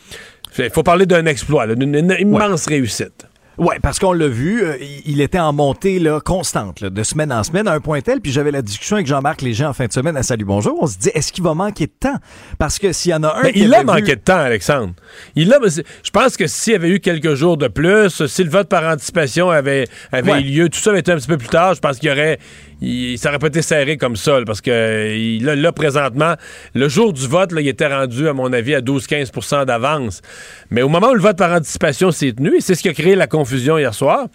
[0.58, 3.24] il faut parler d'un exploit, d'une une immense réussite.
[3.58, 7.32] Ouais, parce qu'on l'a vu, euh, il était en montée là, constante, là, de semaine
[7.32, 9.86] en semaine, à un point tel, puis j'avais la discussion avec Jean-Marc Léger en fin
[9.86, 12.14] de semaine à Salut Bonjour, on se dit, est-ce qu'il va manquer de temps?
[12.58, 14.36] Parce que s'il y en a un Mais qui il a manqué vu- de temps,
[14.38, 14.92] Alexandre.
[15.34, 18.50] Il a, je pense que s'il y avait eu quelques jours de plus, si le
[18.50, 20.40] vote par anticipation avait, avait Ouais.
[20.42, 22.12] eu lieu, tout ça avait été un petit peu plus tard, je pense qu'il y
[22.12, 22.38] aurait.
[22.80, 26.34] Il, ça aurait pas été serré comme ça, parce que là, présentement,
[26.74, 30.22] le jour du vote, il était rendu, à mon avis, à 12-15% d'avance.
[30.70, 32.94] Mais au moment où le vote par anticipation s'est tenu, et c'est ce qui a
[32.94, 34.26] créé la confusion hier soir,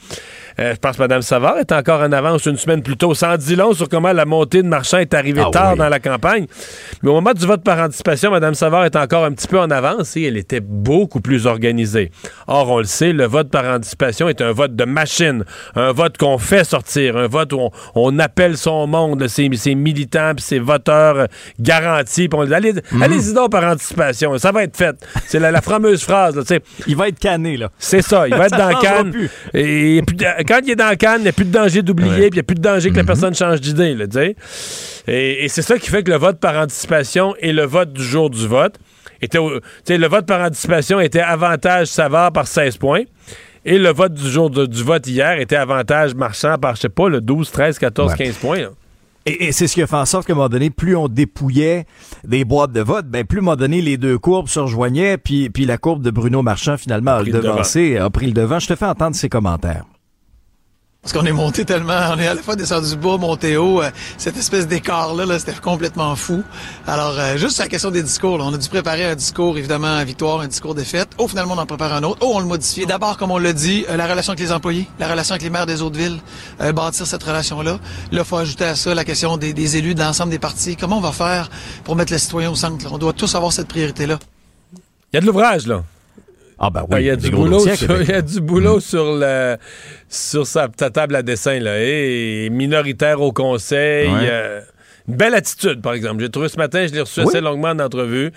[0.60, 3.14] euh, je pense que Mme Savard est encore en avance une semaine plus tôt.
[3.24, 5.78] En dit long sur comment la montée de marchand est arrivée Ah tard oui.
[5.80, 6.46] dans la campagne.
[7.02, 9.70] Mais au moment du vote par anticipation, Mme Savard est encore un petit peu en
[9.72, 12.12] avance et elle était beaucoup plus organisée.
[12.48, 15.46] Or, on le sait, le vote par anticipation est un vote de machine,
[15.76, 19.76] un vote qu'on fait sortir, un vote où on, on appelle son monde, ses, ses
[19.76, 21.26] militants puis ses voteurs euh,
[21.60, 22.28] garantis.
[22.28, 23.02] puis on dit, allez, Mhm.
[23.04, 24.96] allez-y donc par anticipation, ça va être fait.
[25.28, 26.44] C'est la, la fameuse phrase, là.
[26.88, 27.70] Il va être canné, là.
[27.78, 29.14] C'est ça, il va être dans le canne.
[29.54, 31.82] Et plus de- quand il est dans le canne, il n'y a plus de danger
[31.82, 33.96] d'oublier, puis il n'y a plus de danger que la personne change d'idée.
[35.08, 38.04] Et, et c'est ça qui fait que le vote par anticipation et le vote du
[38.04, 38.76] jour du vote
[39.22, 39.38] était.
[39.38, 43.04] au- tu sais, le vote par anticipation était avantage Savard par 16 points.
[43.66, 46.90] Et le vote du jour de- du vote hier était avantage Marchand par, je sais
[46.90, 48.18] pas, le 12, 13, 14, Ouais.
[48.18, 48.60] 15 points.
[48.60, 48.70] là.
[49.26, 51.08] Et, et c'est ce qui a fait en sorte qu'à un moment donné, plus on
[51.08, 51.86] dépouillait
[52.26, 55.18] des boîtes de vote, ben plus à un moment donné, les deux courbes se rejoignaient,
[55.18, 58.34] puis, puis la courbe de Bruno Marchand, finalement, a, pris le devancé, a pris le
[58.34, 58.60] devant.
[58.60, 59.86] Je te fais entendre ses commentaires.
[61.04, 63.82] Parce qu'on est monté tellement, on est à la fois descendu du bas, monté haut,
[63.82, 66.44] euh, cette espèce d'écart-là, là, c'était complètement fou.
[66.88, 69.58] Alors, euh, juste sur la question des discours, là, on a dû préparer un discours,
[69.58, 71.10] évidemment, victoire, un discours défaite.
[71.18, 72.20] Oh, finalement, on en prépare un autre.
[72.22, 72.86] Oh, on le modifie.
[72.86, 75.50] D'abord, comme on l'a dit, euh, la relation avec les employés, la relation avec les
[75.50, 76.20] maires des autres villes,
[76.62, 77.74] euh, bâtir cette relation-là.
[77.74, 77.80] Là,
[78.22, 80.78] il faut ajouter à ça la question des, élus de l'ensemble des partis.
[80.78, 81.50] Comment on va faire
[81.84, 82.94] pour mettre les citoyens au centre?
[82.94, 84.20] On doit tous avoir cette priorité-là.
[85.12, 85.84] Il y a de l'ouvrage, là.
[86.66, 88.06] Ah ben Ah, oui, il y a du boulot, à sur, Québec.
[88.10, 89.58] il y a du boulot sur le
[90.08, 91.76] sur sa, ta table à dessin là.
[91.80, 94.28] Et minoritaire au conseil, Ouais.
[94.30, 94.62] euh,
[95.10, 96.22] une belle attitude, par exemple.
[96.22, 98.32] J'ai trouvé ce matin, je l'ai reçu assez longuement en entrevue.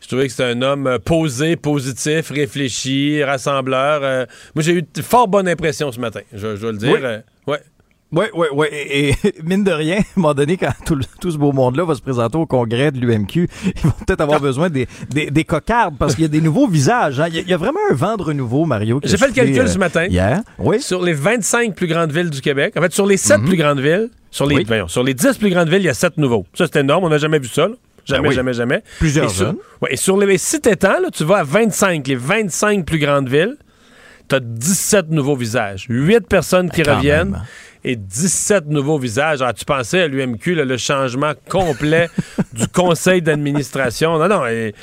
[0.00, 4.00] Je trouvais que c'était un homme euh, posé, positif, réfléchi, rassembleur.
[4.04, 6.92] Euh, moi, j'ai eu une fort bonne impression ce matin, je, je dois le dire.
[6.92, 7.00] Oui.
[7.02, 7.18] Euh,
[7.48, 7.60] ouais.
[8.12, 8.66] Oui, oui, oui.
[8.70, 11.52] Et, et mine de rien, à un moment donné, quand tout, le- tout ce beau
[11.52, 15.30] monde-là va se présenter au congrès de l'UMQ, ils vont peut-être avoir besoin des, des,
[15.30, 17.18] des cocardes parce qu'il y a des nouveaux visages.
[17.20, 17.26] hein.
[17.28, 19.00] Il, y a, il y a vraiment un vent de renouveau, Mario.
[19.00, 20.04] qui J'ai fait le soufflé, calcul euh, ce matin.
[20.06, 20.40] Hier.
[20.58, 20.80] Oui.
[20.80, 23.80] Sur les 25 plus grandes villes du Québec, en fait, sur les 7 plus grandes
[23.80, 24.60] villes, sur les, Mhm.
[24.60, 24.64] Oui.
[24.68, 26.44] voyons, sur les 10 plus grandes villes, il y a 7 nouveaux.
[26.54, 27.04] Ça, c'est énorme.
[27.04, 27.66] On n'a jamais vu ça.
[27.68, 27.74] là.
[28.04, 28.34] Jamais, Ben oui.
[28.34, 28.82] jamais, jamais.
[28.98, 29.56] Plusieurs et sur, jeunes.
[29.80, 33.28] ouais, et sur les sites étang, là, tu vas à 25, les 25 plus grandes
[33.28, 33.56] villes,
[34.28, 35.86] tu as 17 nouveaux visages.
[35.88, 37.30] 8 personnes qui Quand reviennent.
[37.30, 37.42] même.
[37.84, 39.42] Et 17 nouveaux visages.
[39.42, 42.08] Alors, tu pensais à l'UMQ, le changement complet
[42.52, 44.18] du conseil d'administration?
[44.18, 44.46] Non, non.
[44.46, 44.74] et-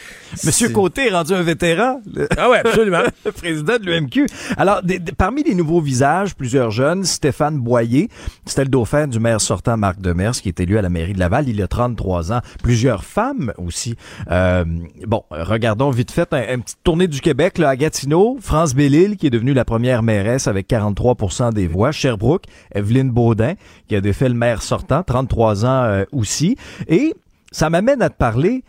[0.44, 2.02] Monsieur Côté est rendu un vétéran.
[2.14, 3.02] le- Ah ouais, absolument.
[3.26, 4.26] le président de l'UMQ.
[4.58, 8.10] Alors, des- des- parmi les nouveaux visages, plusieurs jeunes, Stéphane Boyer,
[8.46, 11.20] c'était le dauphin du maire sortant Marc Demers, qui est élu à la mairie de
[11.20, 12.42] Laval, il a 33 ans.
[12.62, 13.96] Plusieurs femmes aussi.
[14.30, 14.66] Euh,
[15.08, 18.38] bon, regardons vite fait un, une petite tournée du Québec là, à Gatineau.
[18.42, 21.92] France Bellil, qui est devenue la première mairesse avec 43% des voix.
[21.92, 22.44] Sherbrooke,
[22.90, 23.54] Evelyne Baudin,
[23.88, 26.58] qui a défait le maire sortant, 33 ans euh, aussi.
[26.88, 27.14] Et
[27.52, 28.64] ça m'amène à te parler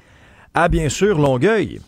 [0.55, 1.81] à, bien sûr, Longueuil.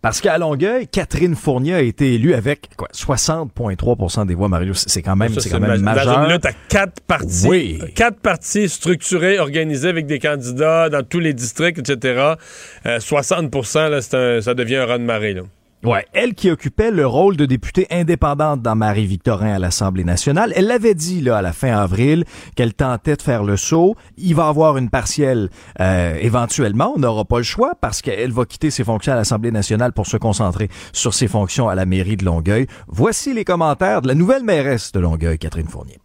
[0.00, 4.74] Parce qu'à Longueuil, Catherine Fournier a été élue avec quoi, 60,3% des voix, Mario.
[4.74, 6.18] C'est quand même, c'est quand même ma- majeur.
[6.18, 7.46] Dans une lutte à quatre partis.
[7.48, 7.78] Oui.
[7.94, 12.34] Quatre partis structurés, organisés avec des candidats dans tous les districts, etc.
[12.84, 15.32] Euh, 60 là, c'est un- ça devient un raz-de-marée.
[15.34, 15.42] là.
[15.84, 20.66] Ouais, elle qui occupait le rôle de députée indépendante dans Marie-Victorin à l'Assemblée nationale, elle
[20.66, 22.24] l'avait dit là à la fin avril
[22.56, 23.94] qu'elle tentait de faire le saut.
[24.16, 25.50] Il va avoir une partielle
[25.80, 29.50] euh, éventuellement, on n'aura pas le choix parce qu'elle va quitter ses fonctions à l'Assemblée
[29.50, 32.66] nationale pour se concentrer sur ses fonctions à la mairie de Longueuil.
[32.88, 35.98] Voici les commentaires de la nouvelle mairesse de Longueuil, Catherine Fournier.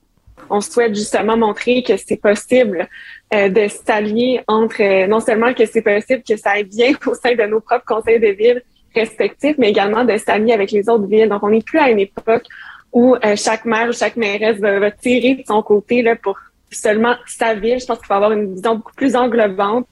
[0.50, 2.90] on souhaite justement montrer que c'est possible
[3.34, 7.14] euh, de s'allier entre euh, non seulement que c'est possible que ça aille bien au
[7.14, 8.62] sein de nos propres conseils de ville
[9.02, 11.30] respectifs, mais également de s'allier avec les autres villes.
[11.30, 12.46] Donc, on n'est plus à une époque
[12.92, 16.36] où euh, chaque maire ou chaque mairesse va, va tirer de son côté là, pour
[16.72, 17.80] seulement sa ville.
[17.80, 19.86] Je pense qu'il faut avoir une vision beaucoup plus englobante.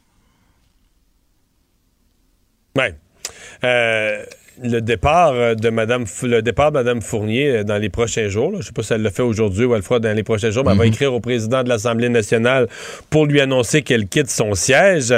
[2.77, 2.93] Ouais.
[3.63, 4.23] Euh,
[4.61, 8.51] le départ euh, de Madame F- le départ de Madame Fournier dans les prochains jours,
[8.51, 10.23] là, je sais pas si elle le fait aujourd'hui ou elle le fera dans les
[10.23, 12.67] prochains jours, mais elle va écrire au président de l'Assemblée nationale
[13.11, 15.13] pour lui annoncer qu'elle quitte son siège.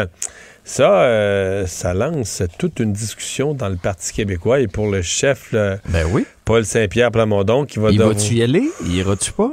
[0.71, 5.51] Ça, euh, ça lance toute une discussion dans le Parti québécois et pour le chef,
[5.51, 6.25] Ben oui.
[6.45, 8.69] Paul Saint-Pierre Plamondon, qui va Il devoir- va-tu y aller?
[8.85, 9.51] Il ira-tu pas?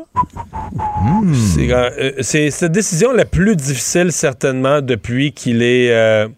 [1.54, 6.28] C'est euh, euh, c'est cette décision la plus difficile certainement depuis qu'il est euh,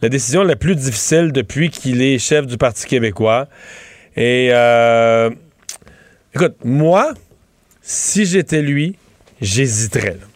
[0.00, 3.46] la décision la plus difficile depuis qu'il est chef du Parti québécois.
[4.16, 5.30] Et euh,
[6.34, 7.14] écoute, moi,
[7.82, 8.96] si j'étais lui,
[9.40, 10.16] j'hésiterais.
[10.20, 10.26] là.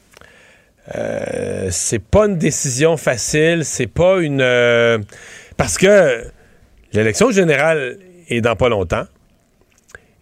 [0.94, 4.98] Euh, c'est pas une décision facile, c'est pas une euh,
[5.56, 6.24] parce que
[6.92, 7.98] l'élection générale
[8.28, 9.04] est dans pas longtemps.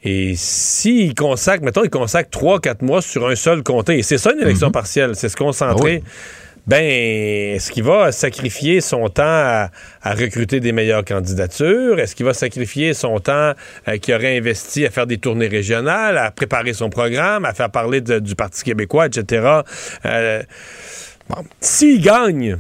[0.03, 4.33] Et s'il consacre, mettons, il consacre 3-4 mois sur un seul comté, et c'est ça
[4.33, 6.03] une élection partielle, c'est se concentrer,
[6.67, 9.71] ben, est-ce qu'il va sacrifier son temps à,
[10.05, 11.99] recruter des meilleures candidatures?
[12.01, 13.53] Est-ce qu'il va sacrifier son temps
[13.87, 17.71] euh, qu'il aurait investi à faire des tournées régionales, à préparer son programme, à faire
[17.71, 19.61] parler du Parti québécois, etc.?
[20.07, 20.43] Euh,
[21.29, 22.57] bon, s'il gagne,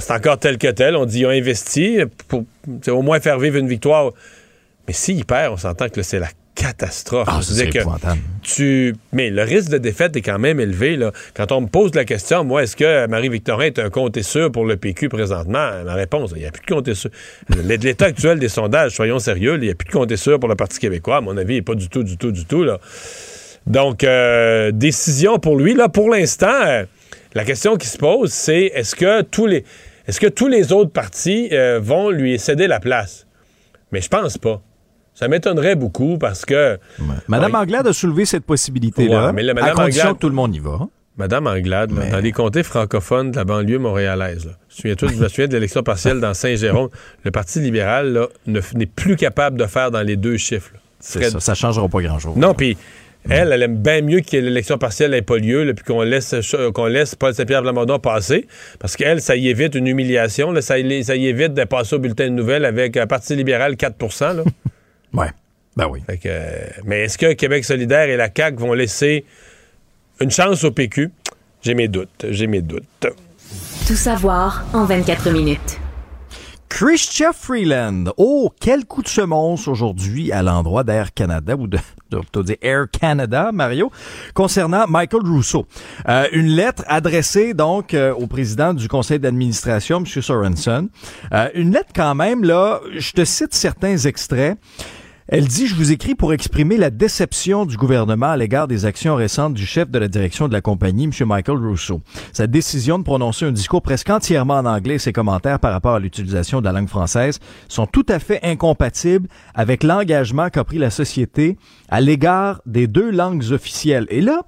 [0.00, 2.44] c'est encore tel que tel, on dit qu'il a investi pour
[2.88, 4.12] au moins faire vivre une victoire.
[4.86, 7.28] Mais s'il perd, on s'entend que c'est la catastrophe.
[7.30, 7.78] Ah, serait que
[8.42, 8.96] tu...
[9.12, 10.96] Mais le risque de défaite est quand même élevé.
[10.96, 11.12] Là.
[11.34, 14.64] Quand on me pose la question, moi, est-ce que Marie-Victorin est un comté sûr pour
[14.64, 15.70] le PQ présentement?
[15.84, 17.10] Ma réponse, il n'y a plus de comté sûr.
[17.62, 20.56] L'état actuel des sondages, soyons sérieux, il n'y a plus de comté sûr pour le
[20.56, 21.18] Parti québécois.
[21.18, 22.64] À mon avis, il n'est pas du tout, du tout, du tout.
[22.64, 22.80] Là.
[23.66, 25.74] Donc, euh, décision pour lui.
[25.74, 26.84] Là, pour l'instant, euh,
[27.34, 29.64] la question qui se pose, c'est est-ce que tous les
[30.08, 33.26] est-ce que tous les autres partis euh, vont lui céder la place?
[33.90, 34.62] Mais je pense pas.
[35.16, 36.78] Ça m'étonnerait beaucoup parce que.
[37.26, 37.58] Madame Ouais.
[37.58, 40.34] Anglade a soulevé cette possibilité-là, Ouais, mais la à Madame condition Anglade- que tout le
[40.34, 40.78] monde y va.
[41.16, 44.88] Madame Anglade, dans les comtés francophones de la banlieue montréalaise, là, je,
[45.18, 46.90] me souviens de l'élection partielle dans Saint-Jérôme,
[47.24, 50.72] le Parti libéral là, ne f- n'est plus capable de faire dans les deux chiffres.
[51.00, 52.36] C'est ça, ça changera pas grand-chose.
[52.36, 52.76] Non, puis
[53.30, 56.34] elle, elle aime bien mieux que l'élection partielle n'ait pas lieu, là, puis qu'on laisse,
[56.54, 58.46] euh, qu'on laisse Paul Saint-Pierre Plamondon passer,
[58.78, 61.96] parce qu'elle, ça y évite une humiliation, là, ça, y- ça y évite de passer
[61.96, 63.96] au bulletin de nouvelles avec un Parti libéral 4
[64.34, 64.42] là.
[65.12, 65.30] Ouais.
[65.76, 66.02] Ben oui.
[66.06, 69.24] Fait que, euh, mais est-ce que Québec solidaire et la CAQ vont laisser
[70.20, 71.10] une chance au PQ?
[71.62, 72.26] J'ai mes doutes.
[72.30, 73.06] J'ai mes doutes.
[73.86, 75.78] Tout savoir en 24 minutes.
[76.68, 78.12] Christian Freeland.
[78.16, 81.78] Oh, quel coup de semonce aujourd'hui à l'endroit d'Air Canada ou de,
[82.10, 83.90] de, Air Canada, Mario,
[84.34, 85.66] concernant Michael Rousseau.
[86.08, 90.06] Euh, une lettre adressée donc euh, au président du conseil d'administration, M.
[90.06, 90.88] Sorensen.
[91.32, 94.58] Euh, une lettre quand même, là, je te cite certains extraits.
[95.28, 99.16] Elle dit, je vous écris pour exprimer la déception du gouvernement à l'égard des actions
[99.16, 101.26] récentes du chef de la direction de la compagnie, M.
[101.26, 102.00] Michael Rousseau.
[102.32, 105.96] Sa décision de prononcer un discours presque entièrement en anglais et ses commentaires par rapport
[105.96, 110.78] à l'utilisation de la langue française sont tout à fait incompatibles avec l'engagement qu'a pris
[110.78, 111.56] la société
[111.88, 114.06] à l'égard des deux langues officielles.
[114.10, 114.42] Et là,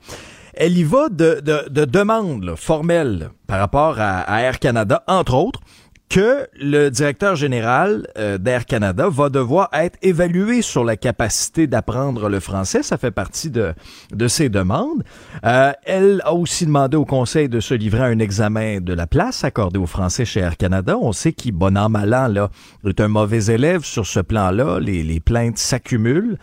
[0.55, 5.61] elle y va de, de, demandes formelles par rapport à Air Canada, entre autres,
[6.09, 12.29] que le directeur général euh, d'Air Canada va devoir être évalué sur la capacité d'apprendre
[12.29, 12.83] le français.
[12.83, 13.75] Ça fait partie de,
[14.13, 15.05] de ses demandes.
[15.45, 19.07] Euh, elle a aussi demandé au conseil de se livrer à un examen de la
[19.07, 20.97] place accordée aux Français chez Air Canada.
[21.01, 22.51] On sait qu'il, bon an, mal an, là,
[22.87, 24.81] est un mauvais élève sur ce plan-là.
[24.81, 26.39] Les, les plaintes s'accumulent.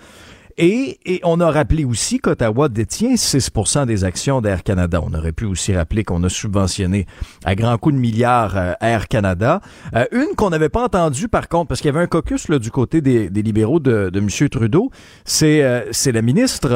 [0.57, 5.01] Et, on a rappelé aussi qu'Ottawa détient 6% des actions d'Air Canada.
[5.03, 7.07] On aurait pu aussi rappeler qu'on a subventionné
[7.43, 9.59] à grands coups de milliards euh, Air Canada.
[9.95, 12.59] Euh, une qu'on n'avait pas entendue par contre, parce qu'il y avait un caucus là,
[12.59, 14.49] du côté des, libéraux de, de M.
[14.49, 14.91] Trudeau,
[15.25, 16.69] c'est euh, la ministre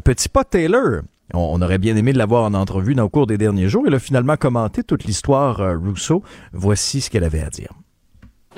[0.00, 1.02] Petit Pot Taylor.
[1.34, 3.84] On, aurait bien aimé de l'avoir en entrevue dans le cours des derniers jours.
[3.86, 6.22] Elle a finalement commenté toute l'histoire Rousseau.
[6.52, 7.68] Voici ce qu'elle avait à dire.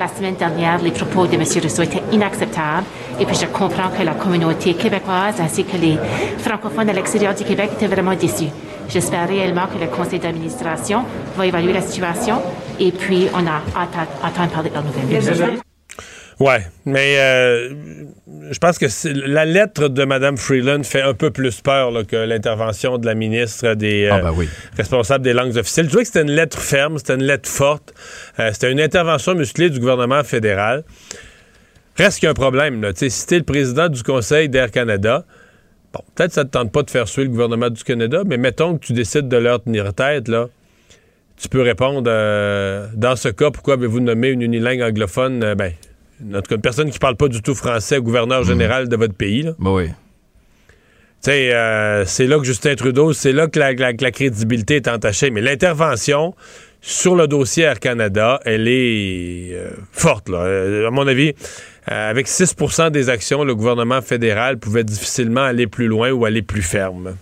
[0.01, 1.43] La semaine dernière, les propos de M.
[1.63, 2.87] Rousseau étaient inacceptables
[3.21, 5.99] et puis je comprends que la communauté québécoise ainsi que les
[6.39, 8.49] francophones à l'extérieur du Québec étaient vraiment déçus.
[8.89, 11.05] J'espère réellement que le conseil d'administration
[11.37, 12.41] va évaluer la situation
[12.79, 13.61] et puis on a
[14.27, 15.61] attendu parler de la nouvelle.
[16.41, 17.69] Ouais, mais euh,
[18.51, 18.87] je pense que
[19.27, 23.75] la lettre de Mme Freeland fait un peu plus peur que l'intervention de la ministre
[23.75, 24.35] des ah, ben
[24.75, 25.85] responsables des langues officielles.
[25.85, 27.93] Je trouvais que c'était une lettre ferme, c'était une lettre forte,
[28.39, 30.83] euh, c'était une intervention musclée du gouvernement fédéral.
[31.97, 32.81] Reste qu'il y a un problème.
[32.81, 32.93] Là.
[32.95, 35.27] Si tu es le président du Conseil d'Air Canada,
[35.93, 38.23] bon, peut-être que ça ne te tente pas de faire suivre le gouvernement du Canada,
[38.25, 40.47] mais mettons que tu décides de leur tenir tête, là
[41.41, 45.55] tu peux répondre dans ce cas, pourquoi avez-vous nommé une unilingue anglophone?
[45.55, 45.73] ben,
[46.29, 49.15] en tout cas, une personne qui parle pas du tout français, gouverneur général de votre
[49.15, 49.43] pays.
[49.43, 49.53] Là.
[49.59, 49.89] Ben oui.
[51.23, 55.31] Tu sais, euh, c'est là que Justin Trudeau, c'est là que la, crédibilité est entachée.
[55.31, 56.35] Mais l'intervention
[56.81, 60.31] sur le dossier Air Canada, elle est euh, forte.
[60.31, 60.39] Là.
[60.39, 61.35] Euh, à mon avis,
[61.87, 66.63] avec 6% des actions, le gouvernement fédéral pouvait difficilement aller plus loin ou aller plus
[66.63, 67.17] ferme.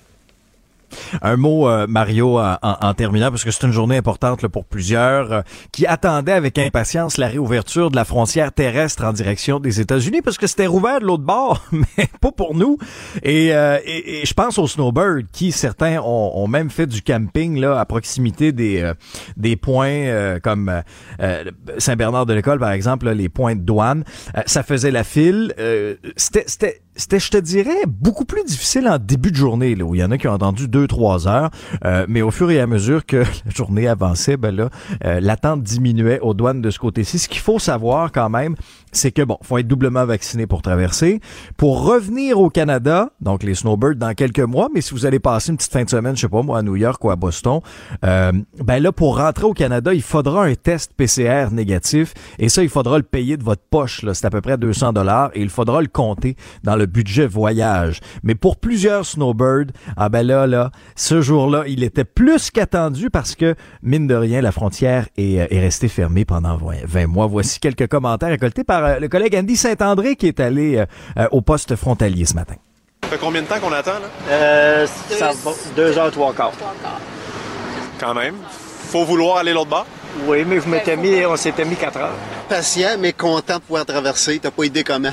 [1.22, 5.40] Un mot, euh, Mario, en, terminant, parce que c'est une journée importante pour plusieurs euh,
[5.72, 10.38] qui attendaient avec impatience la réouverture de la frontière terrestre en direction des États-Unis, parce
[10.38, 12.78] que c'était rouvert de l'autre bord, mais pas pour nous.
[13.22, 17.78] Et, euh, et, je pense aux snowbirds, qui certains ont, même fait du camping là
[17.78, 18.90] à proximité des
[19.36, 20.82] des points comme
[21.78, 24.04] Saint-Bernard-de-l'École, par exemple, les points de douane.
[24.46, 25.54] ça faisait la file.
[26.16, 30.00] c'était c'était, je te dirais, beaucoup plus difficile en début de journée, là, où il
[30.00, 31.50] y en a qui ont entendu deux, trois heures.
[31.84, 34.68] Euh, mais au fur et à mesure que la journée avançait, ben là,
[35.04, 37.20] euh, l'attente diminuait aux douanes de ce côté-ci.
[37.20, 38.56] Ce qu'il faut savoir quand même,
[38.90, 41.20] c'est que bon, faut être doublement vacciné pour traverser.
[41.56, 45.52] Pour revenir au Canada, donc les snowbirds dans quelques mois, mais si vous allez passer
[45.52, 47.60] une petite fin de semaine, je sais pas moi, à New York ou à Boston,
[48.04, 52.12] euh, ben là, pour rentrer au Canada, il faudra un test PCR négatif.
[52.40, 54.02] Et ça, il faudra le payer de votre poche.
[54.02, 56.34] Là, c'est à peu près 200 dollars et il faudra le compter
[56.64, 58.00] dans le budget voyage.
[58.22, 63.34] Mais pour plusieurs snowbirds, ah ben là, là, ce jour-là, il était plus qu'attendu parce
[63.34, 67.26] que, mine de rien, la frontière est, euh, est restée fermée pendant 20 mois.
[67.26, 70.84] Voici quelques commentaires récoltés par euh, le collègue Andy Saint-André qui est allé
[71.18, 72.54] euh, au poste frontalier ce matin.
[73.04, 74.08] Ça fait combien de temps qu'on attend, là?
[74.30, 76.52] Euh, ça va, deux heures, trois quarts.
[77.98, 78.34] Quand même.
[78.90, 79.86] Faut vouloir aller l'autre bord?
[80.26, 82.14] Oui, mais vous m'étiez mis, on s'était mis quatre heures.
[82.48, 84.38] Patient, mais content de pouvoir traverser.
[84.38, 85.12] T'as pas idée comment.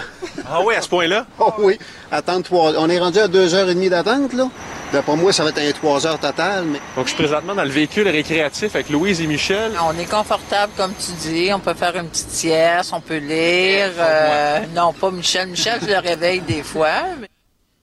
[0.50, 1.26] Ah oui, à ce point-là?
[1.40, 1.78] Oh oui.
[2.12, 2.74] Attendre trois.
[2.78, 4.48] On est rendu à deux heures et demie d'attente, là.
[4.94, 6.64] D'après moi, ça va être un trois heures total.
[6.66, 6.80] Mais...
[6.96, 9.74] Donc, je suis présentement dans le véhicule récréatif avec Louise et Michel.
[9.84, 11.50] On est confortable, comme tu dis.
[11.54, 13.92] On peut faire une petite sieste, on peut lire.
[14.00, 15.50] Euh, non, pas Michel.
[15.50, 16.92] Michel, je le réveille des fois.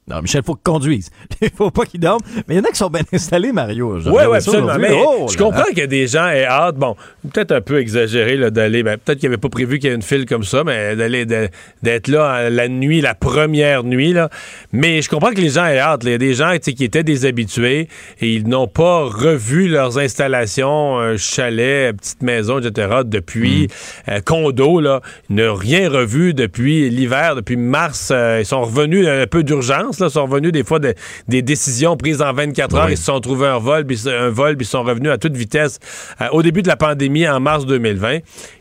[0.08, 1.10] Non, Michel, faut qu'il conduise.
[1.40, 2.20] Il faut pas qu'il dorme.
[2.48, 3.98] Mais il y en a qui sont bien installés, Mario.
[3.98, 4.76] Oui, oui, absolument.
[4.78, 6.74] Mais oh je comprends qu'il y a des gens aient hâte.
[6.74, 6.96] Bon,
[7.32, 8.82] peut-être un peu exagéré d'aller.
[8.82, 11.24] Ben, peut-être qu'il avait pas prévu qu'il y ait une file comme ça, mais d'aller
[11.24, 14.12] d'être là la nuit, la première nuit.
[14.12, 14.28] Là.
[14.72, 16.02] Mais je comprends que les gens aient hâte.
[16.02, 17.88] Il y a des gens qui étaient déshabitués
[18.20, 23.02] et ils n'ont pas revu leurs installations, un chalet, petite maison, etc.
[23.04, 23.68] depuis
[24.08, 24.10] mm.
[24.10, 24.80] euh, condo.
[24.80, 25.00] Là.
[25.30, 28.10] Ils n'ont rien revu depuis l'hiver, depuis mars.
[28.12, 30.94] Euh, ils sont revenus un peu d'urgence Là, sont revenus des fois de-
[31.28, 32.90] des décisions prises en 24 heures.
[32.90, 35.36] Ils se sont trouvés un vol, puis un vol, puis ils sont revenus à toute
[35.36, 35.78] vitesse
[36.20, 38.18] euh, au début de la pandémie en mars 2020.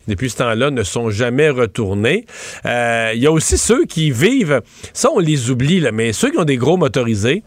[0.08, 2.26] Depuis ce temps-là, ne sont jamais retournés.
[2.66, 4.62] Euh, Il y a aussi ceux qui vivent,
[4.94, 7.44] ça on les oublie, là, mais ceux qui ont des gros motorisés,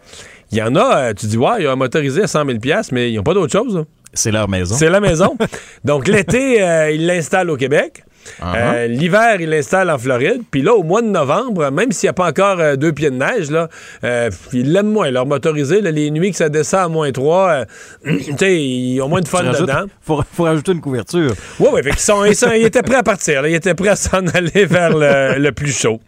[0.52, 2.44] il y en a, euh, tu dis, ouais, il y a un motorisé à 100
[2.46, 2.58] 000
[2.92, 3.76] mais ils n'ont pas d'autre chose.
[3.76, 3.84] là.
[4.12, 4.76] C'est leur maison.
[4.76, 5.36] C'est la maison.
[5.84, 8.04] Donc, l'été, euh, ils l'installent au Québec.
[8.40, 8.54] Uh-huh.
[8.56, 10.42] Euh, L'hiver, ils l'installent en Floride.
[10.50, 13.10] Puis là, au mois de novembre, même s'il n'y a pas encore euh, deux pieds
[13.10, 13.68] de neige, là,
[14.04, 15.10] euh, ils l'aiment moins.
[15.10, 17.64] Leur motorisé, là, les nuits que ça descend à moins 3,
[18.04, 19.84] tu sais, ils ont moins de fun rajoutes- dedans.
[20.00, 21.32] faut, faut rajouter une couverture.
[21.60, 23.42] Oui, oui, ils, sont, ils, sont- ils étaient prêts à partir.
[23.42, 23.48] là.
[23.48, 26.00] Ils étaient prêts à s'en aller vers le, le plus chaud.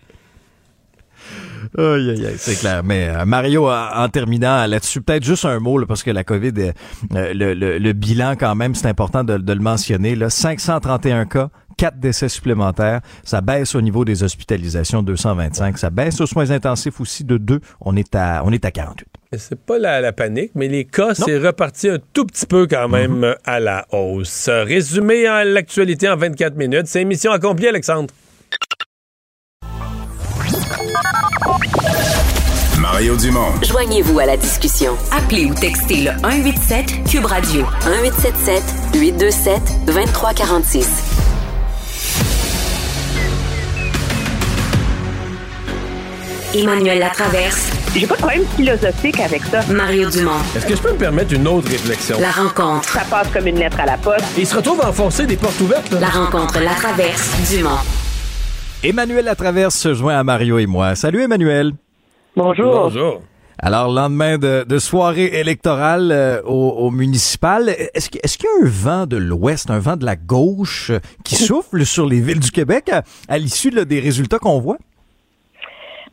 [1.79, 2.83] Aïe, aïe, aïe, c'est clair.
[2.85, 6.53] Mais euh, Mario, en, terminant là-dessus, peut-être juste un mot, là, parce que la COVID,
[6.59, 6.73] euh,
[7.15, 10.15] euh, le, le- le bilan quand même, c'est important de, de le mentionner.
[10.15, 13.01] Là, 531 cas, 4 décès supplémentaires.
[13.25, 15.79] Ça baisse au niveau des hospitalisations, 225.
[15.79, 17.61] Ça baisse aux soins intensifs aussi de 2.
[17.81, 19.07] On est à, on est à 48.
[19.33, 22.67] Mais C'est pas la, la panique, mais les cas, c'est reparti un tout petit peu
[22.67, 24.49] quand même euh, à la hausse.
[24.49, 26.87] Résumé à l'actualité en 24 minutes.
[26.87, 28.13] C'est mission accomplie, Alexandre.
[32.81, 33.53] Mario Dumont.
[33.63, 34.93] Joignez-vous à la discussion.
[35.11, 38.63] Appelez ou textez le 187 Cube Radio 1877
[38.95, 41.16] 827 2346.
[46.63, 47.71] Emmanuel Latraverse.
[47.95, 49.61] J'ai pas de problème philosophique avec ça.
[49.71, 50.31] Mario Dumont.
[50.57, 52.17] Est-ce que je peux me permettre une autre réflexion?
[52.19, 52.89] La rencontre.
[52.89, 54.25] Ça passe comme une lettre à la poste.
[54.39, 55.91] Il se retrouve à enfoncer des portes ouvertes.
[55.93, 56.01] là.
[56.01, 57.77] La rencontre Latraverse Dumont.
[58.83, 60.95] Emmanuel Latraverse se joint à Mario et moi.
[60.95, 61.73] Salut Emmanuel.
[62.37, 62.73] Bonjour.
[62.91, 63.21] Bonjour.
[63.59, 68.69] Alors, lendemain de, de soirée électorale euh, au, au municipal, est-ce qu'il y a un
[68.71, 72.51] vent de l'Ouest, un vent de la gauche euh, qui souffle sur les villes du
[72.51, 74.77] Québec à, à l'issue des résultats qu'on voit?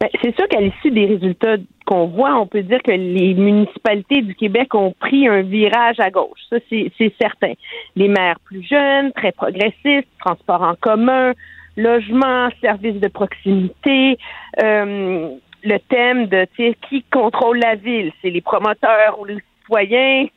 [0.04, 1.56] Ben, c'est sûr qu'à l'issue des résultats
[1.86, 6.10] qu'on voit, on peut dire que les municipalités du Québec ont pris un virage à
[6.10, 6.42] gauche.
[6.50, 7.54] Ça, c'est certain.
[7.96, 11.32] Les maires plus jeunes, très progressistes, transports en commun,
[11.78, 14.18] logement, services de proximité,
[14.62, 15.30] euh,
[15.64, 16.46] le thème de
[16.90, 20.28] qui contrôle la ville, c'est les promoteurs ou les citoyens,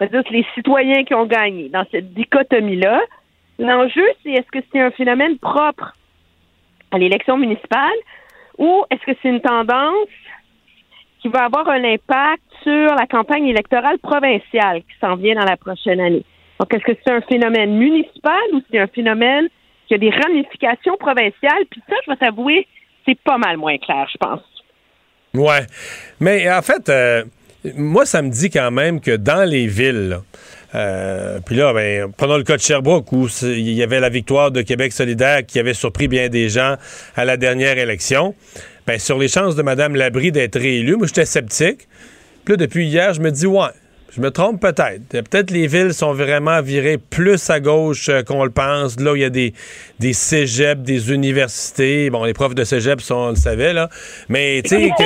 [0.00, 1.68] on dire les citoyens qui ont gagné.
[1.68, 3.00] Dans cette dichotomie-là,
[3.58, 5.94] l'enjeu, c'est est-ce que c'est un phénomène propre
[6.92, 7.98] à l'élection municipale
[8.58, 10.08] ou est-ce que c'est une tendance
[11.20, 15.56] qui va avoir un impact sur la campagne électorale provinciale qui s'en vient dans la
[15.56, 16.24] prochaine année?
[16.58, 19.48] Donc, est-ce que c'est un phénomène municipal ou c'est un phénomène
[19.88, 21.64] qui a des ramifications provinciales?
[21.70, 22.66] Puis ça, je vais t'avouer,
[23.06, 24.40] c'est pas mal moins clair, je pense.
[25.34, 25.66] Ouais.
[26.20, 27.24] Mais en fait, euh,
[27.76, 30.22] moi, ça me dit quand même que dans les villes, là,
[30.74, 34.50] euh, puis là, ben, prenons le cas de Sherbrooke où il y avait la victoire
[34.50, 36.76] de Québec solidaire qui avait surpris bien des gens
[37.14, 38.34] à la dernière élection.
[38.86, 41.88] Ben, sur les chances de Mme Labrie d'être réélue, moi, j'étais sceptique.
[42.44, 43.68] Puis là, depuis hier, je me dis, ouais,
[44.14, 45.08] je me trompe peut-être.
[45.08, 48.98] Peut-être les villes sont vraiment virées plus à gauche euh, qu'on le pense.
[49.00, 49.52] Là il y a des,
[49.98, 52.08] des cégeps, des universités.
[52.10, 53.90] Bon, les profs de cégep, on le savait, là.
[54.28, 55.04] Mais, tu sais, que-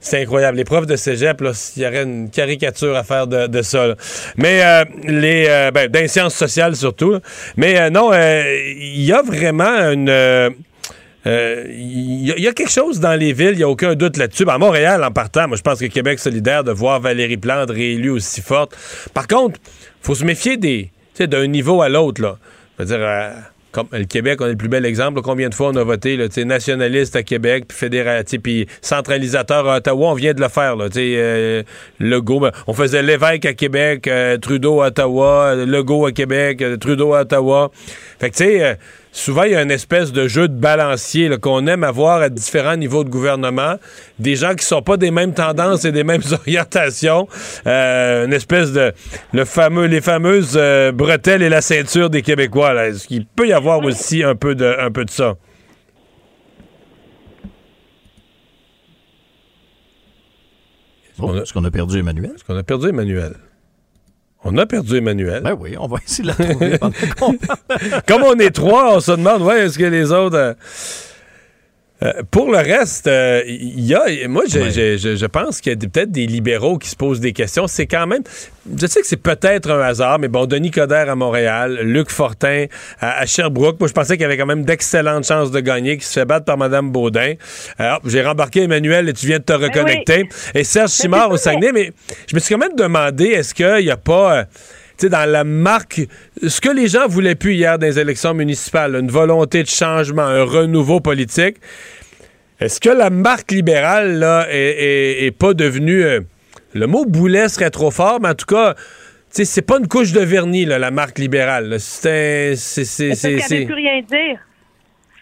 [0.00, 0.56] c'est incroyable.
[0.56, 3.86] Les profs de cégep, là, il y aurait une caricature à faire de, de ça.
[3.88, 3.94] là.
[4.36, 7.12] Mais euh, les euh, ben, dans les sciences sociales surtout.
[7.12, 7.20] là.
[7.56, 8.42] Mais euh, non, euh,
[8.76, 10.08] il y a vraiment une.
[10.08, 10.48] euh,
[11.26, 13.68] euh, Il y, a- il y a quelque chose dans les villes, il n'y a
[13.68, 14.46] aucun doute là-dessus.
[14.46, 17.70] Ben, à Montréal, en partant, moi, je pense que Québec solidaire de voir Valérie Plante
[17.70, 18.74] réélue aussi forte.
[19.12, 19.60] Par contre,
[20.00, 22.22] faut se méfier des, d'un niveau à l'autre.
[22.22, 22.38] Là.
[22.78, 23.32] Je veux dire, euh,
[23.72, 25.20] comme le Québec, on est le plus bel exemple.
[25.22, 27.88] combien de fois on a voté là, nationaliste à Québec, puis
[28.26, 30.76] sais, puis centralisateur à Ottawa, on vient de le faire.
[30.76, 31.62] Là, euh,
[31.98, 36.76] Legault, ben, on faisait l'évêque à Québec, euh, Trudeau à Ottawa, Legault à Québec, euh,
[36.76, 37.70] Trudeau à Ottawa.
[38.18, 38.74] Fait que tu sais, euh,
[39.12, 42.76] souvent il y a une espèce de jeu de balancier qu'on aime avoir à différents
[42.76, 43.76] niveaux de gouvernement.
[44.18, 47.28] Des gens qui sont pas des mêmes tendances et des mêmes orientations.
[47.66, 48.92] Euh, une espèce de
[49.32, 52.72] le fameux, les fameuses euh, bretelles et la ceinture des Québécois.
[52.74, 52.88] Là.
[52.88, 55.36] Est-ce qu'il peut y avoir aussi un peu de, un peu de ça?
[61.22, 62.32] Oh, Est-ce qu'on a perdu Emmanuel?
[62.34, 63.34] Est-ce qu'on a perdu Emmanuel?
[64.44, 65.42] On a perdu Emmanuel.
[65.42, 66.78] Ben oui, on va essayer de la trouver.
[68.08, 70.36] Comme on est trois, on se demande, ouais, est-ce que les autres.
[70.36, 70.54] euh,
[72.02, 74.04] euh, pour le reste, euh, il y a.
[74.28, 77.20] Moi, je, je- je- je pense qu'il y a peut-être des libéraux qui se posent
[77.20, 77.66] des questions.
[77.66, 78.22] C'est quand même.
[78.78, 82.66] Je sais que c'est peut-être un hasard, mais bon, Denis Coderre à Montréal, Luc Fortin
[83.00, 83.78] à, à Sherbrooke.
[83.80, 86.24] Moi, je pensais qu'il y avait quand même d'excellentes chances de gagner, qui se fait
[86.24, 87.34] battre par Mme Baudin.
[87.78, 90.28] Alors, j'ai rembarqué Emmanuel et tu viens de te reconnecter.
[90.54, 91.92] Et Serge Simard au Saguenay, mais
[92.28, 94.36] je me suis quand même demandé, est-ce qu'il n'y a pas.
[94.38, 94.44] euh,
[95.00, 96.00] sais, dans la marque,
[96.46, 100.22] ce que les gens voulaient plus hier dans les élections municipales, une volonté de changement,
[100.22, 101.56] un renouveau politique.
[102.60, 106.02] Est-ce que la marque libérale, là, est, est- est pas devenue.
[106.04, 106.20] euh,
[106.74, 108.74] le mot boulet serait trop fort, mais en tout cas,
[109.30, 111.76] c'est pas une couche de vernis, là, la marque libérale.
[111.80, 114.38] C'est un- c'est- ne plus rien dire?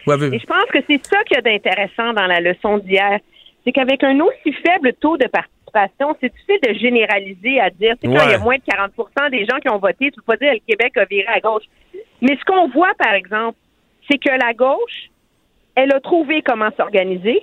[0.06, 2.78] Ouais, mais- Et je pense que c'est ça qu'il y a d'intéressant dans la leçon
[2.78, 3.18] d'hier.
[3.64, 5.26] C'est qu'avec un aussi faible taux de
[5.78, 8.62] participation, c'est difficile de généraliser à dire, tu sais, quand il y a moins de
[8.62, 11.26] 40% des gens qui ont voté, tu peux pas dire que le Québec a viré
[11.28, 11.64] à gauche.
[12.20, 13.58] Mais ce qu'on voit, par exemple,
[14.10, 15.10] c'est que la gauche,
[15.74, 17.42] elle a trouvé comment s'organiser.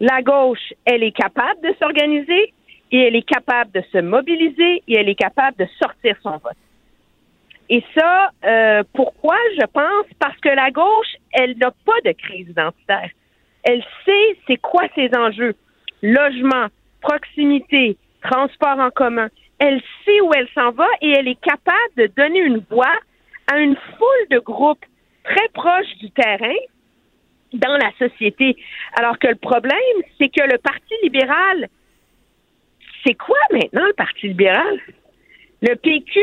[0.00, 2.52] La gauche, elle est capable de s'organiser
[2.90, 6.56] et elle est capable de se mobiliser et elle est capable de sortir son vote.
[7.70, 10.06] Et ça, euh, pourquoi je pense?
[10.18, 13.08] Parce que la gauche, elle n'a pas de crise identitaire.
[13.62, 15.54] Elle sait c'est quoi ses enjeux.
[16.02, 16.66] Logement,
[17.04, 19.28] proximité, transport en commun.
[19.58, 22.96] Elle sait où elle s'en va et elle est capable de donner une voix
[23.52, 24.84] à une foule de groupes
[25.22, 26.60] très proches du terrain
[27.52, 28.56] dans la société.
[28.96, 31.68] Alors que le problème, c'est que le Parti libéral,
[33.04, 34.80] c'est quoi maintenant le Parti libéral?
[35.62, 36.20] Le PQ,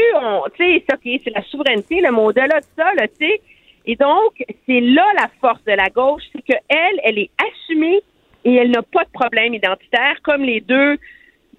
[0.56, 2.42] tu sais, ça c'est la souveraineté, le mot de
[2.76, 3.42] ça, là, tu sais.
[3.86, 8.02] Et donc, c'est là la force de la gauche, c'est qu'elle, elle est assumée
[8.46, 10.98] et elle n'a pas de problème identitaire, comme les deux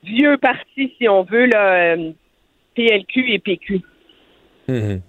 [0.04, 2.10] vieux partis, si on veut, euh,
[2.74, 3.80] PLQ et PQ.
[4.68, 5.00] Mhm.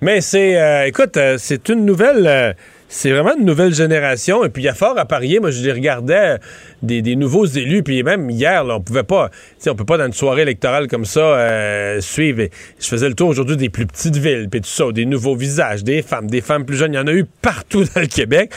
[0.00, 2.54] Mais c'est, euh, écoute, euh, c'est une nouvelle,
[2.88, 4.44] c'est vraiment une nouvelle génération.
[4.44, 5.40] Et puis il y a fort à parier.
[5.40, 6.38] Moi, je les regardais euh,
[6.82, 7.82] des, nouveaux élus.
[7.82, 9.30] Puis même hier, là, on pouvait pas,
[9.66, 12.40] on peut pas dans une soirée électorale comme ça euh, suivre.
[12.40, 15.36] Et je faisais le tour aujourd'hui des plus petites villes, puis tout ça, des nouveaux
[15.36, 16.92] visages, des femmes, des femmes plus jeunes.
[16.92, 18.52] Il y en a eu partout dans le Québec.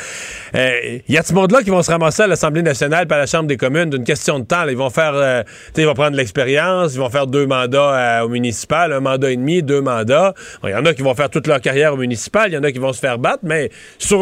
[0.55, 3.25] Euh, Il y a ce monde-là qui vont se ramasser à l'Assemblée nationale, à la
[3.25, 4.67] Chambre des communes d'une question de temps?
[4.67, 5.43] Ils vont faire, euh,
[5.75, 9.35] ils vont prendre l'expérience, ils vont faire deux mandats euh, au municipal, un mandat et
[9.35, 10.33] demi, deux mandats.
[10.63, 12.63] Il y en a qui vont faire toute leur carrière au municipal, il y en
[12.63, 13.69] a qui vont se faire battre, mais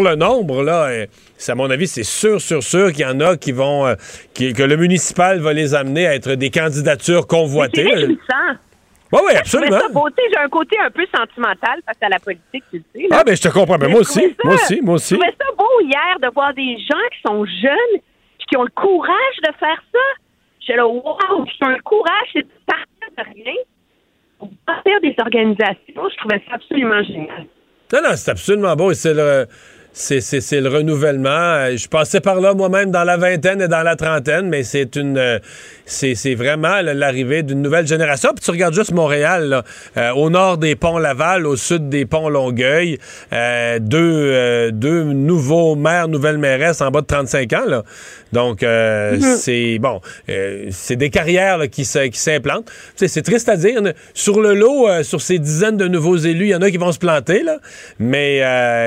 [0.01, 0.89] le nombre, là,
[1.37, 3.95] c'est à mon avis, c'est sûr, sûr, sûr qu'il y en a qui vont, euh,
[4.33, 7.83] qui- que le municipal va les amener à être des candidatures C'est convoitées.
[7.83, 8.55] réjouissant.
[9.11, 9.77] Oui, oui, Je absolument.
[10.31, 13.07] J'ai un côté un peu sentimental face à la politique, tu le sais.
[13.07, 13.17] là.
[13.19, 13.77] Ah, ben, je te comprends.
[13.77, 15.15] Ben, Mais moi je aussi, ça- moi aussi, moi aussi.
[15.15, 18.01] Je trouvais ça beau hier de voir des gens qui sont jeunes
[18.37, 19.99] puis qui ont le courage de faire ça.
[20.59, 23.53] J'étais là, wow, c'est un courage, c'est de partir de rien
[24.39, 26.09] pour partir des organisations.
[26.11, 27.45] Je trouvais ça absolument génial.
[27.93, 28.91] Non, non, c'est absolument beau.
[28.93, 29.45] C'est le,
[29.95, 31.29] c'est, le renouvellement.
[31.29, 34.97] Euh, Je passais par là moi-même dans la vingtaine et dans la trentaine, mais c'est
[34.97, 35.39] une, euh,
[35.85, 38.31] c'est, vraiment l'arrivée d'une nouvelle génération.
[38.35, 39.63] Puis tu regardes juste Montréal,
[39.95, 42.97] euh, au nord des ponts Laval, au sud des ponts Longueuil,
[43.31, 47.83] euh, deux, deux nouveaux maires, nouvelles mairesses en bas de 35 ans.
[48.35, 49.37] Donc, euh, Mhm.
[49.37, 52.69] c'est bon, euh, c'est des carrières là, qui, s'implantent.
[52.97, 53.81] C'est triste à dire.
[54.13, 56.75] Sur le lot, euh, sur ces dizaines de nouveaux élus, il y en a qui
[56.77, 57.59] vont se planter, là,
[57.97, 58.39] mais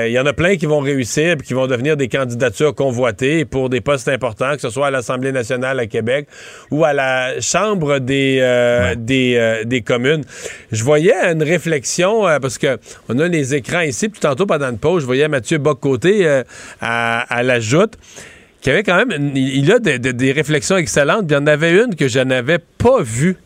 [0.07, 3.43] il y en a plein qui vont réussir et qui vont devenir des candidatures convoitées
[3.43, 6.27] pour des postes importants, que ce soit à l'Assemblée nationale à Québec
[6.69, 10.23] ou à la Chambre des, des, des communes.
[10.71, 12.77] Je voyais une réflexion, parce que
[13.07, 16.43] on a les écrans ici, puis tantôt pendant une pause, je voyais Mathieu Bocoté euh,
[16.81, 17.93] à, à la joute
[18.61, 21.27] qui avait quand même, il a des, des- des réflexions excellentes.
[21.27, 23.37] puis Il y en avait une que je n'avais pas vue.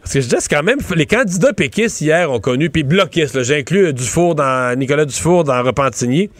[0.00, 3.42] Parce que je disais, c'est quand même, les candidats péquistes hier ont connu, puis bloquistes,
[3.42, 6.30] j'inclus euh, Dufour dans, Nicolas Dufour dans Repentigny,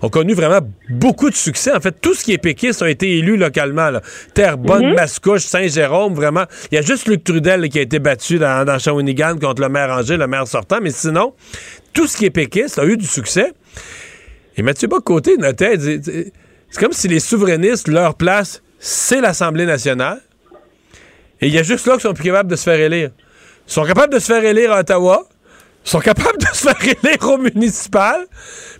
[0.00, 0.60] ont connu vraiment
[0.90, 1.72] beaucoup de succès.
[1.74, 3.90] En fait, tout ce qui est péquiste a été élu localement.
[3.90, 4.00] Là.
[4.32, 4.94] Terrebonne, Mhm.
[4.94, 6.44] Mascouche, Saint-Jérôme, vraiment.
[6.70, 9.70] Il y a juste Luc Trudel qui a été battu dans, dans Shawinigan contre le
[9.70, 11.32] maire Angers, le maire sortant, mais sinon,
[11.94, 13.52] tout ce qui est péquiste a eu du succès.
[14.56, 16.32] Et Mathieu Bocoté notait, il dit-
[16.76, 20.20] c'est comme si les souverainistes, leur place, c'est l'Assemblée nationale.
[21.40, 23.12] Et il y a juste là qu'ils sont plus capables de se faire élire.
[23.66, 25.22] Ils sont capables de se faire élire à Ottawa.
[25.86, 28.26] Ils sont capables de se faire élire au municipal.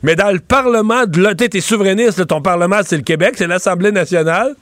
[0.03, 3.47] Mais dans le Parlement, de là, t'es souverainiste, là, ton Parlement, c'est le Québec, c'est
[3.47, 4.55] l'Assemblée nationale.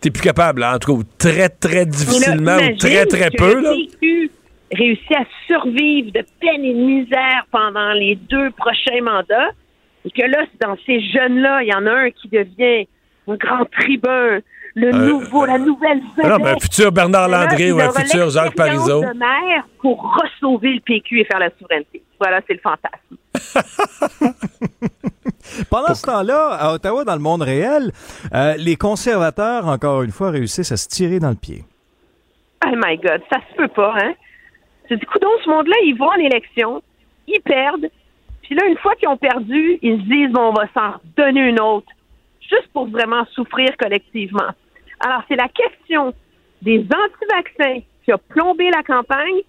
[0.00, 3.36] T'es plus capable, là, en tout cas, ou très, très difficilement, ou très, très que
[3.36, 3.54] peu.
[3.56, 3.72] Le Là.
[4.00, 4.30] PQ
[4.72, 9.50] réussit à survivre de peine et de misère pendant les deux prochains mandats.
[10.06, 12.86] Et que là, dans ces jeunes-là, il y en a un qui devient
[13.28, 14.40] un grand tribun,
[14.76, 16.38] le Euh, nouveau, la nouvelle non, vedette.
[16.42, 19.00] mais un futur Bernard là, Landry ou un futur Jacques Parizeau.
[19.00, 22.02] de maire pour ressauver le PQ et faire la souveraineté.
[22.20, 23.16] Voilà, c'est le fantasme.
[25.70, 27.92] Pendant ce temps-là, à Ottawa, dans le monde réel,
[28.34, 31.64] euh, les conservateurs, encore une fois, réussissent à se tirer dans le pied.
[32.66, 34.12] Oh my God, ça se peut pas, hein?
[34.88, 36.82] C'est du coup, dans ce monde-là, ils vont en élection,
[37.28, 37.86] ils perdent,
[38.46, 41.48] puis là, une fois qu'ils ont perdu, ils se disent, bon, on va s'en donner
[41.48, 41.88] une autre,
[42.40, 44.50] juste pour vraiment souffrir collectivement.
[45.00, 46.14] Alors, c'est la question
[46.62, 49.40] des anti-vaccins qui a plombé la campagne,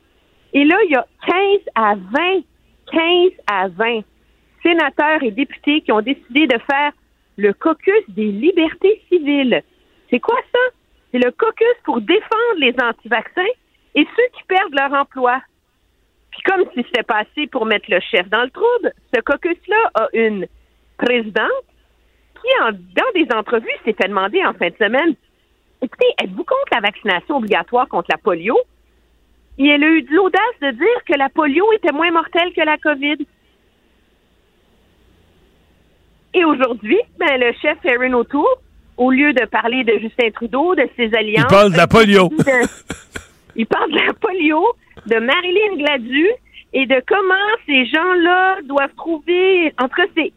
[0.54, 1.36] et là, il y a 15
[1.76, 2.42] à 20,
[2.92, 4.02] 15 à 20
[4.64, 6.92] sénateurs et députés qui ont décidé de faire
[7.38, 9.62] le caucus des libertés civiles.
[10.10, 10.60] C'est quoi ça?
[11.12, 13.54] C'est le caucus pour défendre les anti-vaccins
[13.94, 15.40] et ceux qui perdent leur emploi.
[16.48, 20.08] Comme si c'était pas assez pour mettre le chef dans le trouble, ce caucus-là a
[20.14, 20.48] une
[20.98, 21.66] présidente
[22.36, 25.16] qui, en, dans des entrevues, s'est fait demander en fin de semaine
[25.82, 28.58] Écoutez, êtes-vous contre la vaccination obligatoire contre la polio?
[29.60, 32.62] Et elle a eu de l'audace de dire que la polio était moins mortelle que
[32.62, 33.26] la COVID.
[36.34, 38.46] Et aujourd'hui, ben, le chef Erin O'Toole,
[38.98, 41.46] au lieu de parler de Justin Trudeau, de ses alliances.
[41.50, 42.30] Il parle de la polio.
[43.56, 44.64] il parle de la polio,
[45.08, 46.28] de Marilyn Gladu
[46.74, 47.36] et de comment
[47.66, 49.74] ces gens-là doivent trouver.
[49.80, 50.32] En tout c'est,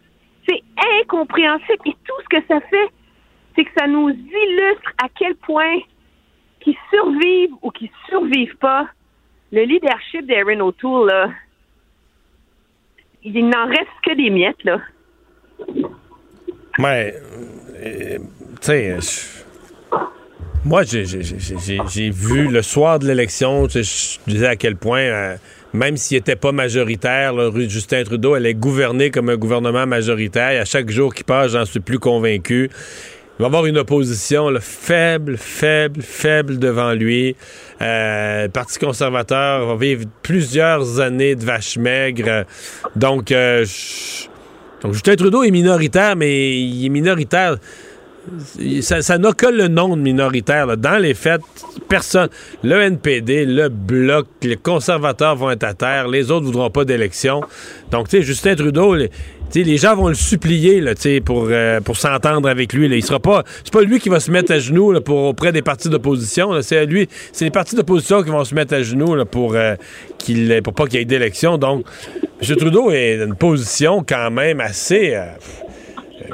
[0.48, 0.62] c'est
[1.02, 1.82] incompréhensible.
[1.86, 2.88] Et tout ce que ça fait,
[3.56, 5.78] c'est que ça nous illustre à quel point
[6.60, 8.86] qu'ils survivent ou qu'ils survivent pas,
[9.52, 11.30] le leadership d'Erin O'Toole, là,
[13.24, 14.80] il n'en reste que des miettes, là.
[16.78, 17.12] Mais,
[17.82, 18.18] euh,
[18.60, 19.39] tu sais,
[20.64, 23.80] moi, j'ai- vu le soir de l'élection, je
[24.26, 25.36] disais à quel point, euh,
[25.72, 30.50] même s'il n'était pas majoritaire, là, Justin Trudeau allait gouverner comme un gouvernement majoritaire.
[30.50, 32.70] Et à chaque jour qui passe, j'en suis plus convaincu.
[33.38, 37.34] Il va avoir une opposition là, faible, faible, faible devant lui.
[37.80, 42.44] Euh, le Parti conservateur va vivre plusieurs années de vaches maigres.
[42.96, 43.64] Donc, euh,
[44.82, 47.56] donc, Justin Trudeau est minoritaire, mais il est minoritaire.
[48.82, 50.76] Ça n'a que le nom de minoritaire.
[50.76, 51.40] Dans les faits,
[51.88, 52.28] personne.
[52.62, 57.42] Le NPD, le Bloc, les conservateurs vont être à terre, les autres voudront pas d'élection.
[57.90, 59.10] Donc, tu sais, Justin Trudeau, les,
[59.54, 60.82] les gens vont le supplier
[61.24, 62.88] pour, euh, pour s'entendre avec lui.
[62.88, 62.96] là.
[62.96, 63.44] Il sera pas.
[63.64, 66.60] C'est pas lui qui va se mettre à genoux pour, auprès des partis d'opposition.
[66.62, 67.08] C'est lui.
[67.32, 69.74] C'est les partis d'opposition qui vont se mettre à genoux pour, euh,
[70.18, 71.58] qu'il, pour pas qu'il y ait d'élection.
[71.58, 71.84] Donc,
[72.42, 72.56] M.
[72.56, 75.14] Trudeau est dans une position quand même assez.
[75.14, 75.26] euh,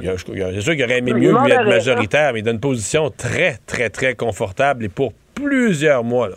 [0.00, 3.56] C'est sûr qu'il aurait aimé mieux lui être majoritaire, mais il dans une position très,
[3.66, 6.28] très, très confortable et pour plusieurs mois.
[6.28, 6.36] Là.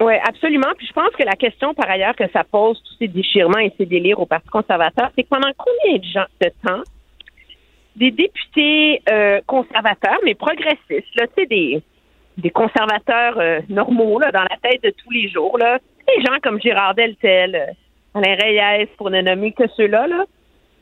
[0.00, 0.68] Oui, absolument.
[0.76, 3.72] Puis je pense que la question, par ailleurs, que ça pose, tous ces déchirements et
[3.78, 6.82] ces délires au Parti conservateur, c'est que pendant combien de, gens, de temps
[7.96, 11.82] des députés euh, conservateurs, mais progressistes, là, tu sais, des,
[12.36, 16.36] des conservateurs euh, normaux, là, dans la tête de tous les jours, là, des gens
[16.42, 20.24] comme Gérard Deltel, euh, Alain Reyes, pour ne nommer que ceux-là, là,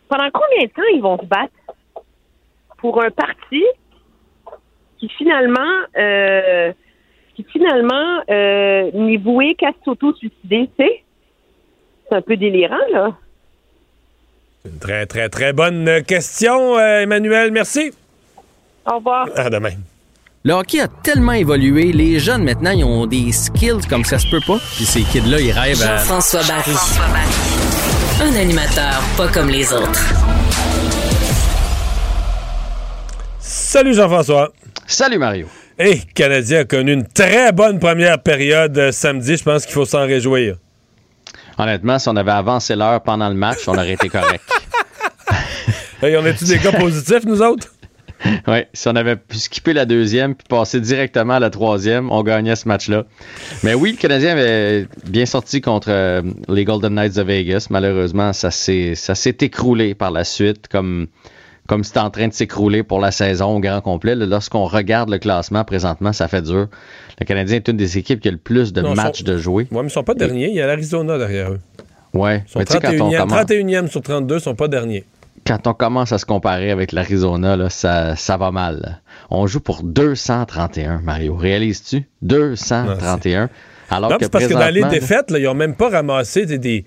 [0.08, 1.52] pendant combien de temps ils vont se battre
[2.78, 3.62] pour un parti
[4.98, 5.60] qui finalement
[5.98, 6.72] euh,
[7.34, 11.02] qui finalement euh, n'est voué qu'à s'auto-suicider, tu sais?
[12.08, 13.12] C'est un peu délirant, là.
[14.64, 17.50] Une très, très, très bonne question, euh, Emmanuel.
[17.50, 17.92] Merci.
[18.86, 19.28] Au revoir.
[19.36, 19.72] À demain.
[20.44, 24.28] Le hockey a tellement évolué, les jeunes maintenant, ils ont des skills comme ça se
[24.30, 24.58] peut pas.
[24.76, 25.96] Puis ces kids-là, ils rêvent à...
[25.96, 27.73] Jean-François Barry.
[28.20, 30.14] Un animateur pas comme les autres.
[33.40, 34.52] Salut Jean-François.
[34.86, 35.48] Salut Mario.
[35.78, 39.36] Et Canadien a connu une très bonne première période euh, samedi.
[39.36, 40.56] Je pense qu'il faut s'en réjouir.
[41.58, 44.42] Honnêtement, si on avait avancé l'heure pendant le match, on aurait été correct.
[46.02, 47.68] Hey, on est-tu des gars positifs, nous autres?
[48.46, 52.22] Oui, si on avait pu skipper la deuxième puis passer directement à la troisième, on
[52.22, 53.04] gagnait ce match-là.
[53.62, 57.66] Mais oui, le Canadien avait bien sorti contre euh, les Golden Knights de Vegas.
[57.70, 58.94] Malheureusement, ça s'est
[59.40, 61.06] écroulé par la suite, comme
[61.66, 64.14] comme c'est en train de s'écrouler pour la saison au grand complet.
[64.14, 66.68] Lorsqu'on regarde le classement présentement, ça fait dur.
[67.18, 69.38] Le Canadien est une des équipes qui a le plus de Non, matchs sont- de
[69.38, 69.66] jouer.
[69.70, 70.48] Oui, mais ils sont pas derniers.
[70.50, 71.60] Il y a l'Arizona derrière eux.
[72.46, 75.04] Sont mais tu sais, quand on 31e, commence- 31e sur 32, ils sont pas derniers.
[75.46, 79.02] Quand on commence à se comparer avec l'Arizona, ça, ça va mal.
[79.30, 81.34] On joue pour 231, Mario.
[81.34, 82.04] Réalises-tu?
[82.22, 83.50] 231.
[83.90, 86.84] Alors non, que parce que dans les défaites, là, ils n'ont même pas ramassé des,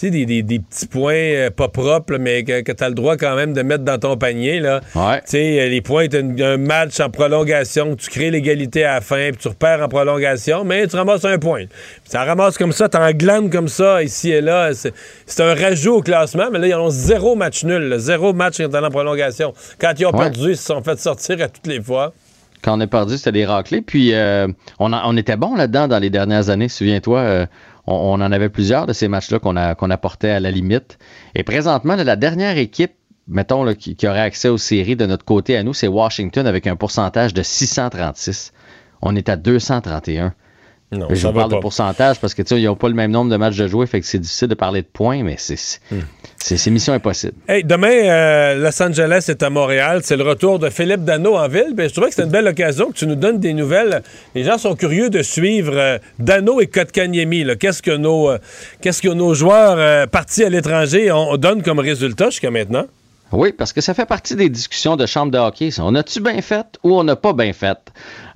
[0.00, 2.94] sais, des, des- des petits points euh, pas propres, là, mais que, tu as le
[2.94, 4.60] droit quand même de mettre dans ton panier.
[4.60, 4.80] Là.
[4.92, 9.00] Tu sais, euh, les points, tu un match en prolongation, tu crées l'égalité à la
[9.00, 11.64] fin, puis tu repères en prolongation, mais tu ramasses un point.
[11.66, 14.70] Puis ça ramasse comme ça, tu glandes comme ça, ici et là.
[14.74, 18.56] C'est un rajout au classement, mais là, ils ont zéro match nul, là, zéro match
[18.56, 19.52] qui est en prolongation.
[19.80, 20.30] Quand ils ont Ouais.
[20.30, 22.12] perdu, ils se sont fait sortir à toutes les fois.
[22.60, 23.82] quand on est perdu, c'était des raclés.
[23.82, 24.48] Puis euh,
[24.80, 26.68] on, a- on était bon là-dedans dans les dernières années.
[26.68, 27.46] Souviens-toi, euh,
[27.88, 30.98] on, en avait plusieurs de ces matchs-là qu'on apportait à la limite.
[31.34, 32.92] Et présentement, la dernière équipe,
[33.26, 36.66] mettons, qui, qui aurait accès aux séries de notre côté à nous, c'est Washington avec
[36.66, 38.52] un pourcentage de 636.
[39.00, 40.34] On est à 231.
[40.90, 41.56] Non, je vous parle pas.
[41.56, 43.68] de pourcentage parce que tu sais, ils n'ont pas le même nombre de matchs de
[43.68, 46.70] jouer, fait que c'est difficile de parler de points, mais c'est Hmm.
[46.72, 47.34] mission impossible.
[47.46, 50.00] Hey, demain, euh, Los Angeles est à Montréal.
[50.02, 51.74] C'est le retour de Philippe Dano en ville.
[51.74, 54.02] Ben, je trouvais que c'était une belle occasion que tu nous donnes des nouvelles.
[54.34, 57.44] Les gens sont curieux de suivre euh, Dano et Kotkaniemi.
[57.60, 58.38] Qu'est-ce que nos, euh,
[58.80, 62.86] qu'est-ce que nos joueurs partis à l'étranger ont, ont donne comme résultat jusqu'à maintenant?
[63.30, 65.68] Oui, parce que ça fait partie des discussions de chambre de hockey.
[65.80, 67.76] On a-tu bien fait ou on n'a pas bien fait?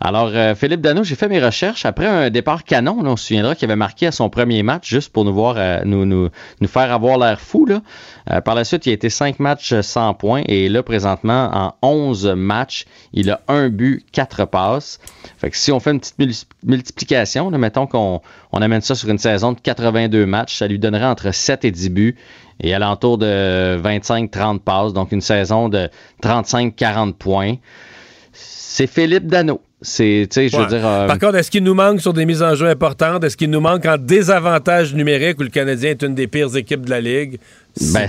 [0.00, 1.86] Alors, euh, Philippe Dano, j'ai fait mes recherches.
[1.86, 5.10] Après un départ canon, on se souviendra qu'il avait marqué à son premier match, juste
[5.10, 6.28] pour nous voir, euh, nous, nous,
[6.66, 7.66] faire avoir l'air fou.
[7.70, 10.42] Euh, par la suite, il a été cinq matchs sans points.
[10.46, 14.98] Et là, présentement, en 11 matchs, il a un but, quatre passes.
[15.38, 18.20] Fait que si on fait une petite mul- multiplication, mettons qu'on
[18.52, 21.70] on amène ça sur une saison de 82 matchs, ça lui donnerait entre 7 et
[21.70, 22.16] 10 buts
[22.60, 25.88] et alentour de 25-30 passes, donc une saison de
[26.22, 27.54] 35-40 points.
[28.32, 29.60] C'est Philippe Dano.
[29.84, 30.86] C'est, je veux dire.
[30.86, 33.24] euh, Par contre, est-ce qu'il nous manque sur des mises en jeu importantes?
[33.24, 36.84] Est-ce qu'il nous manque en désavantage numérique où le Canadien est une des pires équipes
[36.86, 37.38] de la Ligue?
[37.80, 38.06] Ben,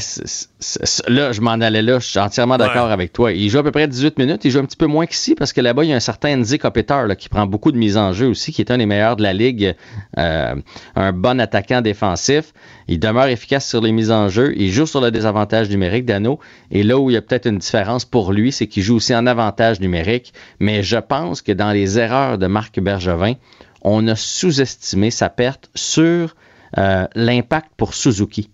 [1.07, 1.99] là, je m'en allais là.
[1.99, 2.91] Je suis entièrement d'accord Ouais.
[2.94, 3.31] avec toi.
[3.31, 4.44] Il joue à peu près 18 minutes.
[4.44, 6.35] Il joue un petit peu moins qu'ici parce que là-bas, il y a un certain
[6.35, 8.85] Nzi Kopitar là, qui prend beaucoup de mises en jeu aussi, qui est un des
[8.85, 9.73] meilleurs de la Ligue,
[10.18, 10.56] euh,
[10.95, 12.53] un bon attaquant défensif.
[12.90, 14.53] Il demeure efficace sur les mises en jeu.
[14.57, 16.40] Il joue sur le désavantage numérique d'Anneau.
[16.69, 19.15] Et là où il y a peut-être une différence pour lui, c'est qu'il joue aussi
[19.15, 20.34] en avantage numérique.
[20.60, 23.35] Mais je pense que dans les erreurs de Marc Bergevin,
[23.81, 26.35] on a sous-estimé sa perte sur
[26.77, 28.49] euh, l'impact pour Suzuki.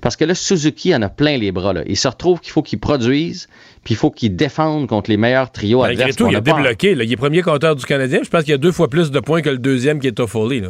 [0.00, 1.72] Parce que là, Suzuki en a plein les bras.
[1.72, 1.82] Là.
[1.86, 3.48] Il se retrouve qu'il faut qu'il produise,
[3.84, 6.16] puis il faut qu'il défende contre les meilleurs trios Malgré adverses.
[6.16, 6.94] tout, il a débloqué.
[6.94, 7.04] là.
[7.04, 8.20] Il est premier compteur du Canadien.
[8.22, 10.12] Je pense qu'il y a deux fois plus de points que le deuxième qui est
[10.12, 10.60] Toffoli.
[10.60, 10.68] là.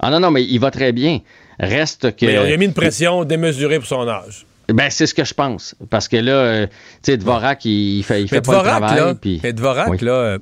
[0.00, 1.20] Ah non, non, mais il va très bien.
[1.60, 2.26] Reste que.
[2.26, 4.46] Mais il a mis une pression démesurée pour son âge.
[4.68, 5.74] Ben, c'est ce que je pense.
[5.90, 6.72] Parce que là, euh, tu
[7.12, 8.96] sais, Dvorak, il, il fait, il fait pas le Dvorak, travail.
[8.98, 9.98] là, puis- mais Dvorak, Oui.
[10.00, 10.38] là, euh,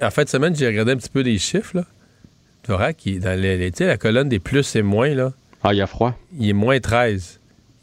[0.00, 1.76] en fin de semaine, j'ai regardé un petit peu les chiffres.
[1.76, 1.84] Là.
[2.64, 5.08] Dvorak, il est dans les, les- la colonne des plus et moins.
[5.14, 5.32] Là,
[5.62, 6.16] Ah, il a froid.
[6.38, 7.39] il est moins 13.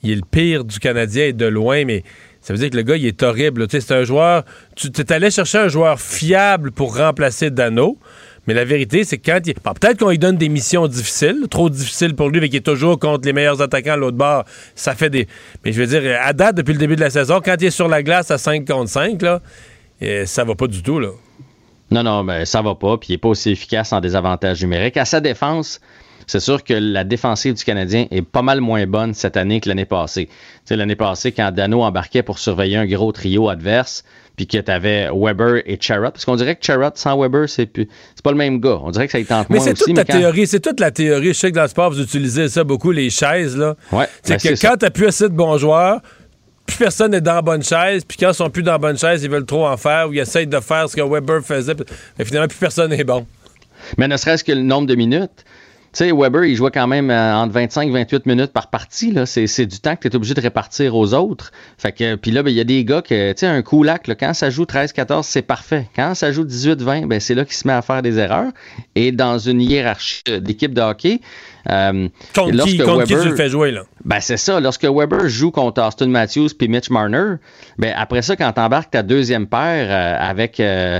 [0.07, 2.03] Il est le pire du Canadien et de loin, mais
[2.39, 3.67] ça veut dire que le gars, il est horrible.
[3.69, 4.45] c'est un joueur.
[4.77, 7.97] Tu es allé chercher un joueur fiable pour remplacer Dano.
[8.47, 9.53] Mais la vérité, c'est que quand il.
[9.61, 12.61] bon, Peut-être qu'on lui donne des missions difficiles, trop difficiles pour lui, mais qu'il est
[12.61, 14.45] toujours contre les meilleurs attaquants à l'autre bord.
[14.75, 15.27] Ça fait des.
[15.65, 17.71] Mais je veux dire, à date, depuis le début de la saison, quand il est
[17.71, 19.41] sur la glace à 5 contre 5, là,
[20.03, 21.01] euh, ça va pas du tout.
[21.91, 24.95] Non, non, ben, ça va pas, puis il n'est pas aussi efficace en désavantage numérique.
[24.95, 25.81] À sa défense,
[26.25, 29.69] c'est sûr que la défensive du Canadien est pas mal moins bonne cette année que
[29.69, 30.25] l'année passée.
[30.25, 30.31] Tu
[30.65, 34.03] sais, l'année passée, quand Dano embarquait pour surveiller un gros trio adverse,
[34.35, 37.65] puis que tu avais Weber et Charrot, parce qu'on dirait que Charrot sans Weber, c'est
[37.65, 38.79] plus, c'est pas le même gars.
[38.83, 39.85] On dirait que ça y tente Mais moins c'est aussi.
[39.85, 41.27] toute la mais quand- théorie, c'est toute la théorie.
[41.29, 43.75] Je sais que dans le sport, vous utilisez ça beaucoup, les chaises, là.
[43.91, 46.01] Ouais, c'est ben, que c'est quand t'as plus assez de bons joueurs,
[46.67, 48.97] plus personne n'est dans la bonne chaise, puis quand ils sont plus dans la bonne
[48.97, 51.73] chaise, ils veulent trop en faire, ou ils essayent de faire ce que Weber faisait,
[52.19, 53.25] mais finalement, plus personne n'est bon.
[53.97, 55.45] Mais ne serait-ce que le nombre de minutes.
[55.97, 59.11] Tu sais, Weber, il jouait quand même euh, entre 25 et 28 minutes par partie.
[59.11, 59.25] Là.
[59.25, 61.51] C'est, c'est du temps que tu es obligé de répartir aux autres.
[61.79, 64.05] Fait que, puis là, ben, il y a des gars que, tu sais, un Kulak,
[64.05, 65.87] là, quand ça joue 13-14, c'est parfait.
[65.95, 68.51] Quand ça joue 18-20, ben, c'est là qu'il se met à faire des erreurs.
[68.93, 71.19] Et dans une hiérarchie euh, d'équipe de hockey,
[71.69, 73.83] euh, Contre, lorsque qui, contre qui Weber- tu le fais jouer, là?
[74.05, 74.59] ben, c'est ça.
[74.59, 77.35] Lorsque Weber joue contre Austin Matthews puis Mitch Marner,
[77.77, 80.99] ben, après ça, quand t'embarques ta deuxième paire euh, avec, euh,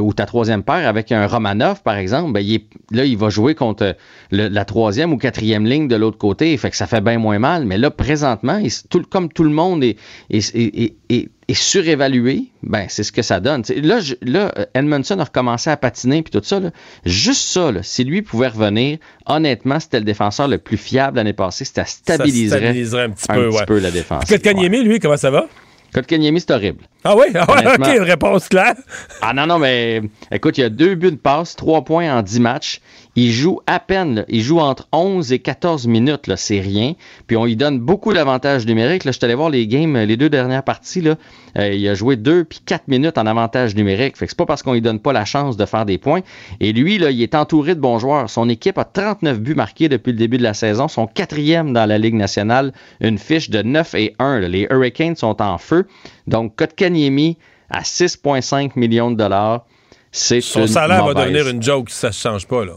[0.00, 3.30] ou ta troisième paire avec un Romanov, par exemple, ben, il est- là, il va
[3.30, 3.96] jouer contre
[4.30, 6.56] le- la troisième ou quatrième ligne de l'autre côté.
[6.56, 7.64] Fait que ça fait bien moins mal.
[7.66, 9.96] Mais là, présentement, il- tout, comme tout le monde est,
[10.30, 13.62] est, est- est- surévalué, ben, c'est ce que ça donne.
[13.62, 16.60] T'sais, là, je- là, euh, Edmondson a recommencé à patiner puis tout ça.
[16.60, 16.70] là.
[17.04, 21.32] Juste ça, là, si lui pouvait revenir, honnêtement, c'était le défenseur le plus fiable l'année
[21.32, 21.64] passée.
[21.64, 23.80] Ça stabiliserait, stabiliserait un petit peu, ouais.
[23.80, 24.24] la défense.
[24.24, 25.46] Kotkaniemi, lui, comment ça va?
[25.92, 26.84] Kotkaniemi, c'est horrible.
[27.02, 27.26] Ah oui?
[27.34, 27.66] Ah ouais.
[27.74, 28.74] OK, une réponse claire.
[29.22, 32.22] Ah non, non, mais écoute, il y a deux buts de passe, trois points en
[32.22, 32.80] dix matchs.
[33.16, 34.24] Il joue à peine, là.
[34.28, 36.94] il joue entre 11 et 14 minutes, là, c'est rien.
[37.26, 39.04] Puis on lui donne beaucoup d'avantages numériques.
[39.04, 41.00] Là, je suis allé voir les games, les deux dernières parties.
[41.00, 41.16] Là.
[41.58, 44.16] Euh, il a joué deux puis quatre minutes en avantage numérique.
[44.16, 46.20] Fait que c'est pas parce qu'on lui donne pas la chance de faire des points.
[46.60, 48.30] Et lui, là, il est entouré de bons joueurs.
[48.30, 50.86] Son équipe a 39 buts marqués depuis le début de la saison.
[50.86, 52.72] Son quatrième dans la Ligue nationale.
[53.00, 54.38] Une fiche de 9 et 1.
[54.38, 54.48] là.
[54.48, 55.86] Les Hurricanes sont en feu.
[56.28, 57.38] Donc, Kotkaniemi
[57.70, 59.64] à 6,5 millions de dollars.
[60.12, 62.74] C'est Son salaire va devenir une joke si ça ne change pas, là.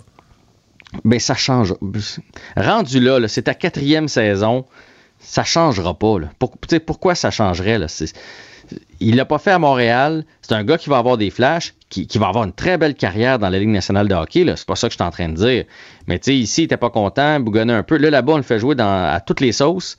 [1.03, 1.75] Mais ça change.
[2.55, 4.65] Rendu là, c'est ta quatrième saison,
[5.19, 6.17] ça changera pas.
[6.85, 7.79] Pourquoi ça changerait?
[7.79, 7.87] Là?
[8.99, 10.25] Il l'a pas fait à Montréal.
[10.41, 13.39] C'est un gars qui va avoir des flashs, qui, va avoir une très belle carrière
[13.39, 14.45] dans la Ligue nationale de hockey.
[14.55, 15.65] C'est pas ça que je suis en train de dire.
[16.07, 17.97] Mais ici, il était pas content, bougonnait un peu.
[17.97, 19.97] Là, là-bas, on le fait jouer à toutes les sauces.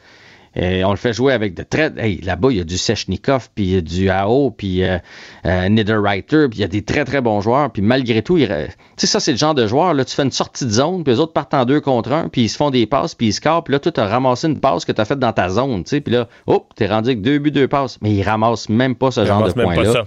[0.56, 1.92] Et on le fait jouer avec de très.
[1.96, 4.98] Hey, là-bas, il y a du Sechnikov, puis il y a du AO, puis euh,
[5.46, 7.70] euh, Niederreiter, puis il y a des très, très bons joueurs.
[7.70, 8.52] Puis malgré tout, il tu
[8.96, 9.94] sais, ça, c'est le genre de joueur.
[9.94, 12.28] Là, tu fais une sortie de zone, puis les autres partent en deux contre un,
[12.28, 13.64] puis ils se font des passes, puis ils scorent.
[13.64, 15.82] Puis là, tu as ramassé une passe que tu as faite dans ta zone.
[15.84, 16.00] tu sais.
[16.00, 17.98] Puis là, hop, t'es rendu avec deux buts, deux passes.
[18.00, 19.92] Mais ils ramassent même pas ce Il genre de ramasse même pas points-là.
[19.92, 20.04] ça.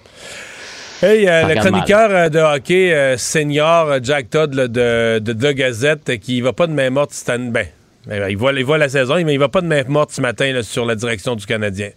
[1.00, 5.54] Hey, euh, le chroniqueur euh, de hockey euh, senior Jack Todd là, de, de The
[5.56, 7.52] Gazette, qui va pas de main morte cette année.
[7.52, 7.68] Ben,
[8.08, 10.22] ben, il, voit, il voit la saison, mais il va pas de main morte ce
[10.22, 11.90] matin là, sur la direction du Canadien.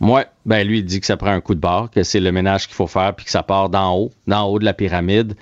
[0.00, 2.32] Ouais, ben lui, il dit que ça prend un coup de barre, que c'est le
[2.32, 5.34] ménage qu'il faut faire, puis que ça part d'en haut, d'en haut de la pyramide.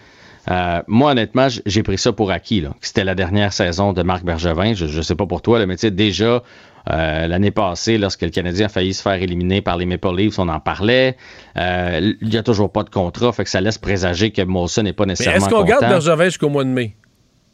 [0.51, 2.61] Euh, moi, honnêtement, j'ai pris ça pour acquis.
[2.61, 2.74] Là.
[2.81, 4.74] C'était la dernière saison de Marc Bergevin.
[4.74, 6.43] Je ne sais pas pour toi, là, mais tu sais, déjà,
[6.91, 10.39] euh, l'année passée, lorsque le Canadien a failli se faire éliminer par les Maple Leafs,
[10.39, 11.16] on en parlait.
[11.57, 14.82] Euh, il n'y a toujours pas de contrat, fait que ça laisse présager que Molson
[14.82, 16.97] n'est pas nécessairement Est-ce qu'on garde Bergevin jusqu'au mois de mai?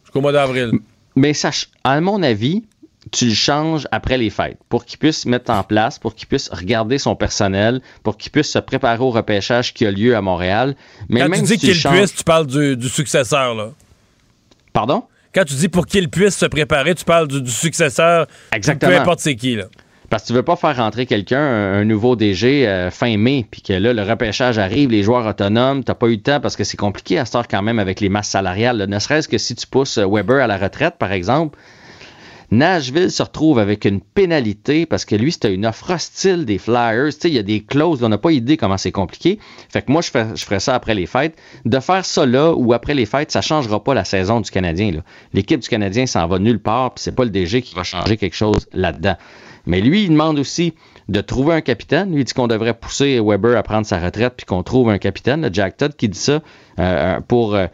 [0.05, 0.73] Jusqu'au mois d'avril?
[1.17, 1.51] Mais ça,
[1.83, 2.63] à mon avis,
[3.11, 6.29] tu le changes après les fêtes pour qu'il puisse se mettre en place, pour qu'il
[6.29, 10.21] puisse regarder son personnel, pour qu'il puisse se préparer au repêchage qui a lieu à
[10.21, 10.77] Montréal.
[11.09, 13.71] Mais Quand tu dis qu'il puisse, tu parles du, successeur, là.
[14.73, 15.05] Pardon?
[15.35, 18.27] Quand tu dis pour qu'il puisse se préparer, tu parles du, successeur.
[18.53, 18.93] Exactement.
[18.93, 19.67] Peu importe c'est qui, là.
[20.09, 23.61] Parce que tu veux pas faire rentrer quelqu'un, un, nouveau DG, euh, fin mai, puis
[23.61, 26.65] que là, le repêchage arrive, les joueurs autonomes, t'as pas eu le temps parce que
[26.65, 28.87] c'est compliqué à ce quand même avec les masses salariales.
[28.89, 31.59] Ne serait-ce que si tu pousses Weber à la retraite, par exemple,
[32.51, 37.11] Nashville se retrouve avec une pénalité parce que lui, c'était une offre hostile des Flyers.
[37.19, 39.41] Tu il y a des clauses, on n'a pas idée comment c'est compliqué.
[39.69, 41.37] Fait que moi, je, fais, je ferais ça après les fêtes.
[41.65, 44.93] De faire ça là ou après les fêtes, ça changera pas la saison du Canadien.
[45.33, 48.17] L'équipe du Canadien s'en va nulle part, puis c'est pas le DG qui va changer
[48.17, 49.17] quelque chose là-dedans.
[49.67, 50.75] Mais lui, il demande aussi
[51.09, 52.13] de trouver un capitaine.
[52.13, 54.99] Lui, il dit qu'on devrait pousser Weber à prendre sa retraite puis qu'on trouve un
[54.99, 55.43] capitaine.
[55.43, 56.41] Le Jack Todd qui dit ça
[56.79, 57.67] euh, pour euh,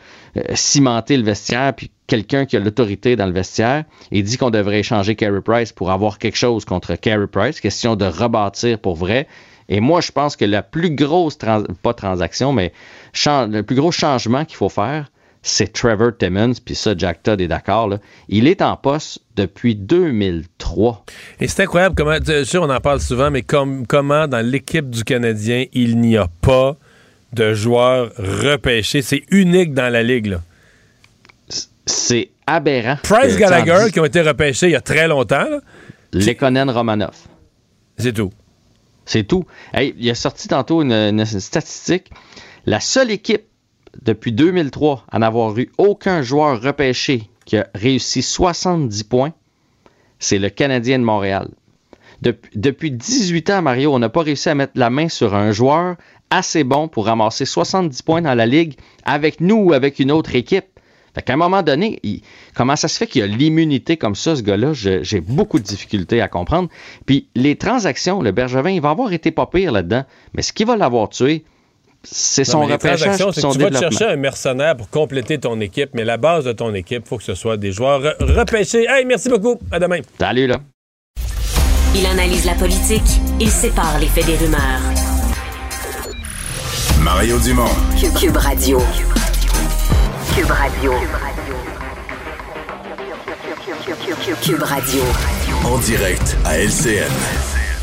[0.54, 3.84] cimenter le vestiaire puis quelqu'un qui a l'autorité dans le vestiaire.
[4.10, 7.60] Il dit qu'on devrait échanger Carey Price pour avoir quelque chose contre Carey Price.
[7.60, 9.28] Question de rebâtir pour vrai.
[9.68, 11.38] Et moi, je pense que la plus grosse,
[11.82, 12.72] pas transaction, mais
[13.26, 15.10] le plus gros changement qu'il faut faire,
[15.42, 17.98] c'est Trevor Timmons, puis ça, Jack Todd est d'accord.
[18.28, 21.04] Il est en poste depuis 2003.
[21.40, 25.04] Et c'est incroyable comment, je sais, on en parle souvent, mais comment dans l'équipe du
[25.04, 26.76] Canadien, il n'y a pas
[27.32, 29.02] de joueurs repêchés.
[29.02, 30.26] C'est unique dans la ligue.
[30.26, 30.42] Là
[31.86, 32.96] c'est aberrant.
[33.02, 35.46] Price Gallagher, qui ont été repêchés il y a très longtemps.
[36.12, 37.16] Lekonen Romanov.
[37.96, 38.32] C'est tout.
[39.04, 39.44] C'est tout.
[39.74, 42.10] il a sorti tantôt une, statistique.
[42.66, 43.44] La seule équipe
[44.00, 49.32] depuis 2003 à n'avoir eu aucun joueur repêché qui a réussi 70 points,
[50.18, 51.48] c'est le Canadien de Montréal.
[52.54, 55.96] depuis 18 ans, Mario, on n'a pas réussi à mettre la main sur un joueur
[56.30, 60.34] assez bon pour ramasser 70 points dans la ligue avec nous ou avec une autre
[60.34, 60.66] équipe.
[61.14, 62.00] Fait qu'à un moment donné,
[62.54, 64.72] comment ça se fait qu'il y a l'immunité comme ça, ce gars-là?
[64.72, 66.70] J'ai beaucoup de difficultés à comprendre.
[67.04, 70.04] Puis les transactions, le Bergevin, il va avoir été pas pire là-dedans.
[70.32, 71.44] Mais ce qui va l'avoir tué,
[72.04, 76.04] c'est son repêchage son Tu vas te chercher un mercenaire pour compléter ton équipe, mais
[76.04, 78.86] la base de ton équipe, il faut que ce soit des joueurs repêchés.
[78.88, 79.58] Hey, merci beaucoup.
[79.70, 80.00] À demain.
[80.18, 80.60] Salut, là.
[81.94, 83.02] Il analyse la politique,
[83.38, 84.80] il sépare les faits des rumeurs.
[87.02, 87.66] Mario Dumont.
[88.18, 88.78] Cube Radio.
[90.34, 90.92] Cube Radio.
[94.42, 95.02] Cube Radio.
[95.64, 97.10] En direct à LCN.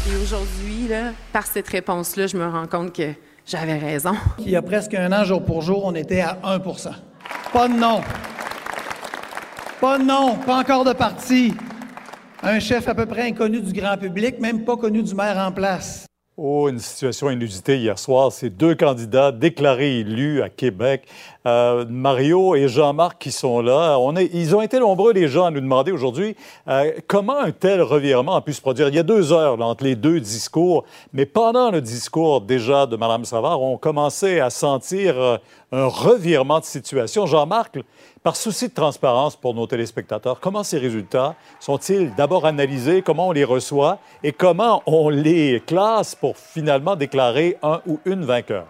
[0.10, 0.90] Et aujourd'hui,
[1.32, 3.14] par cette réponse-là, je me rends compte que
[3.50, 4.14] j'avais raison.
[4.40, 6.92] Il y a presque un an, jour pour jour, on était à 1%
[7.52, 8.02] Pas de nom.
[9.82, 11.54] Pas de nom, pas encore de parti.
[12.44, 15.52] Un chef à peu près inconnu du grand public, même pas connu du maire en
[15.52, 16.09] place.
[16.41, 18.32] Oh, une situation inusitée hier soir.
[18.32, 21.03] C'est deux candidats déclarés élus à Québec.
[21.45, 23.98] Euh, Mario et Jean-Marc qui sont là.
[23.99, 26.38] On est, ils ont été nombreux, les gens, à nous demander aujourd'hui
[26.70, 28.88] euh, comment un tel revirement a pu se produire.
[28.88, 32.95] Il y a deux heures entre les deux discours, mais pendant le discours déjà de
[32.95, 35.38] Mme Savard, on commençait à sentir euh,
[35.72, 37.26] un revirement de situation.
[37.26, 37.80] Jean-Marc,
[38.24, 43.32] par souci de transparence pour nos téléspectateurs, comment ces résultats sont-ils d'abord analysés, comment on
[43.32, 48.66] les reçoit et comment on les classe pour finalement déclarer un ou une vainqueur?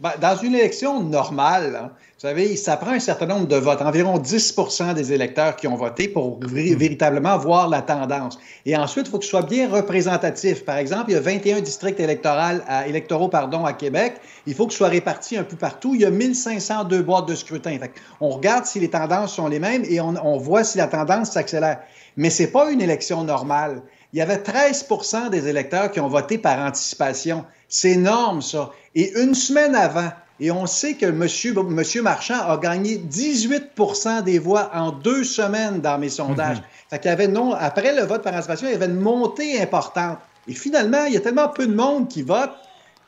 [0.00, 3.80] Ben, dans une élection normale, hein, vous savez, ça prend un certain nombre de votes,
[3.80, 8.38] environ 10% des électeurs qui ont voté pour véritablement voir la tendance.
[8.66, 10.64] Et ensuite, il faut que ce soit bien représentatif.
[10.64, 14.14] Par exemple, il y a 21 districts électoraux pardon, à Québec.
[14.46, 15.94] Il faut que ce soit réparti un peu partout.
[15.94, 17.78] Il y a 1502 boîtes de scrutin.
[18.20, 21.30] on regarde si les tendances sont les mêmes et on, on voit si la tendance
[21.30, 21.80] s'accélère.
[22.16, 23.82] Mais ce n'est pas une élection normale.
[24.12, 27.44] Il y avait 13% des électeurs qui ont voté par anticipation.
[27.74, 28.70] C'est énorme, ça.
[28.94, 31.26] Et une semaine avant, et on sait que M.
[31.70, 36.62] Monsieur, Marchand a gagné 18% des voix en deux semaines dans mes sondages.
[36.92, 40.18] Qu'il y avait non, après le vote par anticipation, il y avait une montée importante.
[40.46, 42.52] Et finalement, il y a tellement peu de monde qui vote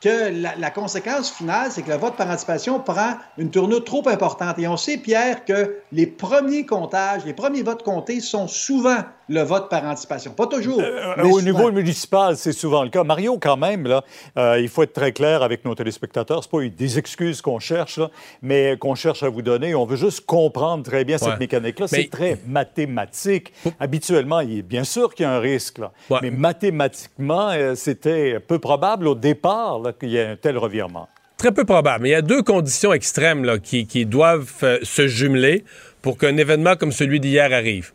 [0.01, 4.59] que la, conséquence finale, c'est que le vote par anticipation prend une tournure trop importante.
[4.59, 8.99] Et on sait, Pierre, que les premiers comptages, les premiers votes comptés sont souvent
[9.29, 10.31] le vote par anticipation.
[10.31, 10.79] Pas toujours.
[10.81, 11.41] Euh, mais au souvent.
[11.41, 13.03] niveau municipal, c'est souvent le cas.
[13.03, 14.03] Mario, quand même, là,
[14.37, 16.43] euh, il faut être très clair avec nos téléspectateurs.
[16.43, 18.09] C'est pas des excuses qu'on cherche, là,
[18.41, 19.75] mais qu'on cherche à vous donner.
[19.75, 21.23] On veut juste comprendre très bien Ouais.
[21.29, 21.87] cette mécanique-là.
[21.91, 23.51] Mais- C'est très mathématique.
[23.79, 25.91] Habituellement, il est bien sûr qu'il y a un risque, là.
[26.21, 31.09] mais mathématiquement, euh, c'était peu probable au départ là, qu'il y ait un tel revirement.
[31.37, 32.03] Très peu probable.
[32.03, 35.63] Mais il y a deux conditions extrêmes là, qui, qui doivent euh, se jumeler
[36.01, 37.91] pour qu'un événement comme celui d'hier arrive.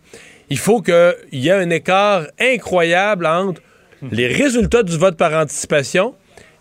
[0.52, 3.62] Il faut qu'il y ait un écart incroyable entre
[4.02, 6.14] les résultats du vote par anticipation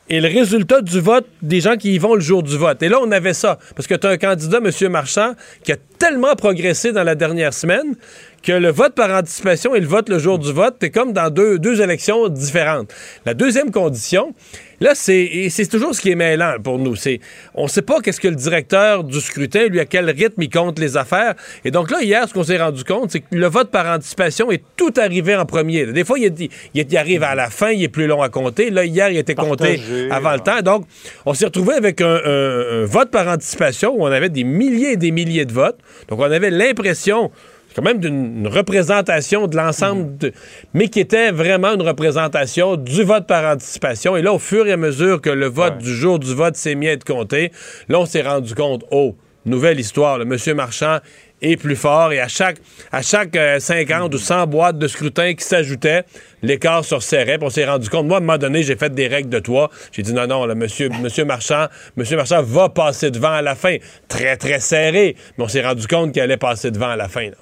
[0.08, 2.82] et le résultat du vote des gens qui y vont le jour du vote.
[2.84, 3.60] Et là, on avait ça.
[3.76, 4.90] Parce que tu as un candidat, M.
[4.90, 5.34] Marchand,
[5.66, 7.98] qui a tellement progressé dans la dernière semaine
[8.44, 11.30] que le vote par anticipation et le vote le jour du vote, c'est comme dans
[11.30, 12.92] deux, deux élections différentes.
[13.26, 14.34] La deuxième condition,
[14.80, 16.96] là, c'est et c'est toujours ce qui est mêlant pour nous.
[16.96, 17.20] C'est
[17.54, 20.50] on ne sait pas qu'est-ce que le directeur du scrutin, lui, à quel rythme il
[20.50, 21.36] compte les affaires.
[21.66, 24.52] Et donc là, hier, ce qu'on s'est rendu compte, c'est que le vote par anticipation
[24.52, 25.86] est tout arrivé en premier.
[25.86, 28.72] Des fois, il, il, il arrive à la fin, il est plus long à compter.
[28.72, 29.80] Là, hier, il était compté
[30.12, 30.62] avant le temps.
[30.62, 30.86] Donc,
[31.28, 34.94] on s'est retrouvé avec un, un- un vote par anticipation où on avait des milliers
[34.94, 35.78] et des milliers de votes.
[36.10, 37.30] Donc, on avait l'impression
[37.76, 40.32] quand même d'une représentation de l'ensemble, de-
[40.74, 44.16] mais qui était vraiment une représentation du vote par anticipation.
[44.18, 46.76] Et là, au fur et à mesure que le vote du jour du vote s'est
[46.76, 47.52] mis à être compté,
[47.90, 49.16] là, on s'est rendu compte, oh,
[49.46, 51.00] nouvelle histoire, le monsieur Marchand
[51.44, 52.58] est plus fort et à chaque,
[52.92, 56.04] à chaque euh, 50 ou 100 boîtes de scrutin qui s'ajoutaient,
[56.44, 57.40] l'écart se resserrait.
[57.40, 59.40] Puis on s'est rendu compte, moi, à un moment donné, j'ai fait des règles de
[59.40, 59.72] toi.
[59.92, 61.66] J'ai dit non, non, le monsieur, monsieur Marchand,
[61.98, 63.78] monsieur Marchand va passer devant à la fin.
[64.08, 65.16] Très, très serré.
[65.40, 67.26] Mais on s'est rendu compte qu'il allait passer devant à la fin.
[67.32, 67.36] là.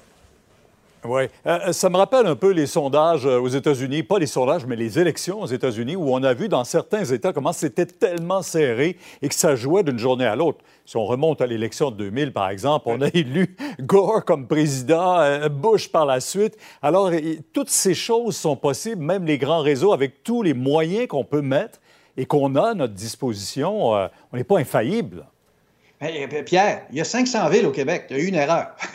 [1.04, 1.22] Oui.
[1.46, 4.76] Euh, ça me rappelle un peu les sondages euh, aux États-Unis, pas les sondages, mais
[4.76, 8.98] les élections aux États-Unis, où on a vu dans certains États comment c'était tellement serré
[9.22, 10.58] et que ça jouait d'une journée à l'autre.
[10.84, 15.18] Si on remonte à l'élection de 2000, par exemple, on a élu Gore comme président,
[15.20, 16.58] euh, Bush par la suite.
[16.82, 17.10] Alors,
[17.52, 21.42] toutes ces choses sont possibles, même les grands réseaux, avec tous les moyens qu'on peut
[21.42, 21.80] mettre
[22.16, 23.96] et qu'on a à notre disposition.
[23.96, 25.24] euh, on n'est pas infaillible.
[26.02, 28.06] Eh, Pierre, il y a 500 villes au Québec.
[28.08, 28.68] Il y a eu une erreur.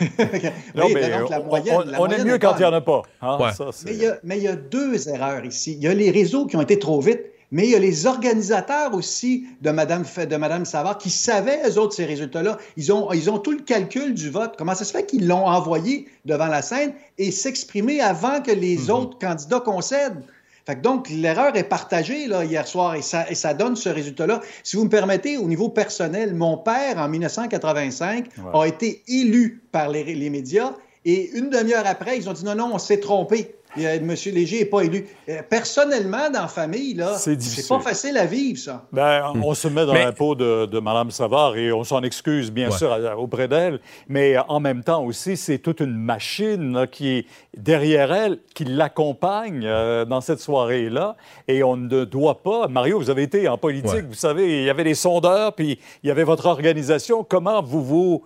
[0.74, 2.64] Non, Oui, mais donc la on- moyenne- on- la on est mieux quand il n'y
[2.64, 3.02] en a pas.
[3.22, 3.52] hein, Ouais.
[3.52, 5.74] ça, c'est- Mais il, y a, mais il y a deux erreurs ici.
[5.74, 7.20] Il y a les réseaux qui ont été trop vite,
[7.52, 11.78] mais il y a les organisateurs aussi de Mme, de Madame Savard qui savaient, eux
[11.78, 12.58] autres, ces résultats-là.
[12.76, 14.54] Ils ont, ils ont tout le calcul du vote.
[14.58, 18.78] Comment ça se fait qu'ils l'ont envoyé devant la scène et s'exprimer avant que les
[18.78, 18.90] Mhm.
[18.90, 20.24] autres candidats concèdent?
[20.66, 23.88] Fait que donc, l'erreur est partagée là, hier soir et ça, et ça donne ce
[23.88, 24.40] résultat-là.
[24.64, 28.60] Si vous me permettez, au niveau personnel, mon père, en 1985, Ouais.
[28.60, 30.72] a été élu par les, les médias
[31.04, 33.54] et une demi-heure après, ils ont dit non, non, on s'est trompé.
[33.78, 35.06] Euh, Monsieur Léger n'est pas élu.
[35.28, 37.64] Euh, personnellement, dans la famille, là, C'est difficile.
[37.64, 38.84] c'est pas facile à vivre, ça.
[38.92, 42.02] Ben, on se met dans Mais- la peau de, de Mme Savard et on s'en
[42.02, 42.76] excuse, bien Ouais.
[42.76, 43.80] sûr, auprès d'elle.
[44.08, 47.26] Mais euh, en même temps aussi, c'est toute une machine là, qui est
[47.56, 51.16] derrière elle, qui l'accompagne euh, dans cette soirée-là.
[51.48, 52.68] Et on ne doit pas.
[52.68, 54.02] Mario, vous avez été en politique, Ouais.
[54.02, 57.24] vous savez, il y avait des sondeurs, puis il y avait votre organisation.
[57.24, 58.24] Comment vous vous.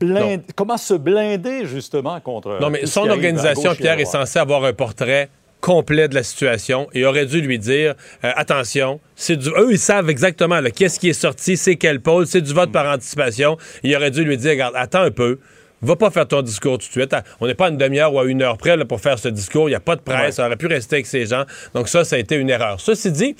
[0.00, 2.58] Blind- Comment se blinder, justement, contre.
[2.60, 5.28] Non, mais son organisation, Pierre, est censée avoir un portrait
[5.60, 9.78] complet de la situation et aurait dû lui dire euh, attention, c'est du eux ils
[9.78, 13.56] savent exactement qu'est-ce qui est sorti, c'est quel pôle, c'est du vote par anticipation.
[13.82, 15.38] Il aurait dû lui dire regarde, attends un peu.
[15.80, 17.14] Va pas faire ton discours tout de suite.
[17.40, 19.28] On n'est pas à une demi-heure ou à une heure près là, pour faire ce
[19.28, 19.68] discours.
[19.68, 20.36] Il n'y a pas de presse.
[20.36, 21.44] Ça aurait pu rester avec ces gens.
[21.74, 22.80] Donc, ça, ça a été une erreur.
[22.80, 23.36] Ceci dit,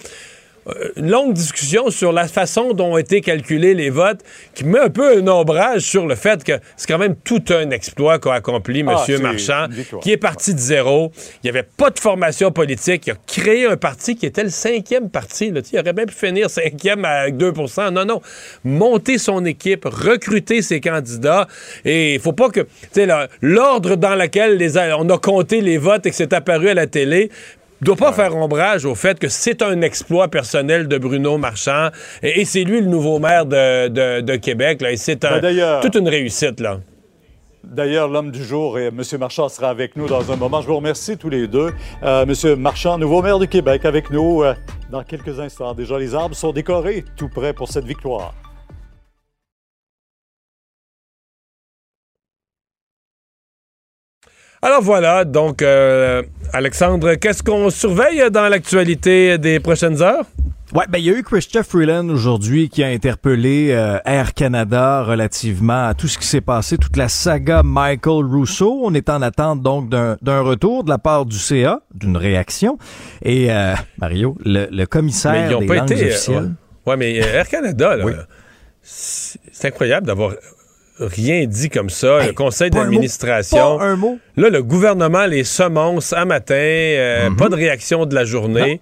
[0.97, 4.20] une longue discussion sur la façon dont ont été calculés les votes
[4.55, 7.70] qui met un peu un ombrage sur le fait que c'est quand même tout un
[7.70, 8.91] exploit qu'a accompli M.
[8.91, 9.66] Ah, c'est Marchand,
[10.03, 11.12] qui est parti de zéro.
[11.43, 13.07] Il n'y avait pas de formation politique.
[13.07, 15.51] Il a créé un parti qui était le cinquième parti.
[15.51, 15.61] là.
[15.73, 18.20] Il aurait bien pu finir cinquième avec 2% Non, non.
[18.65, 21.47] Monter son équipe, recruter ses candidats.
[21.85, 22.61] Et il faut pas que...
[22.61, 26.32] Tu sais, là, l'ordre dans lequel les, on a compté les votes et que c'est
[26.32, 27.31] apparu à la télé
[27.85, 31.89] doit pas faire ombrage au fait que c'est un exploit personnel de Bruno Marchand
[32.23, 34.81] et, et c'est lui le nouveau maire de, de- de Québec.
[34.82, 36.61] Là, et c'est un- Ben, toute une réussite.
[36.61, 36.81] là.
[37.62, 39.01] D'ailleurs, l'homme du jour, et M.
[39.19, 40.61] Marchand sera avec nous dans un moment.
[40.61, 41.70] Je vous remercie tous les deux.
[42.02, 42.56] Euh, M.
[42.61, 44.52] Marchand, nouveau maire du Québec, avec nous euh,
[44.90, 45.73] dans quelques instants.
[45.73, 48.35] Déjà, les arbres sont décorés, tout prêts pour cette victoire.
[54.65, 56.23] Alors voilà, donc euh,
[56.55, 60.24] Alexandre, qu'est-ce qu'on surveille dans l'actualité des prochaines heures?
[60.73, 65.03] Ouais, ben il y a eu Christophe Freeland aujourd'hui qui a interpellé euh, Air Canada
[65.03, 68.81] relativement à tout ce qui s'est passé, toute la saga Michael Rousseau.
[68.82, 72.78] On est en attente donc d'un retour de la part du CA, d'une réaction.
[73.20, 76.07] Et euh, Mario, le, le commissaire ils ont des pas langues été.
[76.07, 76.55] officielles.
[76.86, 76.91] ouais.
[76.93, 78.05] Ouais, mais Air Canada, là,
[78.81, 80.32] c'est incroyable d'avoir
[80.99, 82.25] rien dit comme ça.
[82.27, 83.79] le conseil un d'administration.
[83.79, 84.19] Pas un mot.
[84.37, 86.55] Là, le gouvernement les semonce à matin.
[86.55, 87.37] euh, Mhm.
[87.37, 88.81] Pas de réaction de la journée.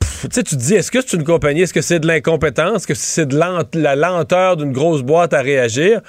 [0.00, 1.62] Pff, Tu sais, tu te dis, est-ce que c'est une compagnie?
[1.62, 2.76] Est-ce que c'est de l'incompétence?
[2.82, 6.00] Est-ce que c'est de la lenteur d'une grosse boîte à réagir?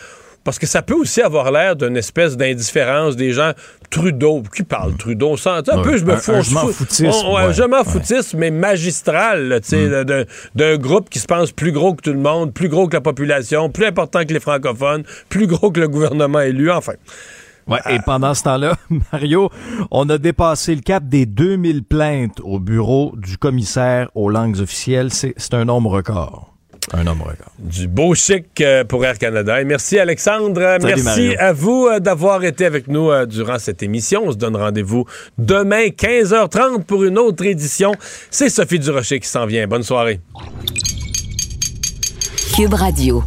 [0.44, 3.52] Parce que ça peut aussi avoir l'air d'une espèce d'indifférence des gens.
[3.92, 5.38] Trudeau, qui parle Trudeau?
[5.38, 6.32] Sais, un Ouais, peu, je me fous.
[6.42, 6.68] je m'en
[7.52, 7.84] je m'en
[8.36, 12.14] mais magistral, là, tu sais, là, d'un- groupe qui se pense plus gros que tout
[12.14, 15.80] le monde, plus gros que la population, plus important que les francophones, plus gros que
[15.80, 16.94] le gouvernement élu, enfin.
[17.68, 18.76] Ouais, et pendant ce temps-là,
[19.12, 19.50] Mario,
[19.92, 25.12] on a dépassé le cap des 2000 plaintes au bureau du commissaire aux langues officielles.
[25.12, 26.51] C'est un nombre record.
[26.94, 27.52] Un nombre record.
[27.60, 29.62] Du beau chic euh, pour Air Canada.
[29.62, 30.60] Et merci Alexandre.
[30.62, 31.34] Salut, merci Mario.
[31.40, 34.24] à vous euh, d'avoir été avec nous euh, durant cette émission.
[34.26, 35.06] On se donne rendez-vous
[35.38, 37.94] demain 15h30 pour une autre édition.
[38.30, 39.68] C'est Sophie Durocher qui s'en vient.
[39.68, 40.20] Bonne soirée.
[42.56, 43.24] Cube Radio.